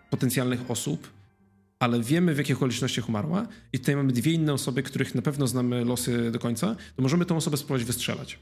[0.09, 1.20] potencjalnych osób,
[1.82, 5.47] ale wiemy w jakich okolicznościach umarła i tutaj mamy dwie inne osoby, których na pewno
[5.47, 8.39] znamy losy do końca, to możemy tą osobę spróbować wystrzelać.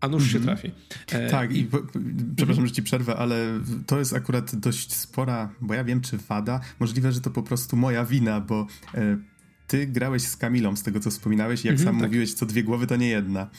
[0.00, 0.32] A nóż mm -hmm.
[0.32, 0.56] się mhm.
[0.56, 0.72] trafi.
[1.12, 1.68] E, tak, i, i
[2.36, 6.60] przepraszam, że ci przerwę, ale to jest akurat dość spora, bo ja wiem, czy wada.
[6.80, 9.18] Możliwe, że to po prostu moja wina, bo e,
[9.66, 12.08] ty grałeś z Kamilą, z tego co wspominałeś, i jak mm -hmm, sam tak.
[12.08, 13.50] mówiłeś, co dwie głowy to nie jedna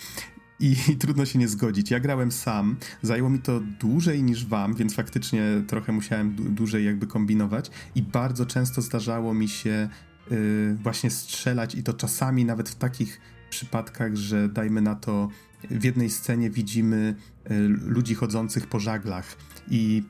[0.61, 1.91] i, trudno się nie zgodzić.
[1.91, 7.07] Ja grałem sam, zajęło mi to dłużej niż wam, więc faktycznie trochę musiałem dłużej jakby
[7.07, 7.71] kombinować.
[7.95, 9.89] I bardzo często zdarzało mi się
[10.31, 15.29] y, właśnie strzelać i to czasami nawet w takich przypadkach, że dajmy na to
[15.69, 17.15] w jednej scenie widzimy
[17.51, 19.37] y, ludzi chodzących po żaglach.
[19.69, 20.03] I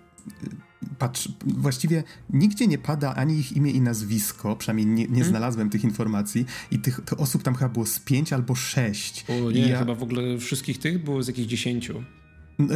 [0.43, 5.29] y, patrz, właściwie nigdzie nie pada ani ich imię i nazwisko, przynajmniej nie, nie hmm.
[5.29, 9.25] znalazłem tych informacji i tych, tych, osób tam chyba było z pięć albo sześć.
[9.29, 9.79] O nie, ja...
[9.79, 12.03] chyba w ogóle wszystkich tych było z jakichś dziesięciu.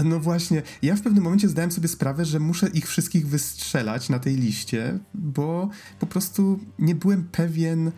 [0.06, 4.20] No właśnie, ja w pewnym momencie zdałem sobie sprawę, że muszę ich wszystkich wystrzelać na
[4.20, 7.92] tej liście, bo po prostu nie byłem pewien,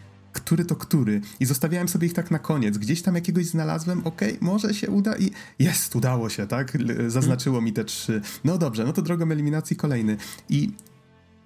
[0.48, 1.22] który to który.
[1.40, 2.78] I zostawiałem sobie ich tak na koniec.
[2.78, 6.78] Gdzieś tam jakiegoś znalazłem, okej, okay, może się uda i jest, udało się, tak?
[7.08, 8.22] Zaznaczyło mi te trzy.
[8.44, 10.18] No dobrze, no to drogą eliminacji kolejny.
[10.50, 10.72] I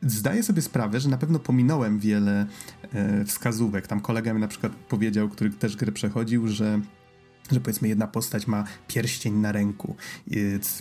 [0.01, 2.45] zdaję sobie sprawę, że na pewno pominąłem wiele
[2.93, 3.87] e, wskazówek.
[3.87, 6.81] Tam kolega mi na przykład powiedział, który też grę przechodził, że
[7.51, 9.95] że powiedzmy jedna postać ma pierścień na ręku,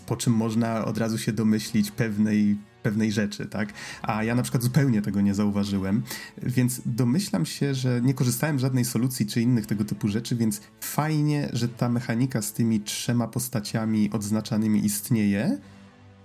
[0.06, 3.72] po czym można od razu się domyślić pewnej pewnej rzeczy, tak?
[4.02, 6.02] A ja na przykład zupełnie tego nie zauważyłem,
[6.42, 10.60] więc domyślam się, że nie korzystałem z żadnej solucji czy innych tego typu rzeczy, więc
[10.80, 15.58] fajnie, że ta mechanika z tymi trzema postaciami odznaczanymi istnieje.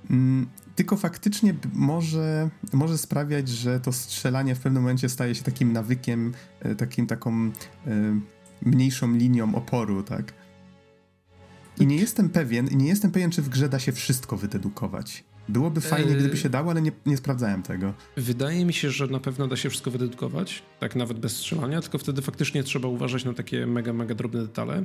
[0.10, 5.74] Mm, tylko faktycznie może, może sprawiać, że to strzelanie w pewnym momencie staje się takim
[5.74, 7.52] nawykiem, e, takim taką e,
[8.62, 10.34] mniejszą linią oporu, tak?
[11.80, 15.24] I nie jestem pewien, nie jestem pewien, czy w grze da się wszystko wydedukować.
[15.50, 17.94] Byłoby fajnie, yy, gdyby się dało, ale nie, nie sprawdzałem tego.
[18.18, 21.98] Wydaje mi się, że na pewno da się wszystko wydedukować, tak nawet bez strzelania, tylko
[21.98, 24.84] wtedy faktycznie trzeba uważać na takie mega, mega drobne detale.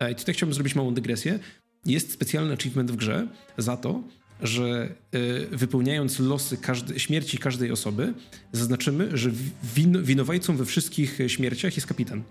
[0.00, 1.38] E, I tutaj chciałbym zrobić małą dygresję.
[1.86, 3.28] Jest specjalny achievement w grze
[3.58, 4.02] za to,
[4.42, 8.14] że e, wypełniając losy każde, śmierci każdej osoby,
[8.52, 9.30] zaznaczymy, że
[9.74, 12.22] win, winowajcą we wszystkich śmierciach jest kapitan.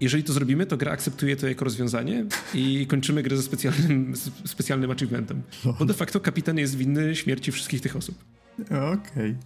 [0.00, 2.24] Jeżeli to zrobimy, to gra akceptuje to jako rozwiązanie
[2.54, 5.42] i kończymy grę ze specjalnym, specjalnym achievementem.
[5.78, 8.24] Bo de facto kapitan jest winny śmierci wszystkich tych osób.
[8.64, 8.90] Okej.
[8.92, 9.36] Okay.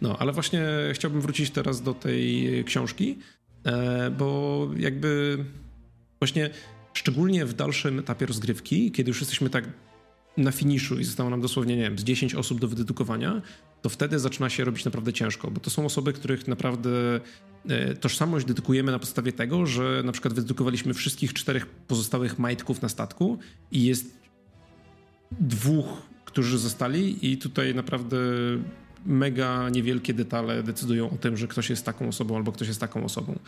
[0.00, 3.18] No, ale właśnie chciałbym wrócić teraz do tej książki,
[3.64, 5.38] e, bo jakby
[6.18, 6.50] właśnie
[6.92, 9.64] szczególnie w dalszym etapie rozgrywki, kiedy już jesteśmy tak
[10.38, 13.42] na finiszu i zostało nam dosłownie, nie wiem, z 10 osób do wydedukowania,
[13.82, 16.90] to wtedy zaczyna się robić naprawdę ciężko, bo to są osoby, których naprawdę
[17.68, 22.88] e, tożsamość dedykujemy na podstawie tego, że na przykład wydedukowaliśmy wszystkich czterech pozostałych majtków na
[22.88, 23.38] statku
[23.72, 24.18] i jest
[25.40, 28.18] dwóch, którzy zostali i tutaj naprawdę
[29.06, 33.04] mega niewielkie detale decydują o tym, że ktoś jest taką osobą albo ktoś jest taką
[33.04, 33.38] osobą.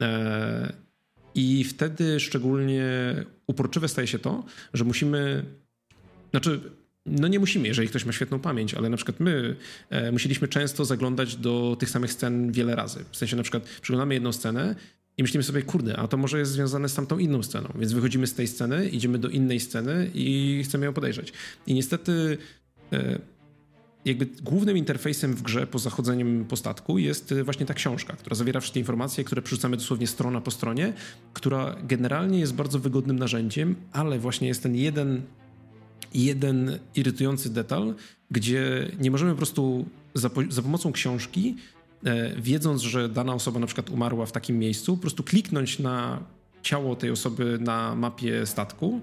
[0.00, 0.72] E,
[1.34, 2.84] I wtedy szczególnie
[3.46, 5.44] uporczywe staje się to, że musimy
[6.36, 6.60] znaczy,
[7.06, 9.56] no nie musimy, jeżeli ktoś ma świetną pamięć, ale na przykład my
[9.90, 13.04] e, musieliśmy często zaglądać do tych samych scen wiele razy.
[13.10, 14.74] W sensie na przykład przeglądamy jedną scenę
[15.16, 17.72] i myślimy sobie, kurde, a to może jest związane z tamtą inną sceną.
[17.78, 21.32] Więc wychodzimy z tej sceny, idziemy do innej sceny i chcemy ją podejrzeć.
[21.66, 22.38] I niestety
[22.92, 23.18] e,
[24.04, 28.60] jakby głównym interfejsem w grze po zachodzeniem po statku jest właśnie ta książka, która zawiera
[28.60, 30.92] wszystkie informacje, które przerzucamy dosłownie strona po stronie,
[31.32, 35.22] która generalnie jest bardzo wygodnym narzędziem, ale właśnie jest ten jeden
[36.24, 37.94] jeden irytujący detal,
[38.30, 41.56] gdzie nie możemy po prostu za, za pomocą książki,
[42.04, 46.22] e, wiedząc, że dana osoba na przykład umarła w takim miejscu, po prostu kliknąć na
[46.62, 49.00] ciało tej osoby na mapie statku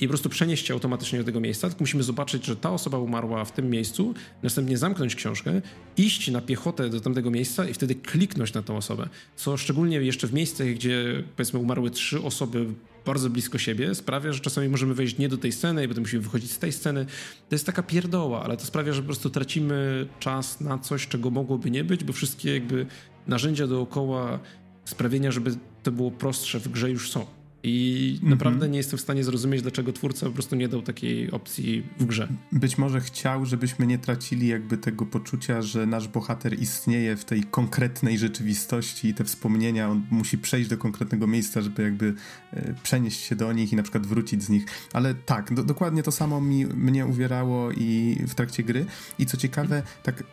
[0.00, 2.98] i po prostu przenieść się automatycznie do tego miejsca, tylko musimy zobaczyć, że ta osoba
[2.98, 5.62] umarła w tym miejscu, następnie zamknąć książkę,
[5.96, 9.08] iść na piechotę do tamtego miejsca i wtedy kliknąć na tą osobę.
[9.36, 12.66] Co szczególnie jeszcze w miejscach, gdzie powiedzmy umarły trzy osoby
[13.06, 16.22] bardzo blisko siebie, sprawia, że czasami możemy wejść nie do tej sceny i potem musimy
[16.22, 17.06] wychodzić z tej sceny.
[17.48, 21.30] To jest taka pierdoła, ale to sprawia, że po prostu tracimy czas na coś, czego
[21.30, 22.86] mogłoby nie być, bo wszystkie jakby
[23.26, 24.38] narzędzia dookoła
[24.84, 25.50] sprawienia, żeby
[25.82, 27.37] to było prostsze w grze już są.
[27.62, 28.30] I mhm.
[28.30, 32.04] naprawdę nie jestem w stanie zrozumieć, dlaczego twórca po prostu nie dał takiej opcji w
[32.04, 32.28] grze.
[32.52, 37.42] Być może chciał, żebyśmy nie tracili jakby tego poczucia, że nasz bohater istnieje w tej
[37.42, 42.14] konkretnej rzeczywistości i te wspomnienia, on musi przejść do konkretnego miejsca, żeby jakby
[42.52, 44.66] e, przenieść się do nich i na przykład wrócić z nich.
[44.92, 48.86] Ale tak, do, dokładnie to samo mi, mnie uwierało i w trakcie gry.
[49.18, 50.24] I co ciekawe, tak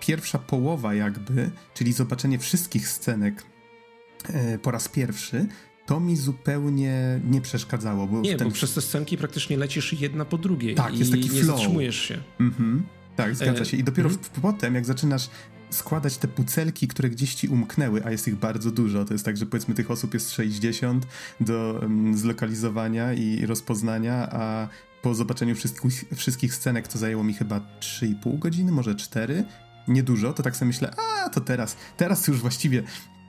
[0.00, 3.44] pierwsza połowa jakby, czyli zobaczenie wszystkich scenek
[4.28, 5.46] e, po raz pierwszy,
[5.86, 8.06] to mi zupełnie nie przeszkadzało.
[8.06, 8.48] Bo nie, ten...
[8.48, 11.56] bo przez te scenki praktycznie lecisz jedna po drugiej tak, jest taki nie flow.
[11.56, 12.18] zatrzymujesz się.
[12.40, 12.82] Mhm.
[13.16, 13.76] Tak, zgadza się.
[13.76, 14.20] I dopiero mm.
[14.42, 15.28] potem, jak zaczynasz
[15.70, 19.04] składać te pucelki, które gdzieś ci umknęły, a jest ich bardzo dużo.
[19.04, 21.06] To jest tak, że powiedzmy tych osób jest 60
[21.40, 24.68] do um, zlokalizowania i rozpoznania, a
[25.02, 29.44] po zobaczeniu wszystkich, wszystkich scenek to zajęło mi chyba 3,5 godziny, może 4.
[29.88, 32.82] Niedużo, to tak sobie myślę, a to teraz, teraz już właściwie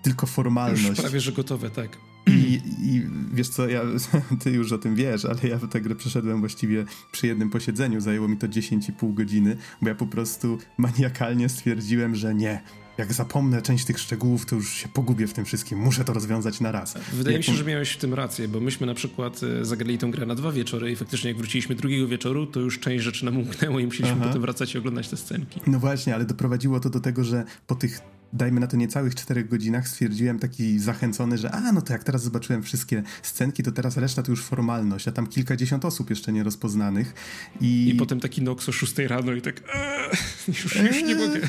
[0.04, 0.88] tylko formalność.
[0.88, 1.98] Już prawie, że gotowe, tak.
[2.28, 3.02] I, I,
[3.34, 3.82] wiesz co, ja,
[4.44, 8.02] ty już o tym wiesz, ale ja tę grę przeszedłem właściwie przy jednym posiedzeniu.
[8.02, 12.62] Zajęło mi to 10,5 godziny, bo ja po prostu maniakalnie stwierdziłem, że nie.
[12.98, 15.80] Jak zapomnę część tych szczegółów, to już się pogubię w tym wszystkim.
[15.80, 16.98] Muszę to rozwiązać na raz.
[17.14, 17.48] Wydaje jak...
[17.48, 20.26] mi się, że miałeś w tym rację, bo myśmy na przykład e, zagrali tę grę
[20.26, 23.80] na dwa wieczory i faktycznie jak wróciliśmy drugiego wieczoru, to już część rzeczy nam umknęło
[23.80, 24.28] i musieliśmy Aha.
[24.28, 25.62] potem wracać i oglądać te scenki.
[25.68, 28.02] No właśnie, ale doprowadziło to do tego, że po tych
[28.34, 32.24] dajmy na to niecałych czterech godzinach, stwierdziłem taki zachęcony, że a, no to jak teraz
[32.24, 36.44] zobaczyłem wszystkie scenki, to teraz reszta to już formalność, a tam kilkadziesiąt osób jeszcze nie
[36.44, 37.14] rozpoznanych.
[37.62, 40.10] I, I potem taki Nox o szóstej rano i tak eee,
[40.48, 41.40] już, już nie mogę.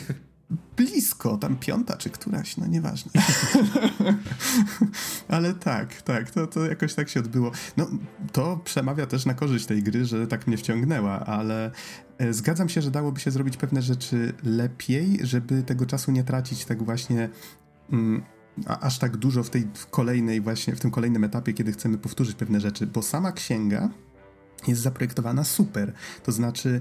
[0.76, 3.10] Blisko, tam piąta czy któraś, no nieważne.
[5.28, 7.52] Ale tak, tak, to, to jakoś tak się odbyło.
[7.76, 7.90] No,
[8.32, 11.70] to przemawia też na korzyść tej gry, że tak mnie wciągnęła, ale e,
[12.30, 16.82] zgadzam się, że dałoby się zrobić pewne rzeczy lepiej, żeby tego czasu nie tracić tak
[16.82, 17.28] właśnie
[17.92, 18.22] mm,
[18.66, 22.60] aż tak dużo w tej kolejnej właśnie, w tym kolejnym etapie, kiedy chcemy powtórzyć pewne
[22.60, 23.88] rzeczy, bo sama księga
[24.66, 25.92] jest zaprojektowana super.
[26.22, 26.80] To znaczy,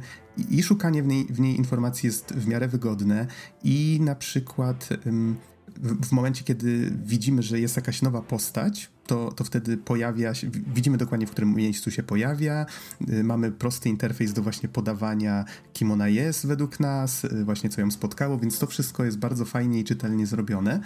[0.49, 3.27] i szukanie w niej, w niej informacji jest w miarę wygodne,
[3.63, 5.35] i na przykład w,
[5.81, 10.97] w momencie, kiedy widzimy, że jest jakaś nowa postać, to, to wtedy pojawia się, widzimy
[10.97, 12.65] dokładnie, w którym miejscu się pojawia.
[13.09, 17.81] Y, mamy prosty interfejs do właśnie podawania, kim ona jest według nas, y, właśnie co
[17.81, 20.79] ją spotkało, więc to wszystko jest bardzo fajnie i czytelnie zrobione.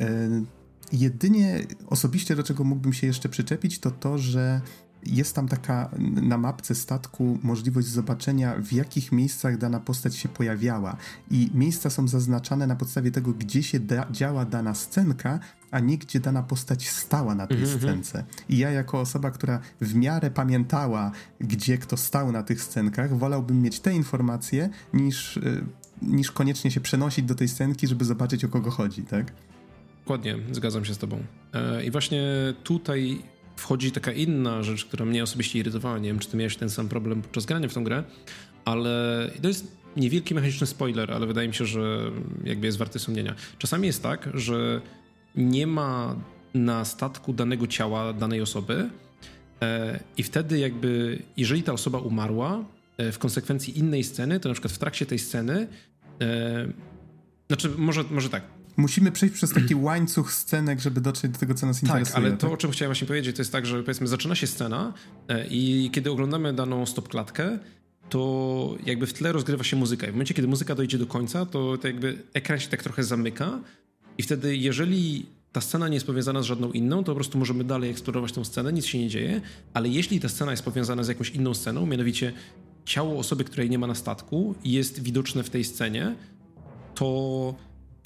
[0.00, 0.44] Y,
[0.92, 4.60] jedynie osobiście, do czego mógłbym się jeszcze przyczepić, to to, że
[5.06, 5.90] jest tam taka
[6.22, 10.96] na mapce statku możliwość zobaczenia, w jakich miejscach dana postać się pojawiała.
[11.30, 15.38] I miejsca są zaznaczane na podstawie tego, gdzie się da, działa dana scenka,
[15.70, 17.78] a nie gdzie dana postać stała na tej mm -hmm.
[17.78, 18.24] scence.
[18.48, 21.10] I ja, jako osoba, która w miarę pamiętała,
[21.40, 25.64] gdzie kto stał na tych scenkach, wolałbym mieć te informacje niż, y,
[26.02, 29.32] niż koniecznie się przenosić do tej scenki, żeby zobaczyć, o kogo chodzi, tak?
[30.00, 31.22] Dokładnie, zgadzam się z Tobą.
[31.52, 32.22] E, I właśnie
[32.62, 33.22] tutaj
[33.56, 35.98] wchodzi taka inna rzecz, która mnie osobiście irytowała.
[35.98, 38.04] Nie wiem, czy ty miałeś ten sam problem podczas grania w tą grę,
[38.64, 42.10] ale to jest niewielki mechaniczny spoiler, ale wydaje mi się, że
[42.44, 43.34] jakby jest warty wspomnienia.
[43.58, 44.80] Czasami jest tak, że
[45.36, 46.16] nie ma
[46.54, 48.90] na statku danego ciała danej osoby
[49.62, 52.64] e, i wtedy jakby, jeżeli ta osoba umarła
[52.96, 55.68] e, w konsekwencji innej sceny, to na przykład w trakcie tej sceny
[56.20, 56.68] e,
[57.48, 58.42] znaczy, może, może tak,
[58.76, 62.16] musimy przejść przez taki łańcuch scenek, żeby dotrzeć do tego, co nas tak, interesuje.
[62.16, 64.34] Ale tak, ale to, o czym chciałem właśnie powiedzieć, to jest tak, że powiedzmy, zaczyna
[64.34, 64.92] się scena
[65.28, 67.58] e, i kiedy oglądamy daną stop-klatkę,
[68.08, 70.06] to jakby w tle rozgrywa się muzyka.
[70.06, 73.04] I w momencie, kiedy muzyka dojdzie do końca, to, to jakby ekran się tak trochę
[73.04, 73.60] zamyka
[74.18, 77.64] i wtedy, jeżeli ta scena nie jest powiązana z żadną inną, to po prostu możemy
[77.64, 79.40] dalej eksplorować tą scenę, nic się nie dzieje,
[79.74, 82.32] ale jeśli ta scena jest powiązana z jakąś inną sceną, mianowicie
[82.84, 86.14] ciało osoby, której nie ma na statku jest widoczne w tej scenie,
[86.94, 87.54] to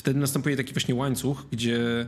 [0.06, 2.06] wtedy następuje taki właśnie łańcuch, gdzie.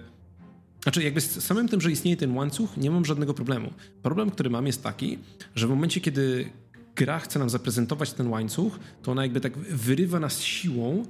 [0.82, 3.72] Znaczy, jakby z samym tym, że istnieje ten łańcuch, nie mam żadnego problemu.
[4.02, 5.18] Problem, który mam, jest taki,
[5.54, 6.50] że w momencie, kiedy
[6.96, 11.02] gra chce nam zaprezentować ten łańcuch, to ona jakby tak wyrywa nas siłą,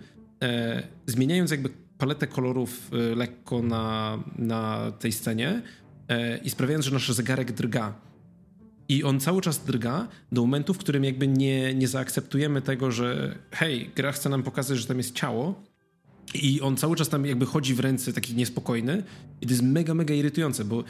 [0.43, 5.63] e, zmieniając jakby paletę kolorów e, lekko na, na tej scenie
[6.09, 7.95] e, i sprawiając, że nasz zegarek drga.
[8.89, 13.39] I on cały czas drga do momentu, w którym jakby nie, nie zaakceptujemy tego, że
[13.51, 15.69] hej, gra chce nam pokazać, że tam jest ciało,
[16.35, 19.03] i on cały czas tam jakby chodzi w ręce taki niespokojny.
[19.41, 20.85] I to jest mega, mega irytujące, bo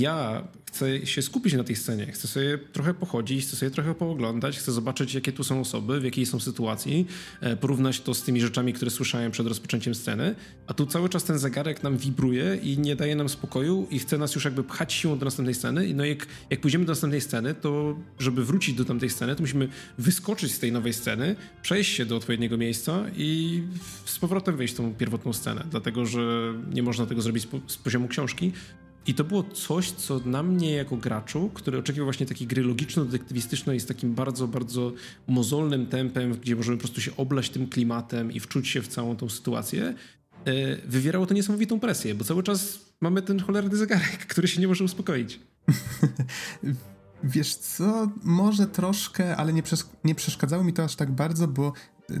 [0.00, 4.58] ja chcę się skupić na tej scenie, chcę sobie trochę pochodzić, chcę sobie trochę pooglądać,
[4.58, 7.06] chcę zobaczyć, jakie tu są osoby, w jakiej są sytuacji,
[7.40, 10.34] e, porównać to z tymi rzeczami, które słyszałem przed rozpoczęciem sceny,
[10.66, 14.18] a tu cały czas ten zegarek nam wibruje i nie daje nam spokoju i chce
[14.18, 15.94] nas już jakby pchać siłą do następnej sceny.
[15.94, 19.42] No i jak, jak pójdziemy do następnej sceny, to żeby wrócić do tamtej sceny, to
[19.42, 19.68] musimy
[19.98, 23.62] wyskoczyć z tej nowej sceny, przejść się do odpowiedniego miejsca i
[24.04, 28.08] z powrotem wejść w tą pierwotną scenę, dlatego że nie można tego zrobić z poziomu
[28.08, 28.52] książki,
[29.06, 33.80] i to było coś, co na mnie jako graczu, który oczekiwał właśnie takiej gry logiczno-detektywistycznej
[33.80, 34.92] z takim bardzo, bardzo
[35.28, 39.16] mozolnym tempem, gdzie możemy po prostu się oblać tym klimatem i wczuć się w całą
[39.16, 39.94] tą sytuację,
[40.44, 44.68] e, wywierało to niesamowitą presję, bo cały czas mamy ten cholerny zegarek, który się nie
[44.68, 45.40] może uspokoić.
[47.24, 49.62] Wiesz co, może troszkę, ale nie,
[50.04, 51.72] nie przeszkadzało mi to aż tak bardzo, bo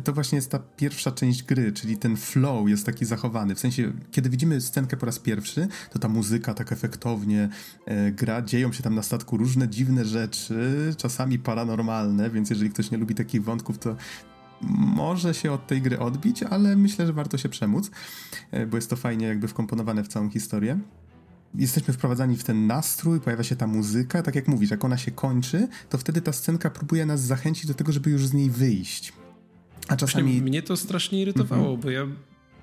[0.04, 3.54] to właśnie jest ta pierwsza część gry, czyli ten flow jest taki zachowany.
[3.54, 7.48] W sensie, kiedy widzimy scenkę po raz pierwszy, to ta muzyka tak efektownie
[7.86, 12.90] e, gra, dzieją się tam na statku różne dziwne rzeczy, czasami paranormalne, więc jeżeli ktoś
[12.90, 13.96] nie lubi takich wątków, to
[14.96, 17.90] może się od tej gry odbić, ale myślę, że warto się przemóc,
[18.50, 20.78] e, bo jest to fajnie jakby wkomponowane w całą historię
[21.54, 25.10] jesteśmy wprowadzani w ten nastrój, pojawia się ta muzyka, tak jak mówisz, jak ona się
[25.10, 29.23] kończy, to wtedy ta scenka próbuje nas zachęcić do tego, żeby już z niej wyjść.
[29.88, 30.24] A czasami...
[30.24, 31.80] Właśnie mnie to strasznie irytowało, mhm.
[31.80, 32.06] bo ja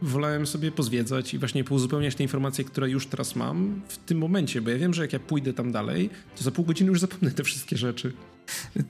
[0.02, 4.62] wolałem sobie pozwiedzać i właśnie pouzupełniać te informacje, które już teraz mam w tym momencie,
[4.62, 7.32] bo ja wiem, że jak ja pójdę tam dalej, to za pół godziny już zapomnę
[7.32, 8.14] te wszystkie rzeczy.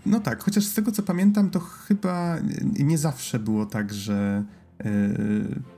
[0.06, 2.38] No tak, chociaż z tego co pamiętam, to chyba
[2.80, 4.44] nie zawsze było tak, że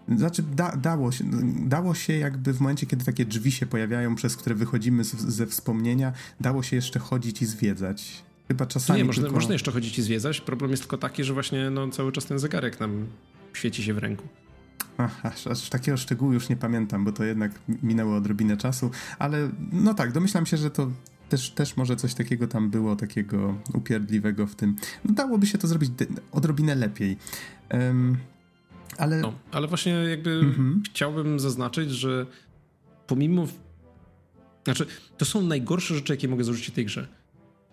[0.08, 1.24] Yy, znaczy, da, dało, się,
[1.68, 5.48] dało się jakby w momencie, kiedy takie drzwi się pojawiają, przez które wychodzimy z, ze
[5.48, 8.24] wspomnienia, dało się jeszcze chodzić i zwiedzać.
[8.54, 9.00] Chyba czasami.
[9.00, 9.36] Nie, można, tylko...
[9.36, 10.42] można jeszcze chodzić i zwiedzać.
[10.42, 13.08] Problem jest tylko taki, że właśnie no, cały czas ten zegarek nam
[13.54, 14.28] świeci się w ręku.
[14.98, 17.52] Ach, aż, aż takiego szczegółu już nie pamiętam, bo to jednak
[17.84, 20.92] minęło odrobinę czasu, ale no tak, domyślam się, że to
[21.30, 24.76] też, też może coś takiego tam było, takiego upierdliwego w tym.
[25.06, 25.92] No, dałoby się to zrobić
[26.32, 27.18] odrobinę lepiej.
[27.72, 28.18] Um,
[28.98, 29.22] ale...
[29.22, 30.84] No, ale właśnie jakby mhm.
[30.86, 32.26] chciałbym zaznaczyć, że
[33.08, 33.48] pomimo...
[34.64, 34.86] Znaczy,
[35.18, 37.23] to są najgorsze rzeczy, jakie mogę zarzucić tej grze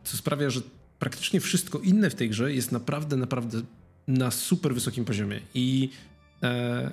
[0.05, 0.61] co sprawia, że
[0.99, 3.63] praktycznie wszystko inne w tej grze jest naprawdę, naprawdę
[4.09, 5.41] na super wysokim poziomie.
[5.55, 5.91] I
[6.43, 6.91] e,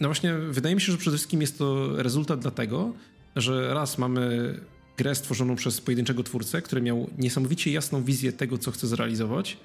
[0.00, 2.92] no właśnie, wydaje mi się, że przede wszystkim jest to rezultat dlatego,
[3.36, 4.54] że raz mamy
[4.96, 9.56] grę stworzoną przez pojedynczego twórcę, który miał niesamowicie jasną wizję tego, co chce zrealizować,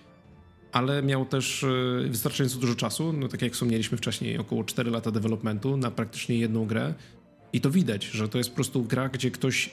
[0.72, 5.12] ale miał też e, wystarczająco dużo czasu, no tak jak wspomnieliśmy wcześniej, około 4 lata
[5.12, 6.94] developmentu na praktycznie jedną grę.
[7.54, 9.70] I to widać, że to jest po prostu gra, gdzie ktoś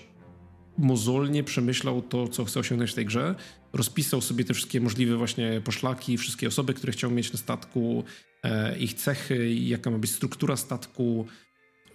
[0.78, 3.34] mozolnie przemyślał to, co chce osiągnąć w tej grze,
[3.72, 8.05] rozpisał sobie te wszystkie możliwe właśnie poszlaki, wszystkie osoby, które chciał mieć na statku,
[8.42, 11.26] e, ich cechy, jaka ma być struktura statku.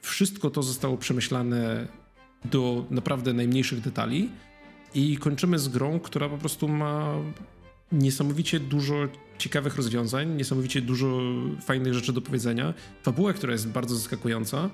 [0.02, 1.88] Wszystko to zostało przemyślane
[2.46, 4.30] do naprawdę najmniejszych detali.
[4.94, 7.16] I kończymy z grą, która po prostu ma
[7.92, 8.96] niesamowicie dużo
[9.38, 11.22] ciekawych rozwiązań, niesamowicie dużo
[11.62, 12.74] fajnych rzeczy do powiedzenia,
[13.04, 14.70] fabułę, która jest bardzo zaskakująca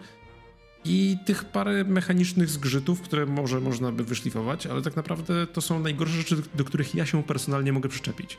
[0.86, 5.80] i tych parę mechanicznych zgrzytów, które może można by wyszlifować, ale tak naprawdę to są
[5.80, 8.38] najgorsze rzeczy, do których ja się personalnie mogę przyczepić.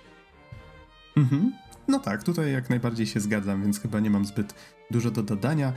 [1.17, 1.53] Mhm.
[1.89, 4.55] No tak, tutaj jak najbardziej się zgadzam, więc chyba nie mam zbyt
[4.91, 5.73] dużo do dodania.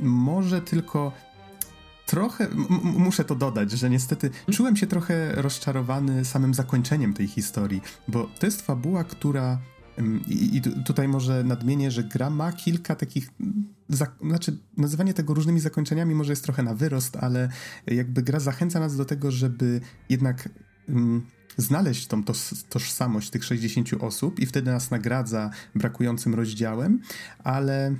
[0.00, 1.12] Może tylko
[2.06, 2.48] trochę,
[2.82, 8.46] muszę to dodać, że niestety czułem się trochę rozczarowany samym zakończeniem tej historii, bo to
[8.46, 9.58] jest fabuła, która
[10.28, 13.30] i, tutaj może nadmienię, że gra ma kilka takich.
[14.20, 17.48] Znaczy, nazywanie tego różnymi zakończeniami może jest trochę na wyrost, ale
[17.86, 20.48] jakby gra zachęca nas do tego, żeby jednak
[20.88, 22.22] um, znaleźć tą
[22.68, 27.00] tożsamość tych 60 osób i wtedy nas nagradza brakującym rozdziałem,
[27.44, 27.96] ale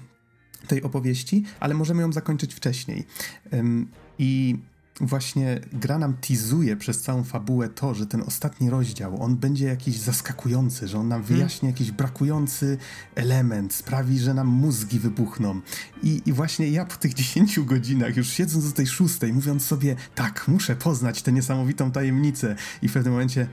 [0.66, 3.04] tej opowieści, ale możemy ją zakończyć wcześniej.
[3.52, 4.58] Um, I
[5.00, 9.96] właśnie gra nam tizuje przez całą fabułę to, że ten ostatni rozdział, on będzie jakiś
[9.98, 11.36] zaskakujący, że on nam hmm.
[11.36, 12.78] wyjaśni jakiś brakujący
[13.14, 15.60] element, sprawi, że nam mózgi wybuchną.
[16.02, 19.96] I, I właśnie ja po tych 10 godzinach, już siedząc do tej szóstej, mówiąc sobie,
[20.14, 23.48] tak, muszę poznać tę niesamowitą tajemnicę i w pewnym momencie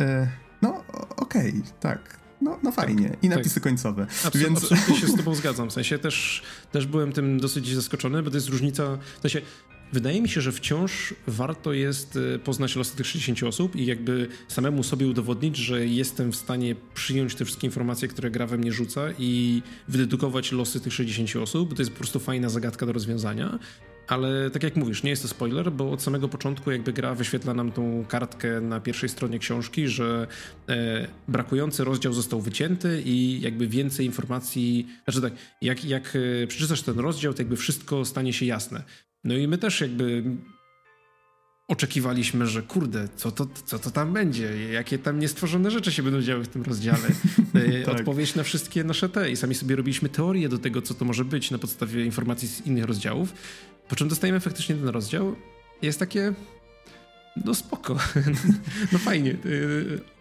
[0.00, 0.28] e,
[0.62, 0.84] no
[1.16, 3.08] okej, okay, tak, no, no fajnie.
[3.08, 3.62] Tak, I napisy tak.
[3.62, 4.06] końcowe.
[4.24, 4.58] Absol Więc...
[4.58, 5.70] Absolutnie się z tobą zgadzam.
[5.70, 6.42] W sensie też,
[6.72, 8.98] też byłem tym dosyć zaskoczony, bo to jest różnica.
[9.18, 9.40] W sensie
[9.92, 14.28] Wydaje mi się, że wciąż warto jest e, poznać losy tych 60 osób i jakby
[14.48, 18.72] samemu sobie udowodnić, że jestem w stanie przyjąć te wszystkie informacje, które gra we mnie
[18.72, 22.92] rzuca i wydedukować losy tych 60 osób, bo to jest po prostu fajna zagadka do
[22.92, 23.58] rozwiązania.
[24.08, 27.54] Ale tak jak mówisz, nie jest to spoiler, bo od samego początku jakby gra wyświetla
[27.54, 30.26] nam tą kartkę na pierwszej stronie książki, że
[30.68, 35.32] e, brakujący rozdział został wycięty i jakby więcej informacji, znaczy tak,
[35.62, 38.82] jak, jak e, przeczytasz ten rozdział, to jakby wszystko stanie się jasne.
[39.24, 40.24] No i my też jakby
[41.68, 46.20] oczekiwaliśmy, że kurde, co to, co to tam będzie, jakie tam niestworzone rzeczy się będą
[46.20, 47.08] działy w tym rozdziale.
[47.54, 47.94] E, tak.
[47.94, 51.24] Odpowiedź na wszystkie nasze te i sami sobie robiliśmy teorię do tego, co to może
[51.24, 53.32] być na podstawie informacji z innych rozdziałów,
[53.88, 55.36] po czym dostajemy faktycznie ten rozdział.
[55.82, 56.34] Jest takie
[57.44, 57.98] no spoko,
[58.92, 59.34] no fajnie, e,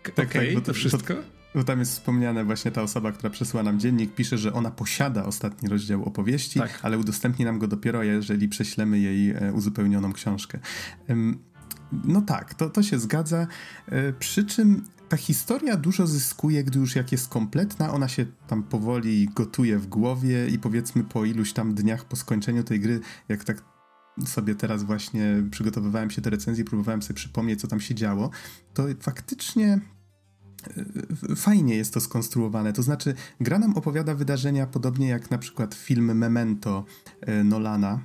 [0.03, 1.13] tak, okej, okay, tak, to wszystko.
[1.13, 4.71] To bo tam jest wspomniane właśnie ta osoba, która przesłała nam dziennik, pisze, że ona
[4.71, 6.79] posiada ostatni rozdział opowieści, tak.
[6.81, 10.59] ale udostępni nam go dopiero, jeżeli prześlemy jej e, uzupełnioną książkę.
[12.03, 13.47] No tak, to, to się zgadza.
[13.85, 18.63] E, przy czym ta historia dużo zyskuje, gdy już jak jest kompletna, ona się tam
[18.63, 22.99] powoli gotuje w głowie i powiedzmy po iluś tam dniach po skończeniu tej gry,
[23.29, 23.63] jak tak
[24.25, 28.29] sobie teraz właśnie przygotowywałem się do recenzji, próbowałem sobie przypomnieć, co tam się działo,
[28.73, 29.79] to faktycznie
[31.35, 32.73] fajnie jest to skonstruowane.
[32.73, 36.85] To znaczy, gra nam opowiada wydarzenia podobnie jak na przykład film Memento
[37.21, 37.99] e, Nolana.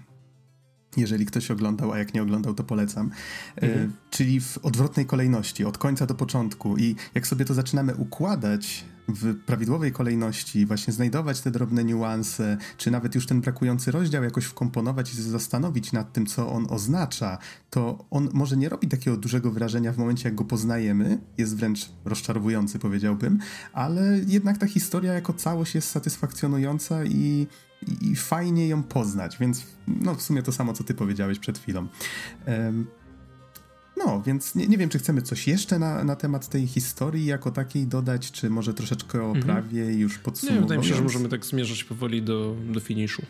[0.96, 3.10] Jeżeli ktoś oglądał, a jak nie oglądał, to polecam.
[3.56, 3.92] E, mhm.
[4.10, 6.76] Czyli w odwrotnej kolejności, od końca do początku.
[6.76, 12.90] I jak sobie to zaczynamy układać w prawidłowej kolejności, właśnie znajdować te drobne niuanse, czy
[12.90, 17.38] nawet już ten brakujący rozdział jakoś wkomponować i zastanowić nad tym, co on oznacza,
[17.70, 21.90] to on może nie robi takiego dużego wrażenia w momencie, jak go poznajemy, jest wręcz
[22.04, 23.38] rozczarowujący, powiedziałbym,
[23.72, 27.46] ale jednak ta historia jako całość jest satysfakcjonująca i,
[28.02, 31.86] i, fajnie ją poznać, więc no w sumie to samo, co ty powiedziałeś przed chwilą.
[32.46, 32.86] Um,
[33.98, 37.50] no, więc nie, nie wiem, czy chcemy coś jeszcze na, na temat tej historii jako
[37.50, 39.44] takiej dodać, czy może troszeczkę o mhm.
[39.44, 40.56] prawie i już podsumować.
[40.56, 43.22] Nie, wydaje mi się, że możemy tak zmierzać powoli do, do finiszu.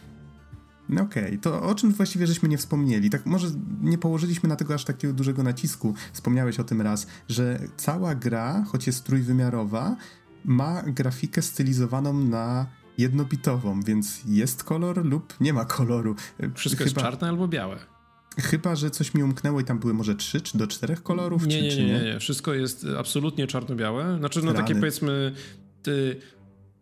[0.89, 1.39] No okej, okay.
[1.39, 3.11] to o czym właściwie żeśmy nie wspomnieli?
[3.11, 3.49] Tak może
[3.81, 5.95] nie położyliśmy na tego aż takiego dużego nacisku.
[6.13, 9.97] Wspomniałeś o tym raz, że cała gra, choć jest trójwymiarowa,
[10.45, 12.67] ma grafikę stylizowaną na
[12.99, 16.15] jednobitową, więc jest kolor lub nie ma koloru.
[16.55, 16.85] Wszystko Chyba...
[16.85, 17.98] jest czarne albo białe.
[18.41, 21.47] Chyba, że coś mi umknęło i tam były może trzy czy do czterech kolorów?
[21.47, 24.17] Nie, czy, nie, czy nie, nie, nie, Wszystko jest absolutnie czarno-białe.
[24.19, 24.59] Znaczy, no Rany.
[24.59, 25.35] takie powiedzmy
[25.83, 26.17] ty,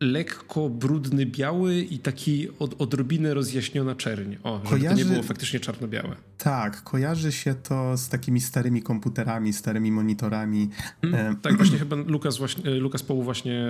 [0.01, 4.35] lekko brudny biały i taki od, odrobinę rozjaśniona czerń.
[4.43, 5.03] O, żeby Kojarzy...
[5.03, 6.17] to nie było faktycznie czarno-białe.
[6.39, 10.69] Tak, kojarzy się to z takimi starymi komputerami, starymi monitorami.
[11.03, 13.67] Hmm, tak, właśnie chyba Lukas, właśnie, Lukas Połu właśnie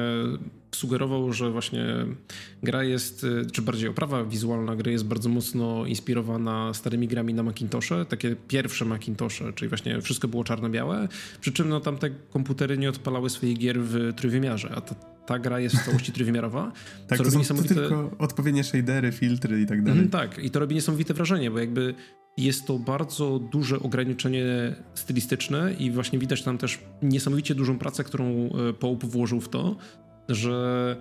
[0.74, 1.86] sugerował, że właśnie
[2.62, 8.06] gra jest, czy bardziej oprawa wizualna gry jest bardzo mocno inspirowana starymi grami na Macintosze,
[8.06, 11.08] takie pierwsze Macintosze, czyli właśnie wszystko było czarno-białe,
[11.40, 14.94] przy czym no, tamte komputery nie odpalały swoich gier w trójwymiarze, a ta,
[15.26, 16.72] ta gra jest w całości trójwymiarowa.
[17.08, 17.74] tak, to są niesamowite...
[17.74, 19.98] to tylko odpowiednie shadery, filtry i tak dalej.
[19.98, 21.94] Mm, tak, i to robi niesamowite wrażenie, bo jakby
[22.36, 24.44] jest to bardzo duże ograniczenie
[24.94, 29.76] stylistyczne i właśnie widać tam też niesamowicie dużą pracę, którą e, Pope włożył w to,
[30.28, 30.96] że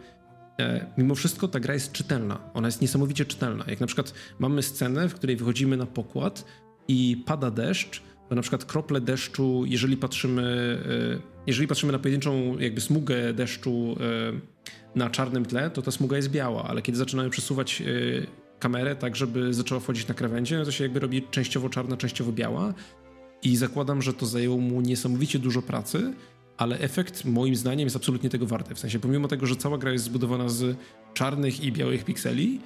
[0.60, 2.40] e, mimo wszystko ta gra jest czytelna.
[2.54, 3.66] Ona jest niesamowicie czytelna.
[3.68, 6.46] Jak na przykład mamy scenę, w której wychodzimy na pokład
[6.88, 10.78] i pada deszcz, to na przykład krople deszczu, jeżeli patrzymy,
[11.16, 13.96] e, jeżeli patrzymy na pojedynczą jakby smugę deszczu
[14.96, 17.84] na czarnym tle, to ta smuga jest biała, ale kiedy zaczynamy przesuwać
[18.60, 22.32] kamerę, tak żeby zaczęła wchodzić na krawędzie, no to się jakby robi częściowo czarna, częściowo
[22.32, 22.74] biała
[23.44, 26.14] i zakładam, że to zajęło mu niesamowicie dużo pracy,
[26.58, 28.76] ale efekt moim zdaniem jest absolutnie tego warty.
[28.76, 30.78] W sensie pomimo tego, że cała gra jest zbudowana z
[31.14, 32.60] czarnych i białych pikseli,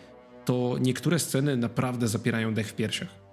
[0.45, 3.28] to niektóre sceny naprawdę zapierają dech w piersiach.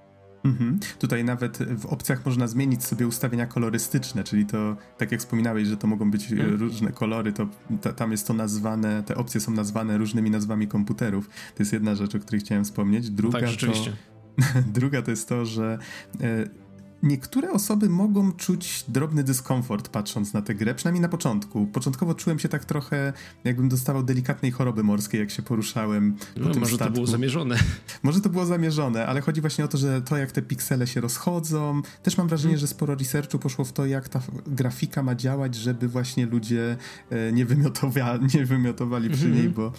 [0.47, 0.78] Mhm.
[0.98, 5.77] Tutaj nawet w opcjach można zmienić sobie ustawienia kolorystyczne, czyli to, tak jak wspominałeś, że
[5.77, 6.56] to mogą być mhm.
[6.56, 7.48] różne kolory, to
[7.82, 11.28] ta, tam jest to nazwane, te opcje są nazwane różnymi nazwami komputerów.
[11.28, 13.10] To jest jedna rzecz, o której chciałem wspomnieć.
[13.10, 13.90] Druga tak, rzeczywiście.
[13.90, 14.43] To,
[14.81, 15.78] druga to jest to, że
[16.20, 16.65] e,
[17.07, 21.66] niektóre osoby mogą czuć drobny dyskomfort patrząc na tę grę, przynajmniej na początku.
[21.66, 23.12] Początkowo czułem się tak trochę,
[23.45, 26.93] jakbym dostawał delikatnej choroby morskiej, jak się poruszałem no, po tym Może statku.
[26.93, 27.57] to było zamierzone.
[28.03, 31.01] Może to było zamierzone, ale chodzi właśnie o to, że to jak te piksele się
[31.01, 31.83] rozchodzą.
[32.03, 32.61] Też mam wrażenie, hmm.
[32.61, 36.77] że sporo researchu poszło w to, jak ta grafika ma działać, żeby właśnie ludzie
[37.11, 39.73] e, nie, wymiotowali, nie wymiotowali przy niej, bo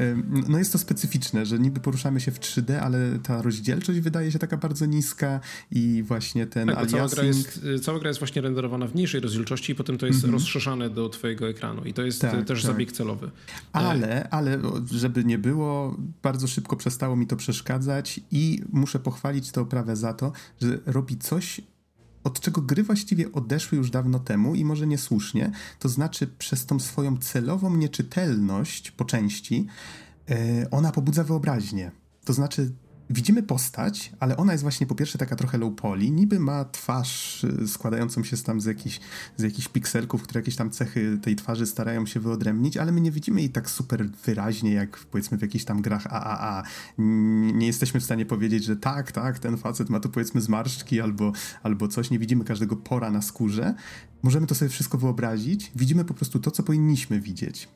[0.00, 0.16] e,
[0.48, 4.38] no jest to specyficzne, że niby poruszamy się w 3D, ale ta rozdzielczość wydaje się
[4.38, 5.40] taka bardzo niska
[5.70, 9.20] i właśnie ten tak, cała gra, jest, y, cała gra jest właśnie renderowana w mniejszej
[9.20, 10.34] rozdzielczości i potem to jest mm -hmm.
[10.34, 12.72] rozszerzane do twojego ekranu i to jest tak, też tak.
[12.72, 13.30] zabieg celowy.
[13.72, 14.60] Ale, ale
[14.90, 20.12] żeby nie było, bardzo szybko przestało mi to przeszkadzać i muszę pochwalić tę oprawę za
[20.12, 20.32] to,
[20.62, 21.60] że robi coś,
[22.24, 26.80] od czego gry właściwie odeszły już dawno temu i może niesłusznie, to znaczy przez tą
[26.80, 29.66] swoją celową nieczytelność po części,
[30.30, 31.90] y, ona pobudza wyobraźnię.
[32.24, 32.72] To znaczy,
[33.14, 37.44] widzimy postać, ale ona jest właśnie po pierwsze taka trochę low poly, niby ma twarz
[37.44, 39.00] y, składającą się tam z jakichś,
[39.36, 43.10] z jakichś pikselków, które jakieś tam cechy tej twarzy starają się wyodrębnić, ale my nie
[43.10, 46.62] widzimy jej tak super wyraźnie, jak powiedzmy w jakichś tam grach AAA.
[47.54, 51.32] Nie jesteśmy w stanie powiedzieć, że tak, tak, ten facet ma tu powiedzmy zmarszczki albo,
[51.62, 53.74] albo coś, nie widzimy każdego pora na skórze.
[54.22, 57.68] Możemy to sobie wszystko wyobrazić, widzimy po prostu to, co powinniśmy widzieć.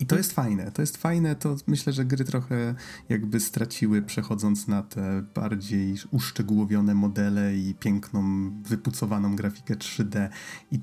[0.00, 2.74] I to jest fajne, to jest fajne, to myślę, że gry trochę
[3.08, 10.28] jakby straciły przechodząc na te bardziej uszczegółowione modele i piękną, wypucowaną grafikę 3D
[10.72, 10.80] i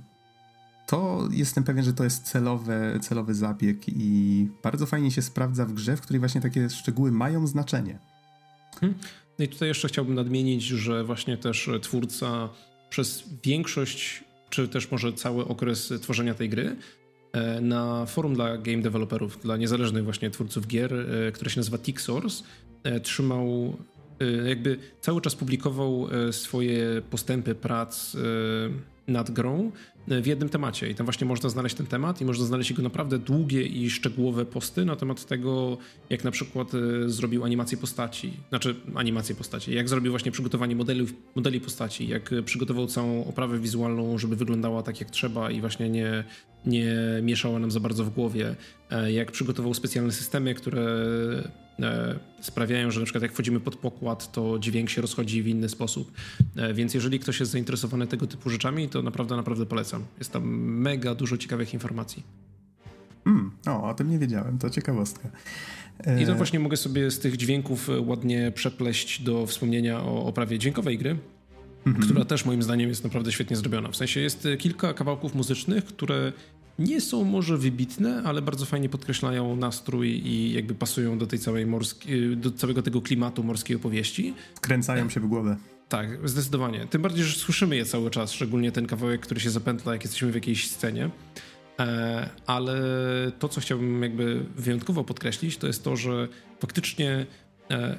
[0.87, 5.73] to jestem pewien, że to jest celowe, celowy zabieg i bardzo fajnie się sprawdza w
[5.73, 7.99] grze, w której właśnie takie szczegóły mają znaczenie.
[8.79, 8.99] Hmm.
[9.39, 12.49] No i tutaj jeszcze chciałbym nadmienić, że właśnie też twórca
[12.89, 16.77] przez większość, czy też może cały okres tworzenia tej gry
[17.61, 22.43] na forum dla game developerów, dla niezależnych właśnie twórców gier, e, które się nazywa TickSource,
[22.83, 23.77] e, trzymał,
[24.45, 28.17] jakby cały czas publikował swoje postępy prac
[29.07, 29.71] nad grą
[30.07, 30.89] w jednym temacie.
[30.89, 34.45] I tam właśnie można znaleźć ten temat i można znaleźć jego naprawdę długie i szczegółowe
[34.45, 35.77] posty na temat tego,
[36.09, 36.71] jak na przykład
[37.05, 42.87] zrobił animację postaci, znaczy animację postaci, jak zrobił właśnie przygotowanie modeli, modeli postaci, jak przygotował
[42.87, 46.23] całą oprawę wizualną, żeby wyglądała tak jak trzeba i właśnie nie
[46.65, 48.55] nie mieszało nam za bardzo w głowie,
[48.91, 51.62] e, jak przygotował specjalne systemy, które e,
[52.41, 56.11] sprawiają, że na przykład jak wchodzimy pod pokład, to dźwięk się rozchodzi w inny sposób.
[56.55, 60.05] E, więc jeżeli ktoś jest zainteresowany tego typu rzeczami, to naprawdę, naprawdę polecam.
[60.19, 62.23] Jest tam mega dużo ciekawych informacji.
[63.25, 65.29] Mm, o, o tym nie wiedziałem, to ciekawostka.
[66.21, 70.97] I to właśnie mogę sobie z tych dźwięków ładnie przepleść do wspomnienia o oprawie dźwiękowej
[70.97, 71.17] gry,
[71.85, 72.05] mhm.
[72.05, 73.91] która też moim zdaniem jest naprawdę świetnie zrobiona.
[73.91, 76.33] W sensie jest kilka kawałków muzycznych, które
[76.79, 81.65] nie są może wybitne, ale bardzo fajnie podkreślają nastrój i jakby pasują do tej całej
[81.65, 84.33] morskiej, do całego tego klimatu morskiej opowieści.
[84.55, 85.57] Wkręcają się w głowę.
[85.89, 86.87] Tak, zdecydowanie.
[86.87, 90.31] Tym bardziej, że słyszymy je cały czas, szczególnie ten kawałek, który się zapętla, jak jesteśmy
[90.31, 91.09] w jakiejś scenie.
[91.79, 92.81] E, ale
[93.39, 96.27] to, co chciałbym jakby wyjątkowo podkreślić, to jest to, że
[96.59, 97.25] faktycznie
[97.71, 97.97] e,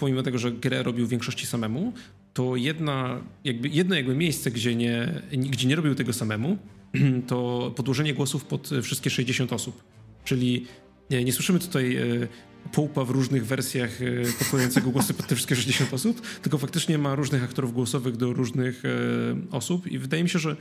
[0.00, 1.92] pomimo tego, że grę robił w większości samemu,
[2.34, 6.58] to jedna, jakby, jedno jakby miejsce, gdzie nie, gdzie nie robił tego samemu,
[7.26, 9.82] to podłożenie głosów pod wszystkie 60 osób.
[10.24, 10.66] Czyli
[11.10, 12.02] nie, nie słyszymy tutaj e,
[12.72, 17.14] połpa w różnych wersjach e, podkładającego głosy pod te wszystkie 60 osób, tylko faktycznie ma
[17.14, 18.88] różnych aktorów głosowych do różnych e,
[19.50, 20.56] osób i wydaje mi się, że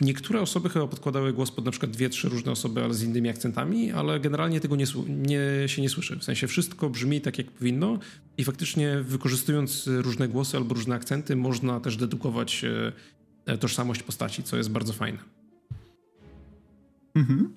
[0.00, 3.28] niektóre osoby chyba podkładały głos pod na przykład dwie, trzy różne osoby, ale z innymi
[3.28, 6.16] akcentami, ale generalnie tego nie, nie, się nie słyszy.
[6.16, 7.98] W sensie wszystko brzmi tak, jak powinno
[8.38, 12.92] i faktycznie wykorzystując różne głosy albo różne akcenty można też dedukować e,
[13.60, 15.18] tożsamość postaci, co jest bardzo fajne.
[17.14, 17.54] Mhm.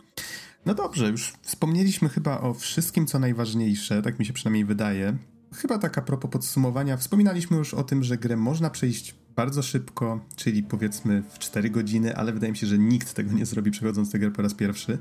[0.66, 5.18] No dobrze, już wspomnieliśmy chyba o wszystkim, co najważniejsze, tak mi się przynajmniej wydaje.
[5.54, 10.26] Chyba tak a propos podsumowania, wspominaliśmy już o tym, że grę można przejść bardzo szybko,
[10.36, 14.12] czyli powiedzmy w 4 godziny, ale wydaje mi się, że nikt tego nie zrobi przechodząc
[14.12, 14.98] tę grę po raz pierwszy.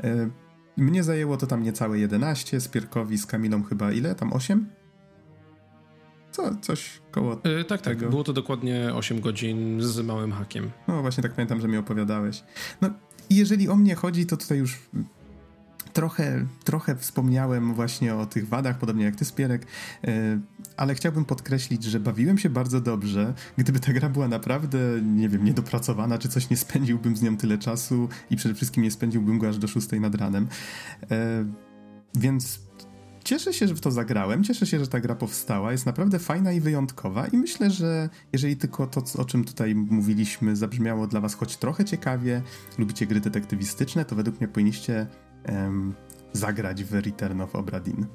[0.00, 0.30] E,
[0.76, 4.14] mnie zajęło to tam niecałe 11, Spierkowi z Kamilą chyba ile?
[4.14, 4.66] Tam 8?
[6.32, 8.00] Co, coś koło yy, Tak, tego.
[8.00, 8.10] tak.
[8.10, 10.70] Było to dokładnie 8 godzin z małym hakiem.
[10.88, 12.44] No właśnie tak pamiętam, że mi opowiadałeś.
[12.80, 12.90] No
[13.30, 14.78] i jeżeli o mnie chodzi, to tutaj już
[15.92, 19.66] trochę, trochę wspomniałem właśnie o tych wadach, podobnie jak ty, Spierek,
[20.04, 20.40] e,
[20.76, 23.34] ale chciałbym podkreślić, że bawiłem się bardzo dobrze.
[23.56, 27.58] Gdyby ta gra była naprawdę, nie wiem, niedopracowana czy coś, nie spędziłbym z nią tyle
[27.58, 30.48] czasu i przede wszystkim nie spędziłbym go aż do 6 nad ranem.
[31.10, 31.44] E,
[32.14, 32.60] więc
[33.24, 36.52] cieszę się, że w to zagrałem, cieszę się, że ta gra powstała, jest naprawdę fajna
[36.52, 41.34] i wyjątkowa i myślę, że jeżeli tylko to, o czym tutaj mówiliśmy, zabrzmiało dla was
[41.34, 42.42] choć trochę ciekawie,
[42.78, 45.06] lubicie gry detektywistyczne, to według mnie powinniście
[45.48, 45.94] um,
[46.32, 48.06] zagrać w Return of Obradin.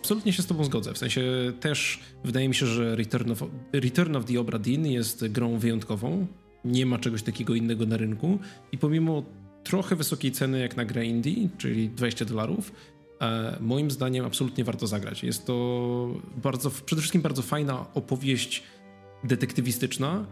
[0.00, 0.94] Absolutnie się z Tobą zgodzę.
[0.94, 1.22] W sensie
[1.60, 3.42] też wydaje mi się, że Return of,
[3.72, 6.26] Return of the Obra Dinn jest grą wyjątkową.
[6.64, 8.38] Nie ma czegoś takiego innego na rynku
[8.72, 9.22] i pomimo
[9.64, 12.72] trochę wysokiej ceny jak na grę indie, czyli 20 dolarów,
[13.60, 15.24] moim zdaniem absolutnie warto zagrać.
[15.24, 16.08] Jest to
[16.42, 18.62] bardzo, przede wszystkim bardzo fajna opowieść
[19.24, 20.26] detektywistyczna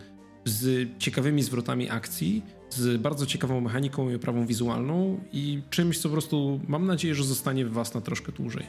[0.45, 6.13] z ciekawymi zwrotami akcji, z bardzo ciekawą mechaniką i oprawą wizualną i czymś, co po
[6.13, 8.67] prostu mam nadzieję, że zostanie w Was na troszkę dłużej.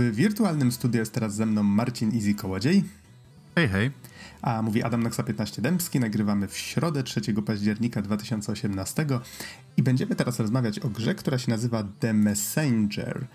[0.00, 2.84] W wirtualnym studiu jest teraz ze mną Marcin Easy Kołodziej.
[3.54, 3.90] Hej, hej.
[4.42, 6.00] A mówi Adam Noxa 15 Dębski.
[6.00, 9.06] Nagrywamy w środę 3 października 2018
[9.76, 13.26] i będziemy teraz rozmawiać o grze, która się nazywa The Messenger,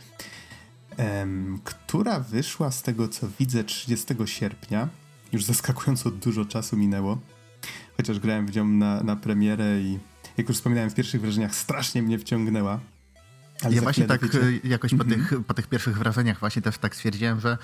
[0.97, 4.89] em, która wyszła z tego co widzę 30 sierpnia.
[5.33, 7.19] Już zaskakująco dużo czasu minęło,
[7.97, 9.99] chociaż grałem w nią na, na premierę i
[10.37, 12.79] jak już wspominałem w pierwszych wrażeniach, strasznie mnie wciągnęła.
[13.63, 14.67] Ale ja właśnie tak dowiecie...
[14.67, 15.29] jakoś po, mm -hmm.
[15.29, 17.57] tych, po tych pierwszych wrażeniach właśnie też tak stwierdziłem, że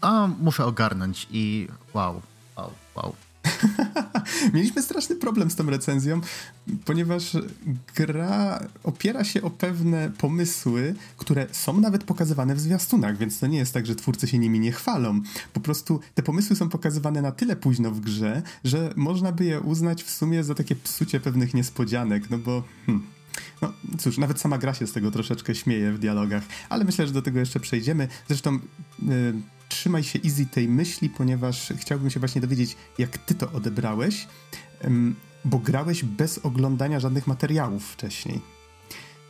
[0.00, 2.22] a, muszę ogarnąć i wow,
[2.56, 3.14] wow, wow.
[4.54, 6.20] Mieliśmy straszny problem z tą recenzją,
[6.84, 7.36] ponieważ
[7.96, 13.58] gra opiera się o pewne pomysły, które są nawet pokazywane w zwiastunach, więc to nie
[13.58, 15.20] jest tak, że twórcy się nimi nie chwalą.
[15.52, 19.60] Po prostu te pomysły są pokazywane na tyle późno w grze, że można by je
[19.60, 22.62] uznać w sumie za takie psucie pewnych niespodzianek, no bo...
[22.86, 23.14] Hmm
[23.62, 27.12] no cóż, nawet sama gra się z tego troszeczkę śmieje w dialogach, ale myślę, że
[27.12, 28.08] do tego jeszcze przejdziemy.
[28.28, 29.34] Zresztą y,
[29.68, 34.26] trzymaj się easy tej myśli, ponieważ chciałbym się właśnie dowiedzieć, jak ty to odebrałeś,
[35.44, 38.40] bo grałeś bez oglądania żadnych materiałów wcześniej.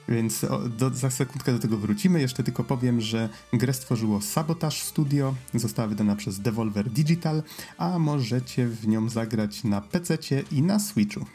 [0.08, 2.20] Więc o, do, za sekundkę do tego wrócimy.
[2.20, 7.42] Jeszcze tylko powiem, że grę stworzyło Sabotage Studio, została wydana przez Devolver Digital,
[7.78, 10.18] a możecie w nią zagrać na PC
[10.52, 11.26] i na Switchu.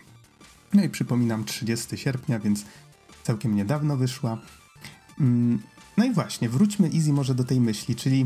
[0.73, 2.65] No i przypominam, 30 sierpnia, więc
[3.23, 4.37] całkiem niedawno wyszła.
[5.19, 5.61] Mm,
[5.97, 8.25] no i właśnie, wróćmy Easy może do tej myśli, czyli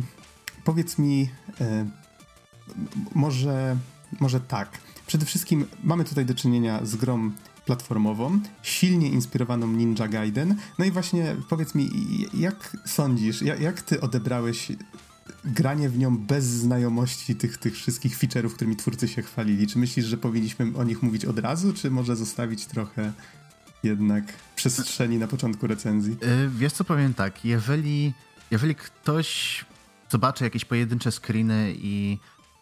[0.63, 1.29] powiedz mi,
[1.61, 1.89] e,
[3.15, 3.77] może,
[4.19, 4.69] może tak.
[5.07, 7.31] Przede wszystkim mamy tutaj do czynienia z grą
[7.65, 10.55] platformową, silnie inspirowaną Ninja Gaiden.
[10.79, 11.89] No i właśnie powiedz mi,
[12.33, 14.71] jak sądzisz, jak, jak ty odebrałeś
[15.45, 19.67] granie w nią bez znajomości tych, tych wszystkich feature'ów, którymi twórcy się chwalili.
[19.67, 23.13] Czy myślisz, że powinniśmy o nich mówić od razu, czy może zostawić trochę
[23.83, 24.23] jednak
[24.55, 26.17] przestrzeni na początku recenzji?
[26.21, 28.13] Yy, wiesz co, powiem tak, jeżeli,
[28.51, 29.65] jeżeli ktoś
[30.09, 32.17] zobaczy jakieś pojedyncze screeny i,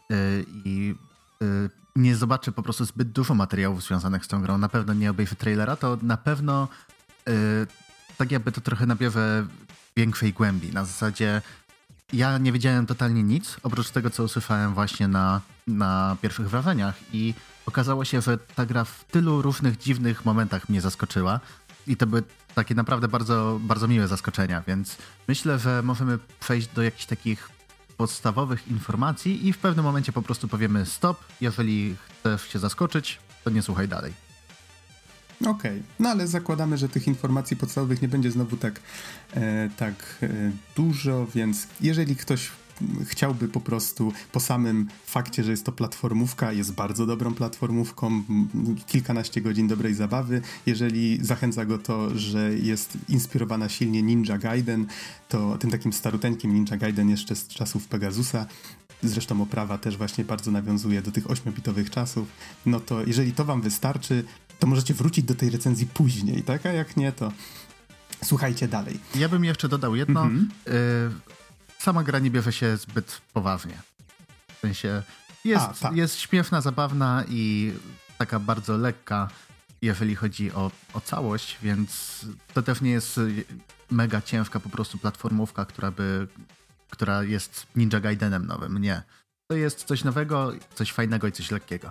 [0.10, 0.96] yy, i
[1.42, 5.12] yy, nie zobaczy po prostu zbyt dużo materiałów związanych z tą grą, na pewno nie
[5.12, 6.68] obejrzy trailera, to na pewno
[7.30, 7.32] y,
[8.18, 9.48] tak jakby to trochę nabierze
[9.98, 10.74] większej głębi.
[10.74, 11.42] Na zasadzie
[12.14, 16.96] ja nie wiedziałem totalnie nic, oprócz tego, co usłyszałem właśnie na, na pierwszych wrażeniach.
[17.14, 17.34] I
[17.66, 21.40] okazało się, że ta gra w tylu różnych dziwnych momentach mnie zaskoczyła.
[21.88, 22.24] I to były
[22.56, 24.98] takie naprawdę bardzo, bardzo miłe zaskoczenia, więc
[25.28, 27.50] myślę, że możemy przejść do jakichś takich
[27.98, 33.50] podstawowych informacji i w pewnym momencie po prostu powiemy stop, jeżeli chcesz się zaskoczyć, to
[33.50, 34.31] nie słuchaj dalej.
[35.42, 35.84] Okej, okay.
[36.00, 38.80] no ale zakładamy, że tych informacji podstawowych nie będzie znowu tak,
[39.34, 40.30] e, tak e,
[40.76, 42.52] dużo, więc jeżeli ktoś
[43.06, 48.24] chciałby po prostu po samym fakcie, że jest to platformówka, jest bardzo dobrą platformówką,
[48.88, 50.42] kilkanaście godzin dobrej zabawy.
[50.66, 54.88] Jeżeli zachęca go to, że jest inspirowana silnie Ninja Gaiden,
[55.30, 58.46] to tym takim staruteńkim Ninja Gaiden jeszcze z czasów Pegasusa,
[59.04, 62.28] zresztą oprawa też właśnie bardzo nawiązuje do tych 8-bitowych czasów,
[62.66, 64.24] no to jeżeli to wam wystarczy,
[64.62, 66.66] to możecie wrócić do tej recenzji później, tak?
[66.66, 67.32] A jak nie, to
[68.24, 69.00] słuchajcie dalej.
[69.16, 70.22] Ja bym jeszcze dodał jedno.
[70.22, 70.50] Mhm.
[70.68, 71.12] Y
[71.80, 73.82] sama gra nie bierze się zbyt poważnie.
[74.58, 75.04] W sensie
[75.46, 75.96] jest, A, tak.
[75.96, 77.74] jest śmieszna, zabawna i
[78.18, 79.30] taka bardzo lekka,
[79.82, 82.20] jeżeli chodzi o, o całość, więc
[82.54, 83.20] to też nie jest
[83.92, 86.28] mega ciężka po prostu platformówka, która by,
[86.90, 88.78] która jest Ninja Gaidenem nowym.
[88.78, 89.02] Nie.
[89.48, 91.90] To jest coś nowego, coś fajnego i coś lekkiego.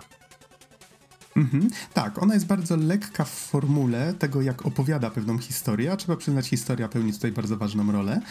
[1.35, 1.69] Mhm.
[1.93, 6.47] Tak, ona jest bardzo lekka w formule tego, jak opowiada pewną historię, a trzeba przyznać,
[6.47, 8.21] historia pełni tutaj bardzo ważną rolę.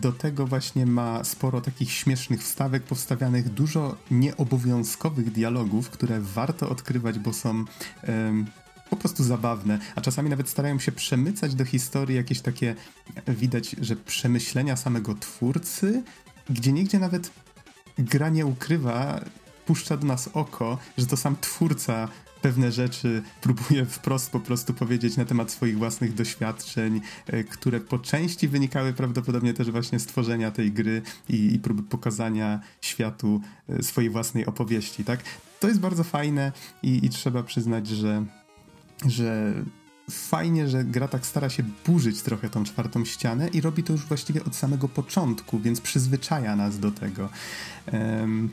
[0.00, 7.18] Do tego właśnie ma sporo takich śmiesznych wstawek powstawianych, dużo nieobowiązkowych dialogów, które warto odkrywać,
[7.18, 7.64] bo są
[8.90, 12.74] po prostu zabawne, a czasami nawet starają się przemycać do historii jakieś takie,
[13.28, 16.02] widać, że przemyślenia samego twórcy,
[16.50, 17.30] gdzie niegdzie nawet
[17.98, 19.20] gra nie ukrywa
[19.66, 22.08] puszcza do nas oko, że to sam twórca
[22.42, 27.98] pewne rzeczy próbuje wprost po prostu powiedzieć na temat swoich własnych doświadczeń, e, które po
[27.98, 33.82] części wynikały prawdopodobnie też właśnie z tworzenia tej gry i, i próby pokazania światu e,
[33.82, 35.20] swojej własnej opowieści, tak?
[35.60, 36.52] To jest bardzo fajne
[36.82, 38.24] i, i trzeba przyznać, że,
[39.06, 39.54] że
[40.10, 44.04] fajnie, że gra tak stara się burzyć trochę tą czwartą ścianę i robi to już
[44.04, 47.28] właściwie od samego początku, więc przyzwyczaja nas do tego.
[47.92, 48.50] Um,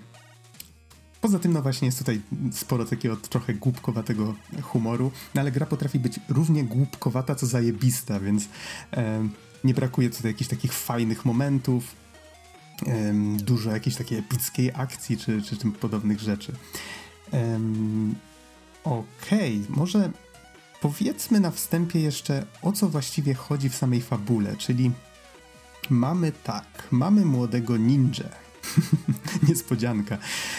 [1.24, 2.22] Poza tym, no właśnie, jest tutaj
[2.52, 8.48] sporo takiego trochę głupkowatego humoru, no ale gra potrafi być równie głupkowata, co zajebista, więc
[8.94, 9.30] e,
[9.64, 11.96] nie brakuje tutaj jakichś takich fajnych momentów,
[12.88, 16.54] e, dużo jakiejś takiej epickiej akcji, czy, czy tym podobnych rzeczy.
[17.34, 17.60] E,
[18.84, 20.12] Okej, okay, może
[20.82, 24.92] powiedzmy na wstępie jeszcze, o co właściwie chodzi w samej fabule, czyli
[25.90, 28.30] mamy tak, mamy młodego ninja,
[29.50, 30.18] niespodzianka,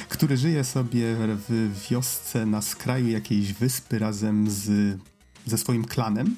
[0.09, 4.99] który żyje sobie w wiosce na skraju jakiejś wyspy razem z,
[5.47, 6.37] ze swoim klanem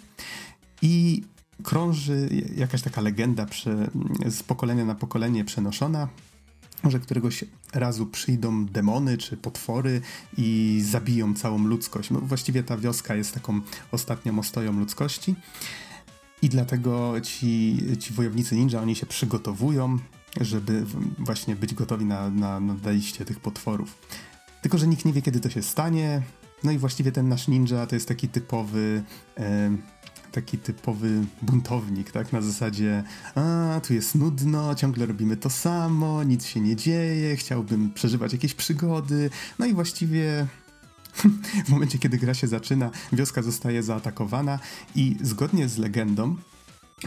[0.83, 1.23] i
[1.63, 3.91] krąży jakaś taka legenda prze,
[4.27, 6.09] z pokolenia na pokolenie przenoszona,
[6.85, 7.45] że któregoś
[7.75, 10.01] razu przyjdą demony czy potwory
[10.39, 12.11] i zabiją całą ludzkość.
[12.11, 13.61] No, właściwie ta wioska jest taką
[13.93, 15.35] ostatnią ostoją ludzkości.
[16.43, 19.99] I dlatego ci, ci wojownicy ninja, oni się przygotowują,
[20.41, 20.85] żeby
[21.19, 23.99] właśnie być gotowi na, na nadejście tych potworów.
[24.63, 26.23] Tylko, że nikt nie wie, kiedy to się stanie.
[26.65, 29.03] No i właściwie ten nasz ninja to jest taki typowy.
[29.39, 29.77] E,
[30.33, 32.33] taki typowy buntownik, tak?
[32.33, 33.05] Na zasadzie,
[33.35, 38.55] a tu jest nudno, ciągle robimy to samo, nic się nie dzieje, chciałbym przeżywać jakieś
[38.55, 39.31] przygody.
[39.59, 40.47] No i właściwie
[41.67, 44.59] w momencie, kiedy gra się zaczyna, wioska zostaje zaatakowana
[44.95, 46.37] i zgodnie z legendą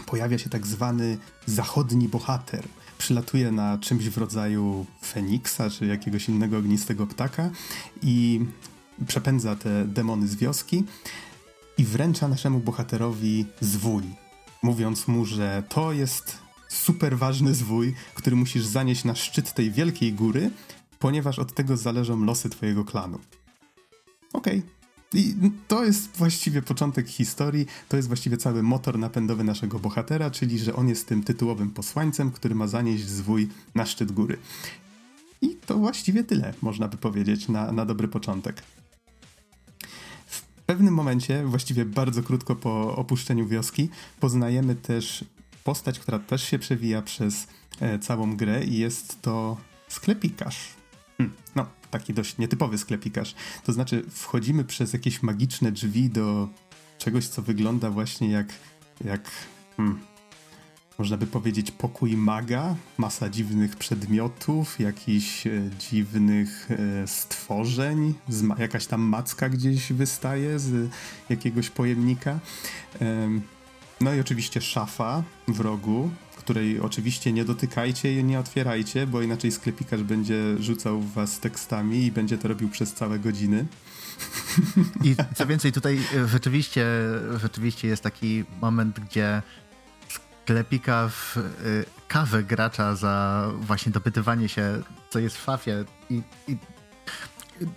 [0.06, 2.68] pojawia się tak zwany zachodni bohater,
[3.00, 7.50] przylatuje na czymś w rodzaju Feniksa czy jakiegoś innego ognistego ptaka
[8.02, 8.40] i
[9.06, 10.84] przepędza te demony z wioski
[11.78, 14.02] i wręcza naszemu bohaterowi zwój,
[14.62, 20.12] mówiąc mu, że to jest super ważny zwój, który musisz zanieść na szczyt tej wielkiej
[20.12, 20.50] góry,
[20.98, 23.18] ponieważ od tego zależą losy twojego klanu.
[24.32, 24.79] Okej, okay.
[25.14, 25.34] I
[25.68, 30.76] to jest właściwie początek historii, to jest właściwie cały motor napędowy naszego bohatera, czyli że
[30.76, 34.38] on jest tym tytułowym posłańcem, który ma zanieść zwój na szczyt góry.
[35.42, 38.62] I to właściwie tyle, można by powiedzieć, na, na dobry początek.
[40.26, 43.88] W pewnym momencie, właściwie bardzo krótko po opuszczeniu wioski,
[44.20, 45.24] poznajemy też
[45.64, 47.46] postać, która też się przewija przez
[47.80, 49.56] e, całą grę i jest to
[49.88, 50.68] sklepikarz.
[51.18, 53.34] Hm, no, taki dość nietypowy sklepikarz.
[53.64, 56.48] To znaczy, wchodzimy przez jakieś magiczne drzwi do
[56.98, 58.46] czegoś, co wygląda właśnie jak,
[59.04, 59.30] jak
[59.76, 60.00] hmm,
[60.98, 68.14] można by powiedzieć, pokój maga, masa dziwnych przedmiotów, jakichś e, dziwnych e, stworzeń,
[68.58, 70.90] jakaś tam macka gdzieś wystaje z
[71.28, 72.38] jakiegoś pojemnika.
[74.00, 76.10] No i oczywiście szafa w rogu,
[76.50, 82.12] której oczywiście nie dotykajcie i nie otwierajcie, bo inaczej sklepikarz będzie rzucał was tekstami i
[82.12, 83.66] będzie to robił przez całe godziny.
[85.04, 86.86] I co więcej, tutaj rzeczywiście,
[87.36, 89.42] rzeczywiście jest taki moment, gdzie
[90.08, 96.56] sklepika w y, kawę gracza za właśnie dopytywanie się, co jest w szafie i, i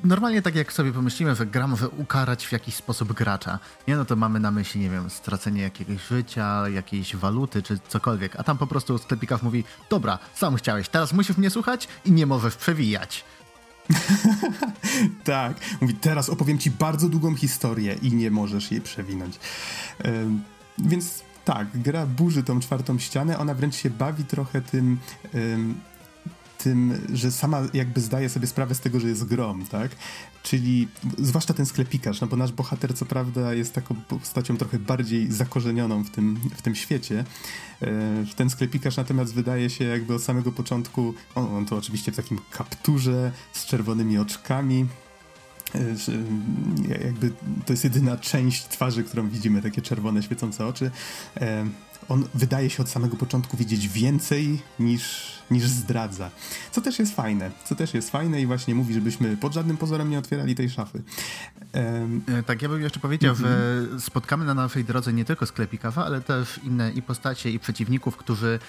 [0.03, 4.05] normalnie tak jak sobie pomyślimy, że gra może ukarać w jakiś sposób gracza, nie no
[4.05, 8.57] to mamy na myśli, nie wiem, stracenie jakiegoś życia, jakiejś waluty czy cokolwiek, a tam
[8.57, 13.25] po prostu sklepikarz mówi, dobra, sam chciałeś, teraz musisz mnie słuchać i nie możesz przewijać.
[15.23, 19.39] tak, mówi, teraz opowiem ci bardzo długą historię i nie możesz jej przewinąć.
[20.05, 20.41] Ym,
[20.77, 24.99] więc tak, gra burzy tą czwartą ścianę, ona wręcz się bawi trochę tym...
[25.35, 25.75] Ym,
[26.63, 29.91] tym, że sama jakby zdaje sobie sprawę z tego, że jest grom, tak?
[30.43, 30.87] Czyli
[31.17, 36.03] zwłaszcza ten sklepikarz, no bo nasz bohater co prawda jest taką postacią trochę bardziej zakorzenioną
[36.03, 37.25] w tym, w tym świecie.
[37.81, 37.87] E,
[38.35, 42.39] ten sklepikarz natomiast wydaje się jakby od samego początku, on, on to oczywiście w takim
[42.51, 44.85] kapturze z czerwonymi oczkami,
[45.75, 45.79] e,
[47.03, 47.31] jakby
[47.65, 50.91] to jest jedyna część twarzy, którą widzimy, takie czerwone, świecące oczy.
[52.09, 56.31] On wydaje się od samego początku widzieć więcej niż, niż zdradza.
[56.71, 57.51] Co też jest fajne.
[57.65, 61.03] Co też jest fajne i właśnie mówi, żebyśmy pod żadnym pozorem nie otwierali tej szafy.
[61.73, 64.01] Um, tak, ja bym jeszcze powiedział, że mhm.
[64.01, 68.59] spotkamy na naszej drodze nie tylko sklepikawa, ale też inne i postacie, i przeciwników, którzy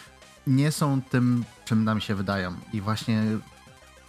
[0.47, 2.55] nie są tym, czym nam się wydają.
[2.73, 3.23] I właśnie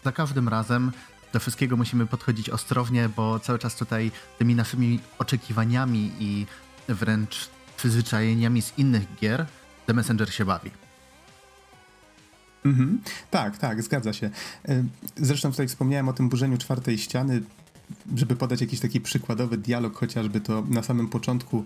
[0.03, 0.91] za każdym razem
[1.33, 6.45] do wszystkiego musimy podchodzić ostrożnie, bo cały czas tutaj tymi naszymi oczekiwaniami i
[6.87, 9.45] wręcz przyzwyczajeniami z innych gier
[9.85, 10.71] The Messenger się bawi.
[12.65, 13.01] Mhm.
[13.31, 14.29] Tak, tak, zgadza się.
[14.67, 14.83] E,
[15.17, 17.41] zresztą tutaj wspomniałem o tym burzeniu czwartej ściany,
[18.15, 21.63] żeby podać jakiś taki przykładowy dialog, chociażby to na samym początku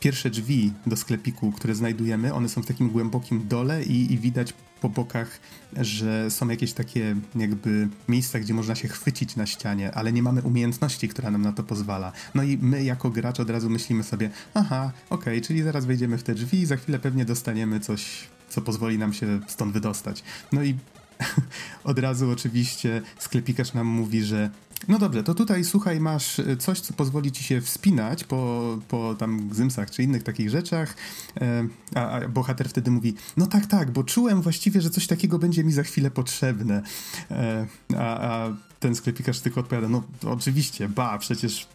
[0.00, 4.54] pierwsze drzwi do sklepiku, które znajdujemy, one są w takim głębokim dole i, i widać
[4.80, 5.40] po bokach,
[5.76, 10.42] że są jakieś takie jakby miejsca, gdzie można się chwycić na ścianie, ale nie mamy
[10.42, 12.12] umiejętności, która nam na to pozwala.
[12.34, 16.18] No i my jako gracz od razu myślimy sobie, aha, okej, okay, czyli zaraz wejdziemy
[16.18, 20.22] w te drzwi i za chwilę pewnie dostaniemy coś, co pozwoli nam się stąd wydostać.
[20.52, 20.74] No i
[21.84, 24.50] od razu oczywiście sklepikarz nam mówi, że
[24.88, 29.14] no dobrze, to tutaj słuchaj, masz e, coś, co pozwoli ci się wspinać po, po
[29.14, 30.94] tam gzymsach czy innych takich rzeczach,
[31.40, 35.38] e, a, a, bohater wtedy mówi, no tak, tak, bo czułem właściwie, że coś takiego
[35.38, 36.82] będzie mi za chwilę potrzebne.
[37.30, 41.66] E, a, a ten sklepikarz tylko odpowiada, no oczywiście, ba, przecież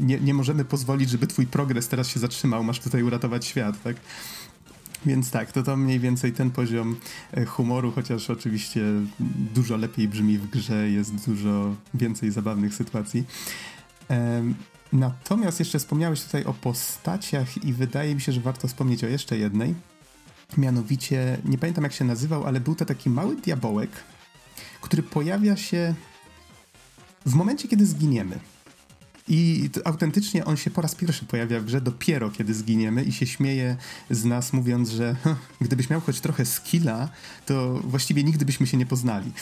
[0.00, 3.96] nie, nie możemy pozwolić, żeby twój progres teraz się zatrzymał, masz tutaj uratować świat, tak?
[5.06, 6.96] Więc tak, to to mniej więcej ten poziom
[7.32, 8.82] e, humoru, chociaż oczywiście
[9.54, 13.24] dużo lepiej brzmi w grze, jest dużo więcej zabawnych sytuacji.
[14.92, 19.38] Natomiast jeszcze wspomniałeś tutaj o postaciach i wydaje mi się, że warto wspomnieć o jeszcze
[19.38, 19.74] jednej.
[20.56, 23.90] Mianowicie, nie pamiętam jak się nazywał, ale był to taki mały diabełek,
[24.80, 25.94] który pojawia się
[27.26, 28.38] w momencie, kiedy zginiemy.
[29.28, 33.26] I autentycznie on się po raz pierwszy pojawia w grze dopiero kiedy zginiemy i się
[33.26, 33.76] śmieje
[34.10, 35.16] z nas, mówiąc, że
[35.60, 37.08] gdybyś miał choć trochę skilla,
[37.46, 39.32] to właściwie nigdy byśmy się nie poznali.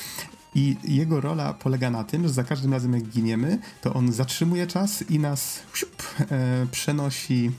[0.55, 4.67] I jego rola polega na tym, że za każdym razem jak giniemy, to on zatrzymuje
[4.67, 7.51] czas i nas siup, e, przenosi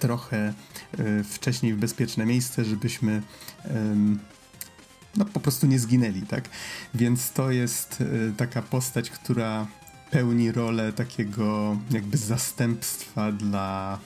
[0.00, 0.54] trochę
[0.98, 3.22] e, wcześniej w bezpieczne miejsce, żebyśmy
[3.64, 3.96] e,
[5.16, 6.48] no, po prostu nie zginęli, tak?
[6.94, 9.66] Więc to jest e, taka postać, która
[10.14, 13.98] pełni rolę takiego jakby zastępstwa dla.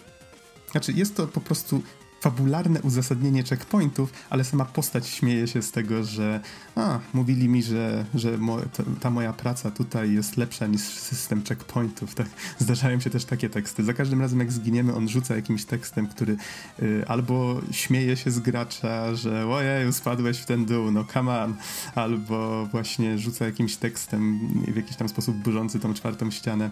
[0.70, 1.82] Znaczy, jest to po prostu
[2.20, 6.40] fabularne uzasadnienie checkpointów, ale sama postać śmieje się z tego, że
[6.76, 8.58] a, mówili mi, że, że mo,
[9.00, 12.14] ta, moja praca tutaj jest lepsza niż system checkpointów.
[12.14, 12.26] Tak?
[12.58, 13.84] Zdarzają się też takie teksty.
[13.84, 16.36] Za każdym razem jak zginiemy, on rzuca jakimś tekstem, który
[16.82, 21.56] y, albo śmieje się z gracza, że ojej, spadłeś w ten dół, no come on,
[21.94, 24.38] albo właśnie rzuca jakimś tekstem
[24.72, 26.70] w jakiś tam sposób burzący tą czwartą ścianę.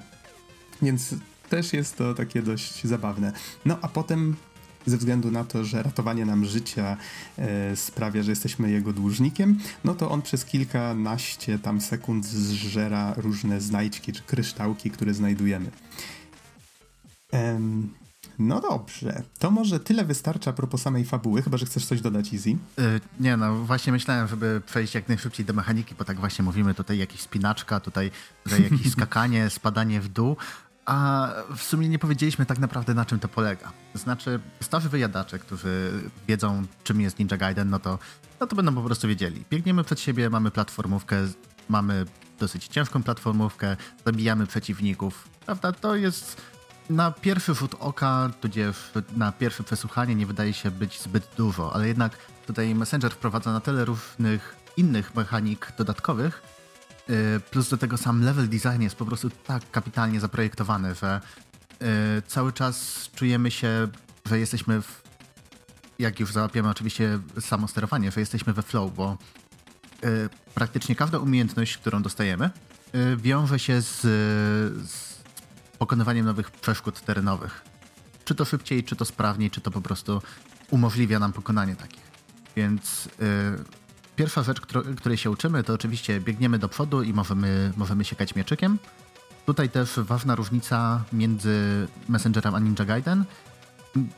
[0.82, 1.14] Więc
[1.48, 3.32] też jest to takie dość zabawne.
[3.64, 4.36] No a potem
[4.86, 6.96] ze względu na to, że ratowanie nam życia
[7.38, 13.60] e, sprawia, że jesteśmy jego dłużnikiem, no to on przez kilkanaście tam sekund zżera różne
[13.60, 15.70] znajdźki czy kryształki, które znajdujemy.
[17.32, 17.88] Ehm,
[18.38, 22.34] no dobrze, to może tyle wystarcza a propos samej fabuły, chyba że chcesz coś dodać,
[22.34, 22.50] Easy?
[22.50, 22.56] Yy,
[23.20, 26.98] nie, no właśnie myślałem, żeby przejść jak najszybciej do mechaniki, bo tak właśnie mówimy, tutaj
[26.98, 28.10] jakiś spinaczka, tutaj,
[28.44, 30.36] tutaj jakieś skakanie, spadanie w dół,
[30.86, 33.72] a w sumie nie powiedzieliśmy tak naprawdę na czym to polega.
[33.94, 35.92] Znaczy, starzy wyjadacze, którzy
[36.28, 37.98] wiedzą czym jest Ninja Gaiden, no to,
[38.40, 39.44] no to będą po prostu wiedzieli.
[39.50, 41.16] Biegniemy przed siebie, mamy platformówkę,
[41.68, 42.04] mamy
[42.38, 45.72] dosyć ciężką platformówkę, zabijamy przeciwników, prawda?
[45.72, 46.42] To jest
[46.90, 48.76] na pierwszy rzut oka, tudzież
[49.16, 52.12] na pierwsze przesłuchanie nie wydaje się być zbyt dużo, ale jednak
[52.46, 56.42] tutaj Messenger wprowadza na tyle różnych innych mechanik dodatkowych,
[57.50, 61.20] plus do tego sam level design jest po prostu tak kapitalnie zaprojektowany, że
[61.82, 61.86] y,
[62.26, 63.88] cały czas czujemy się,
[64.26, 65.02] że jesteśmy w,
[65.98, 69.18] jak już załapiemy oczywiście samo sterowanie, że jesteśmy we flow, bo
[70.04, 72.50] y, praktycznie każda umiejętność, którą dostajemy,
[73.16, 74.00] wiąże się z,
[74.90, 75.22] z
[75.78, 77.64] pokonywaniem nowych przeszkód terenowych.
[78.24, 80.22] Czy to szybciej, czy to sprawniej, czy to po prostu
[80.70, 82.02] umożliwia nam pokonanie takich.
[82.56, 83.08] Więc
[84.16, 84.60] Pierwsza rzecz,
[84.96, 88.78] której się uczymy, to oczywiście biegniemy do przodu i możemy, możemy siekać mieczykiem.
[89.46, 93.24] Tutaj też ważna różnica między Messengerem a Ninja Gaiden.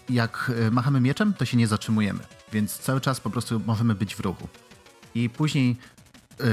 [0.08, 2.20] Jak e, machamy mieczem, to się nie zatrzymujemy,
[2.52, 4.48] więc cały czas po prostu możemy być w ruchu.
[5.14, 5.76] I później
[6.40, 6.46] yy,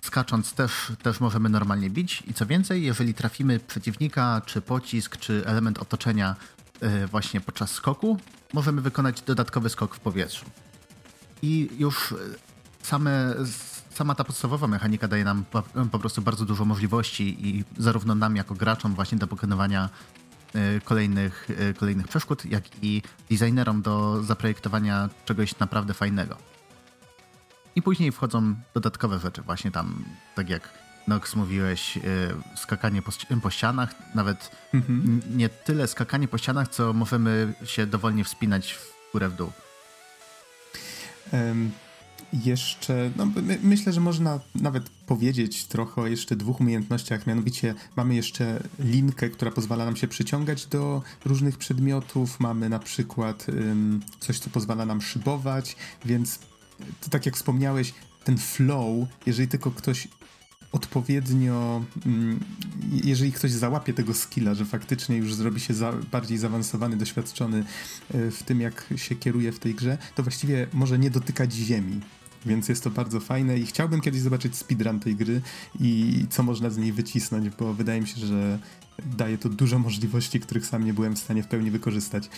[0.00, 5.42] skacząc też, też możemy normalnie bić i co więcej, jeżeli trafimy przeciwnika, czy pocisk, czy
[5.46, 6.36] element otoczenia
[6.82, 8.18] yy, właśnie podczas skoku,
[8.52, 10.46] możemy wykonać dodatkowy skok w powietrzu.
[11.42, 12.14] I już
[12.82, 13.34] same,
[13.94, 18.36] sama ta podstawowa mechanika daje nam po, po, prostu bardzo dużo możliwości i zarówno nam
[18.36, 19.88] jako graczom właśnie do pokonywania
[20.54, 26.36] y, kolejnych, y, kolejnych przeszkód, jak i designerom do zaprojektowania czegoś naprawdę fajnego.
[27.76, 30.04] I później wchodzą dodatkowe rzeczy, właśnie tam,
[30.34, 30.68] tak jak
[31.08, 32.00] Nox mówiłeś, y,
[32.56, 35.20] skakanie po, po ścianach, nawet mhm.
[35.30, 39.52] nie tyle skakanie po ścianach, co możemy się dowolnie wspinać w górę w dół.
[42.44, 48.14] Jeszcze, no my, myślę, że można nawet powiedzieć trochę o jeszcze dwóch umiejętnościach, mianowicie mamy
[48.14, 54.38] jeszcze linkę, która pozwala nam się przyciągać do różnych przedmiotów, mamy na przykład ym, coś,
[54.38, 56.38] co pozwala nam szybować, więc
[57.00, 57.94] to tak jak wspomniałeś,
[58.24, 60.08] ten flow, jeżeli tylko ktoś
[60.72, 61.84] odpowiednio,
[63.04, 67.64] jeżeli ktoś załapie tego skilla, że faktycznie już zrobi się za, bardziej zaawansowany, doświadczony
[68.14, 72.00] y, w tym, jak się kieruje w tej grze, to właściwie może nie dotykać ziemi
[72.46, 75.40] więc jest to bardzo fajne i chciałbym kiedyś zobaczyć speedrun tej gry
[75.80, 78.58] i co można z niej wycisnąć, bo wydaje mi się, że
[79.06, 82.30] daje to dużo możliwości, których sam nie byłem w stanie w pełni wykorzystać.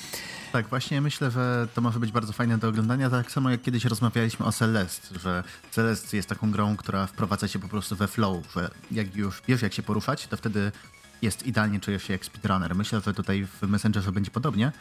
[0.52, 3.84] Tak, właśnie myślę, że to może być bardzo fajne do oglądania, tak samo jak kiedyś
[3.84, 8.52] rozmawialiśmy o Celeste, że Celeste jest taką grą, która wprowadza się po prostu we flow,
[8.54, 10.72] że jak już wiesz jak się poruszać, to wtedy
[11.22, 12.74] jest idealnie czujesz się jak speedrunner.
[12.74, 14.72] Myślę, że tutaj w Messengerze będzie podobnie,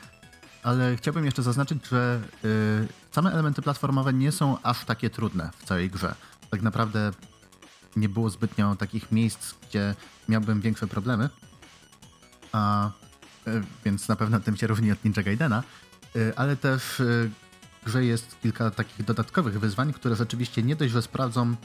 [0.63, 5.65] ale chciałbym jeszcze zaznaczyć, że y, same elementy platformowe nie są aż takie trudne w
[5.65, 6.15] całej grze.
[6.49, 7.11] Tak naprawdę
[7.95, 9.95] nie było zbytnio takich miejsc, gdzie
[10.29, 11.29] miałbym większe problemy.
[12.51, 12.91] A,
[13.47, 15.63] y, więc na pewno tym się różni od Ninja Gaidena,
[16.15, 21.01] y, ale też w grze jest kilka takich dodatkowych wyzwań, które rzeczywiście nie dość, że
[21.01, 21.55] sprawdzą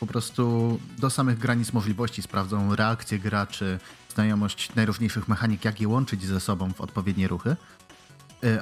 [0.00, 3.78] po prostu do samych granic możliwości, sprawdzą reakcję graczy,
[4.14, 7.79] znajomość najróżniejszych mechanik, jak je łączyć ze sobą w odpowiednie ruchy, Y,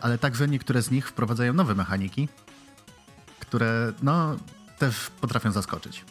[0.02, 2.28] ale także niektóre z nich wprowadzają nowe mechaniki,
[3.40, 4.36] które no
[4.78, 6.04] też potrafią zaskoczyć.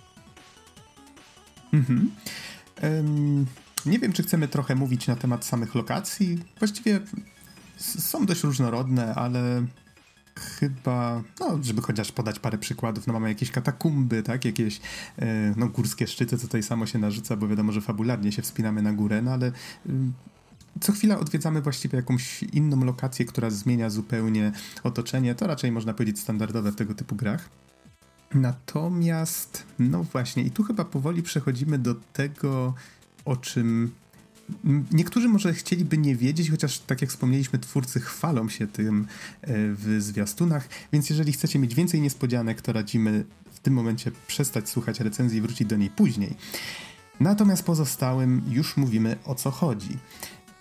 [1.74, 2.12] Mhm.
[2.84, 3.46] Um,
[3.86, 6.44] nie wiem, czy chcemy trochę mówić na temat samych lokacji.
[6.60, 7.00] Właściwie
[7.78, 9.66] są dość różnorodne, ale
[10.38, 14.82] chyba, no, żeby chociaż podać parę przykładów, no mamy jakieś katakumby, tak, jakieś
[15.20, 18.82] e, no, górskie szczyty, co tutaj samo się narzuca, bo wiadomo, że fabularnie się wspinamy
[18.82, 19.52] na górę, no ale
[20.82, 24.52] co chwila odwiedzamy właściwie jakąś inną lokację, która zmienia zupełnie
[24.84, 25.36] otoczenie.
[25.36, 27.50] To raczej można powiedzieć standardowe w tego typu grach.
[28.34, 32.74] Natomiast, no właśnie, i tu chyba powoli przechodzimy do tego,
[33.26, 33.92] o czym
[34.92, 39.08] niektórzy może chcieliby nie wiedzieć, chociaż tak jak wspomnieliśmy, twórcy chwalą się tym
[39.42, 44.70] e, w zwiastunach, więc jeżeli chcecie mieć więcej niespodzianek, to radzimy w tym momencie przestać
[44.70, 46.36] słuchać recenzji i wrócić do niej później.
[47.20, 49.98] Natomiast pozostałym już mówimy o co chodzi.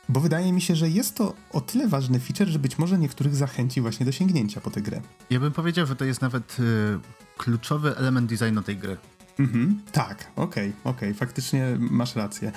[0.09, 3.37] Bo wydaje mi się, że jest to o tyle ważny feature, że być może niektórych
[3.37, 5.01] zachęci właśnie do sięgnięcia po tę grę.
[5.31, 6.99] Ja bym powiedział, że to jest nawet y,
[7.37, 8.97] kluczowy element designu tej gry.
[9.39, 12.53] Mhm, tak, okej, okay, okej, okay, faktycznie masz rację.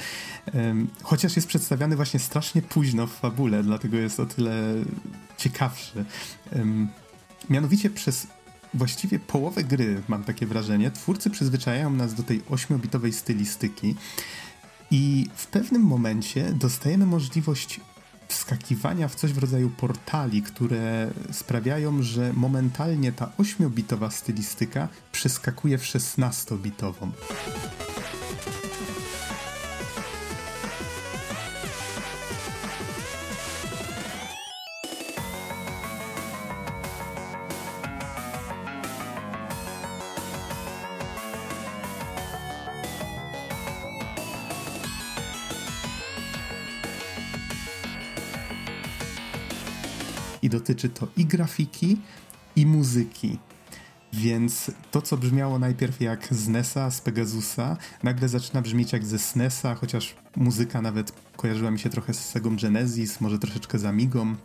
[0.53, 4.73] Um, chociaż jest przedstawiany właśnie strasznie późno w fabule, dlatego jest o tyle
[5.37, 6.05] ciekawszy.
[6.55, 6.87] Um,
[7.49, 8.27] mianowicie przez
[8.73, 13.95] właściwie połowę gry, mam takie wrażenie, twórcy przyzwyczajają nas do tej 8-bitowej stylistyki,
[14.91, 17.79] i w pewnym momencie dostajemy możliwość
[18.27, 25.83] wskakiwania w coś w rodzaju portali, które sprawiają, że momentalnie ta 8-bitowa stylistyka przeskakuje w
[25.83, 27.11] 16-bitową.
[50.49, 51.97] Dotyczy to i grafiki,
[52.55, 53.37] i muzyki.
[54.13, 59.19] Więc to, co brzmiało najpierw jak z NESa, z Pegasusa, nagle zaczyna brzmieć jak ze
[59.19, 64.35] SNESa, chociaż muzyka nawet kojarzyła mi się trochę z Segą Genesis, może troszeczkę z Amigą.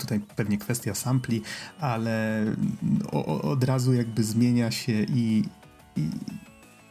[0.00, 1.42] Tutaj pewnie kwestia sampli,
[1.80, 2.44] ale
[3.12, 5.44] o, od razu jakby zmienia się i,
[5.96, 6.10] i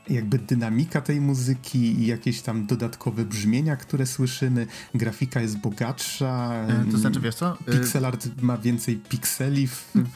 [0.09, 4.67] jakby dynamika tej muzyki i jakieś tam dodatkowe brzmienia, które słyszymy.
[4.95, 6.53] Grafika jest bogatsza.
[6.67, 7.57] E, to znaczy, wiesz co?
[7.67, 9.67] E, Pixel art ma więcej pikseli,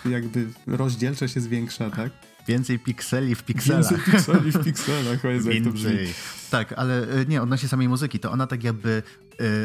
[0.06, 2.12] jakby rozdzielczość się zwiększa, tak?
[2.48, 3.90] Więcej pikseli w pikselach.
[3.90, 5.98] Więcej pikseli w pikselach, jak to brzmi.
[6.52, 9.04] Tak, ale e, nie, odnośnie samej muzyki, to ona tak jakby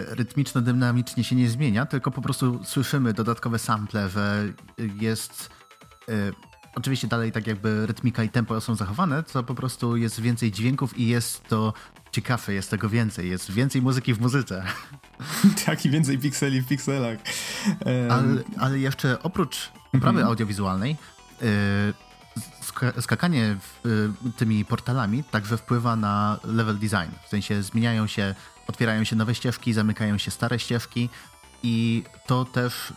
[0.09, 4.53] rytmiczno-dynamicznie się nie zmienia, tylko po prostu słyszymy dodatkowe sample, że
[5.01, 5.51] jest
[6.77, 10.99] oczywiście dalej tak jakby rytmika i tempo są zachowane, to po prostu jest więcej dźwięków
[10.99, 11.73] i jest to
[12.13, 14.65] ciekawe, jest tego więcej, jest więcej muzyki w muzyce.
[15.67, 17.19] tak, i więcej pikseli w pikselach.
[17.69, 18.11] Um...
[18.11, 20.27] Ale, ale, jeszcze oprócz prawy mhm.
[20.27, 20.97] audiowizualnej,
[21.43, 27.11] yy, skakanie w, y, tymi portalami także wpływa na level design.
[27.27, 28.35] W sensie zmieniają się,
[28.67, 31.09] otwierają się nowe ścieżki, zamykają się stare ścieżki
[31.63, 32.93] i to też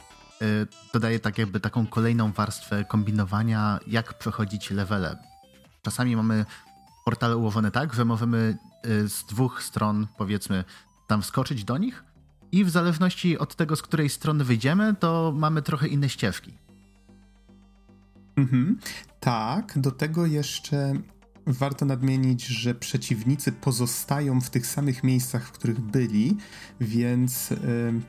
[0.93, 5.17] dodaje tak jakby taką kolejną warstwę kombinowania, jak przechodzić levele.
[5.81, 6.45] Czasami mamy
[7.05, 10.63] portale ułożone tak, że możemy y, z dwóch stron, powiedzmy,
[11.07, 12.03] tam wskoczyć do nich
[12.51, 16.53] i w zależności od tego, z której strony wyjdziemy, to mamy trochę inne ścieżki.
[18.35, 18.79] Mhm.
[19.19, 20.93] Tak, do tego jeszcze
[21.47, 26.37] warto nadmienić, że przeciwnicy pozostają w tych samych miejscach, w których byli,
[26.81, 27.57] więc y,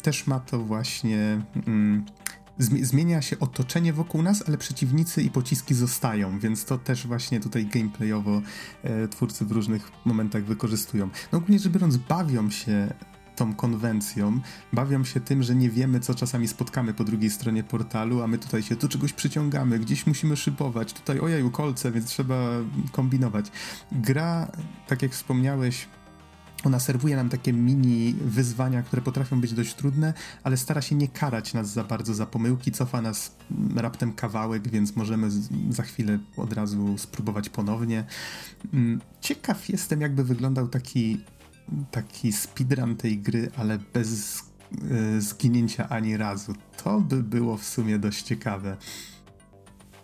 [0.03, 1.43] też ma to właśnie.
[1.57, 2.20] Y,
[2.61, 7.67] zmienia się otoczenie wokół nas, ale przeciwnicy i pociski zostają, więc to też właśnie tutaj
[7.67, 8.43] gameplayowo
[8.83, 11.09] e, twórcy w różnych momentach wykorzystują.
[11.33, 12.95] No ogólnie rzecz biorąc, bawią się
[13.37, 14.41] tą konwencją,
[14.73, 18.39] bawią się tym, że nie wiemy, co czasami spotkamy po drugiej stronie portalu, a my
[18.39, 22.49] tutaj się do czegoś przyciągamy, gdzieś musimy szybować, tutaj ojeju, kolce, więc trzeba
[22.93, 23.47] kombinować.
[23.93, 24.53] Gra,
[24.87, 25.89] tak jak wspomniałeś,
[26.65, 31.09] ona serwuje nam takie mini wyzwania, które potrafią być dość trudne, ale stara się nie
[31.09, 33.37] karać nas za bardzo za pomyłki, cofa nas
[33.77, 35.29] raptem kawałek, więc możemy
[35.71, 38.05] za chwilę od razu spróbować ponownie.
[38.75, 41.21] Mm, ciekaw jestem, jakby wyglądał taki,
[41.91, 44.43] taki speedrun tej gry, ale bez
[44.91, 46.55] e, zginięcia ani razu.
[46.85, 48.77] To by było w sumie dość ciekawe.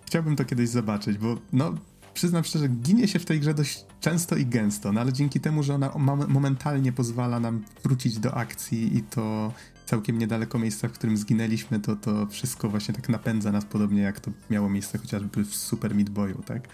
[0.06, 1.74] Chciałbym to kiedyś zobaczyć, bo no,
[2.14, 5.62] przyznam szczerze, ginie się w tej grze dość często i gęsto, no ale dzięki temu,
[5.62, 5.93] że ona
[6.28, 9.52] momentalnie pozwala nam wrócić do akcji i to
[9.86, 14.20] całkiem niedaleko miejsca, w którym zginęliśmy, to to wszystko właśnie tak napędza nas podobnie jak
[14.20, 16.68] to miało miejsce chociażby w Super Meat Boyu, tak?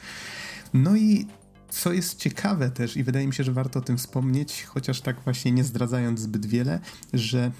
[0.75, 1.27] No i
[1.69, 5.21] co jest ciekawe też i wydaje mi się, że warto o tym wspomnieć, chociaż tak
[5.21, 6.81] właśnie nie zdradzając zbyt wiele,
[7.13, 7.51] że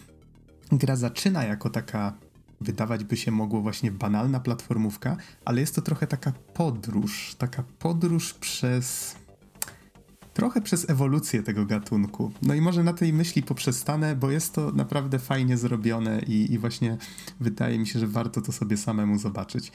[0.73, 2.13] gra zaczyna jako taka
[2.61, 8.35] wydawać by się mogło właśnie banalna platformówka, ale jest to trochę taka podróż, taka podróż
[8.35, 9.17] przez
[10.35, 12.33] trochę przez ewolucję tego gatunku.
[12.43, 16.59] No i może na tej myśli poprzestanę, bo jest to naprawdę fajnie zrobione i, i
[16.59, 16.97] właśnie
[17.41, 19.73] wydaje mi się, że warto to sobie samemu zobaczyć.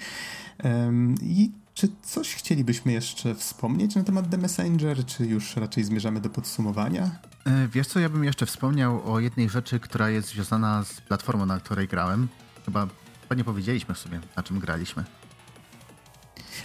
[0.64, 6.22] Um, I czy coś chcielibyśmy jeszcze wspomnieć na temat The Messenger, czy już raczej zmierzamy
[6.22, 7.12] do podsumowania?
[7.46, 11.46] E, wiesz co, ja bym jeszcze wspomniał o jednej rzeczy, która jest związana z platformą,
[11.46, 12.28] na której grałem.
[12.66, 12.88] Chyba,
[13.22, 15.04] chyba nie powiedzieliśmy w sumie, na czym graliśmy.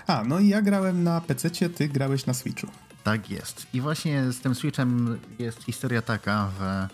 [0.07, 2.67] A, no i ja grałem na PC, ty grałeś na Switchu.
[3.05, 3.67] Tak jest.
[3.75, 6.89] I właśnie z tym Switchem jest historia taka, że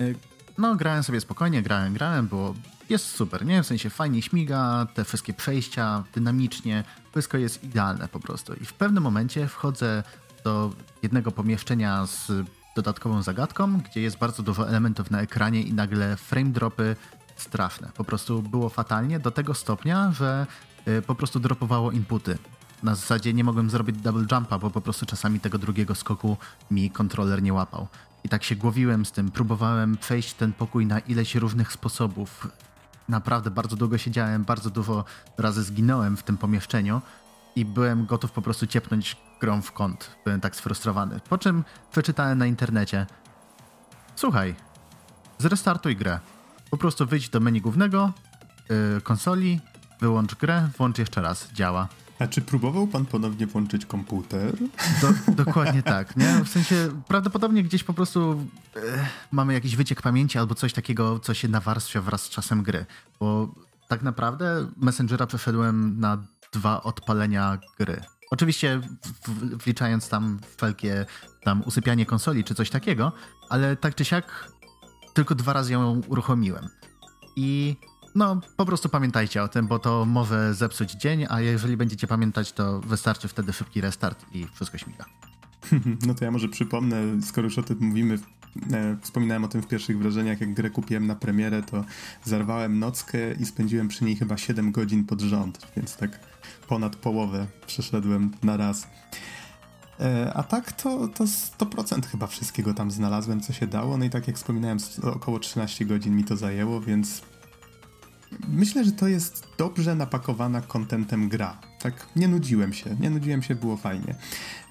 [0.00, 0.14] y,
[0.58, 2.54] no grałem sobie spokojnie, grałem, grałem, było
[2.90, 3.62] jest super, nie?
[3.62, 8.54] W sensie fajnie śmiga, te wszystkie przejścia, dynamicznie, wszystko jest idealne po prostu.
[8.54, 10.02] I w pewnym momencie wchodzę
[10.44, 10.70] do
[11.02, 12.32] jednego pomieszczenia z
[12.76, 16.96] dodatkową zagadką, gdzie jest bardzo dużo elementów na ekranie i nagle frame dropy
[17.36, 17.90] straszne.
[17.96, 20.46] Po prostu było fatalnie do tego stopnia, że
[20.88, 22.38] y, po prostu dropowało inputy.
[22.82, 26.36] Na zasadzie nie mogłem zrobić double jumpa, bo po prostu czasami tego drugiego skoku
[26.70, 27.88] mi kontroler nie łapał.
[28.24, 32.48] I tak się głowiłem z tym, próbowałem przejść ten pokój na ileś różnych sposobów.
[33.08, 35.04] Naprawdę bardzo długo siedziałem, bardzo dużo
[35.38, 37.00] razy zginąłem w tym pomieszczeniu
[37.56, 40.10] i byłem gotów po prostu ciepnąć grą w kąt.
[40.24, 41.20] Byłem tak sfrustrowany.
[41.28, 43.06] Po czym przeczytałem na internecie:
[44.16, 44.54] Słuchaj,
[45.38, 46.20] zrestartuj grę.
[46.70, 48.12] Po prostu wyjdź do menu głównego
[48.70, 49.60] yy, konsoli,
[50.00, 51.88] wyłącz grę, włącz jeszcze raz, działa.
[52.20, 54.56] A czy próbował pan ponownie włączyć komputer?
[55.00, 56.44] Do, dokładnie tak, nie?
[56.44, 58.82] W sensie prawdopodobnie gdzieś po prostu yy,
[59.32, 62.86] mamy jakiś wyciek pamięci albo coś takiego, co się nawarstwia wraz z czasem gry.
[63.20, 63.54] Bo
[63.88, 66.18] tak naprawdę Messengera przeszedłem na
[66.52, 68.00] dwa odpalenia gry.
[68.30, 68.80] Oczywiście
[69.64, 71.06] wliczając tam wszelkie
[71.44, 73.12] tam usypianie konsoli czy coś takiego,
[73.48, 74.52] ale tak czy siak
[75.14, 76.68] tylko dwa razy ją uruchomiłem.
[77.36, 77.76] I
[78.14, 82.52] No, po prostu pamiętajcie o tym, bo to może zepsuć dzień, a jeżeli będziecie pamiętać,
[82.52, 85.04] to wystarczy wtedy szybki restart i wszystko śmiga.
[86.06, 88.18] No to ja może przypomnę, skoro już o tym mówimy,
[88.72, 91.84] e, wspominałem o tym w pierwszych wrażeniach, jak grę kupiłem na premierę, to
[92.24, 96.20] zarwałem nockę i spędziłem przy niej chyba 7 godzin pod rząd, więc tak
[96.68, 98.86] ponad połowę przeszedłem na raz.
[100.00, 103.96] E, a tak to, to 100% chyba wszystkiego tam znalazłem, co się dało.
[103.96, 107.22] No i tak jak wspominałem, około 13 godzin mi to zajęło, więc
[108.48, 111.58] myślę, że to jest dobrze napakowana kontentem gra.
[111.82, 114.14] Tak, nie nudziłem się, nie nudziłem się, było fajnie.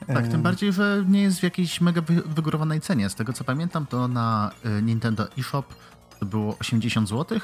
[0.08, 3.10] Tak, tym bardziej, że nie jest w jakiejś mega wygórowanej cenie.
[3.10, 5.74] Z tego co pamiętam, to na y, Nintendo eShop
[6.20, 7.40] to było 80 zł.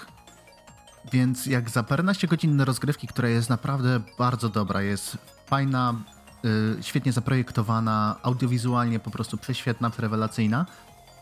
[1.11, 5.17] Więc jak za paręnaście godzin rozgrywki, która jest naprawdę bardzo dobra, jest
[5.47, 5.93] fajna,
[6.79, 10.65] y, świetnie zaprojektowana, audiowizualnie po prostu prześwietna, rewelacyjna,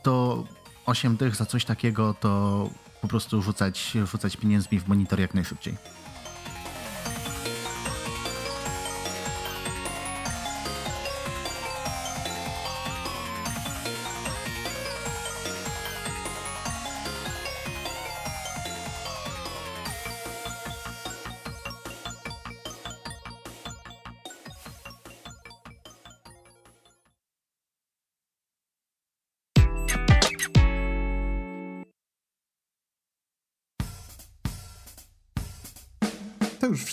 [0.03, 0.43] to
[0.85, 2.69] 8 dych za coś takiego to
[3.03, 5.75] po prostu rzucać, rzucać pieniędzmi w monitor jak najszybciej.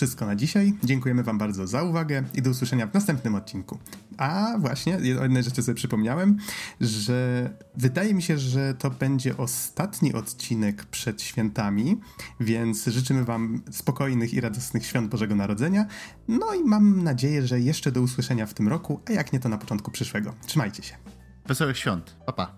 [0.01, 0.73] Wszystko na dzisiaj.
[0.83, 3.77] Dziękujemy Wam bardzo za uwagę i do usłyszenia w następnym odcinku.
[4.17, 6.37] A właśnie, jednej rzeczy sobie przypomniałem,
[6.79, 11.99] że wydaje mi się, że to będzie ostatni odcinek przed świętami,
[12.39, 15.85] więc życzymy Wam spokojnych i radosnych świąt Bożego Narodzenia.
[16.27, 19.49] No i mam nadzieję, że jeszcze do usłyszenia w tym roku, a jak nie to
[19.49, 20.33] na początku przyszłego.
[20.45, 20.95] Trzymajcie się.
[21.45, 22.15] Wesołych świąt.
[22.25, 22.55] Pa, pa.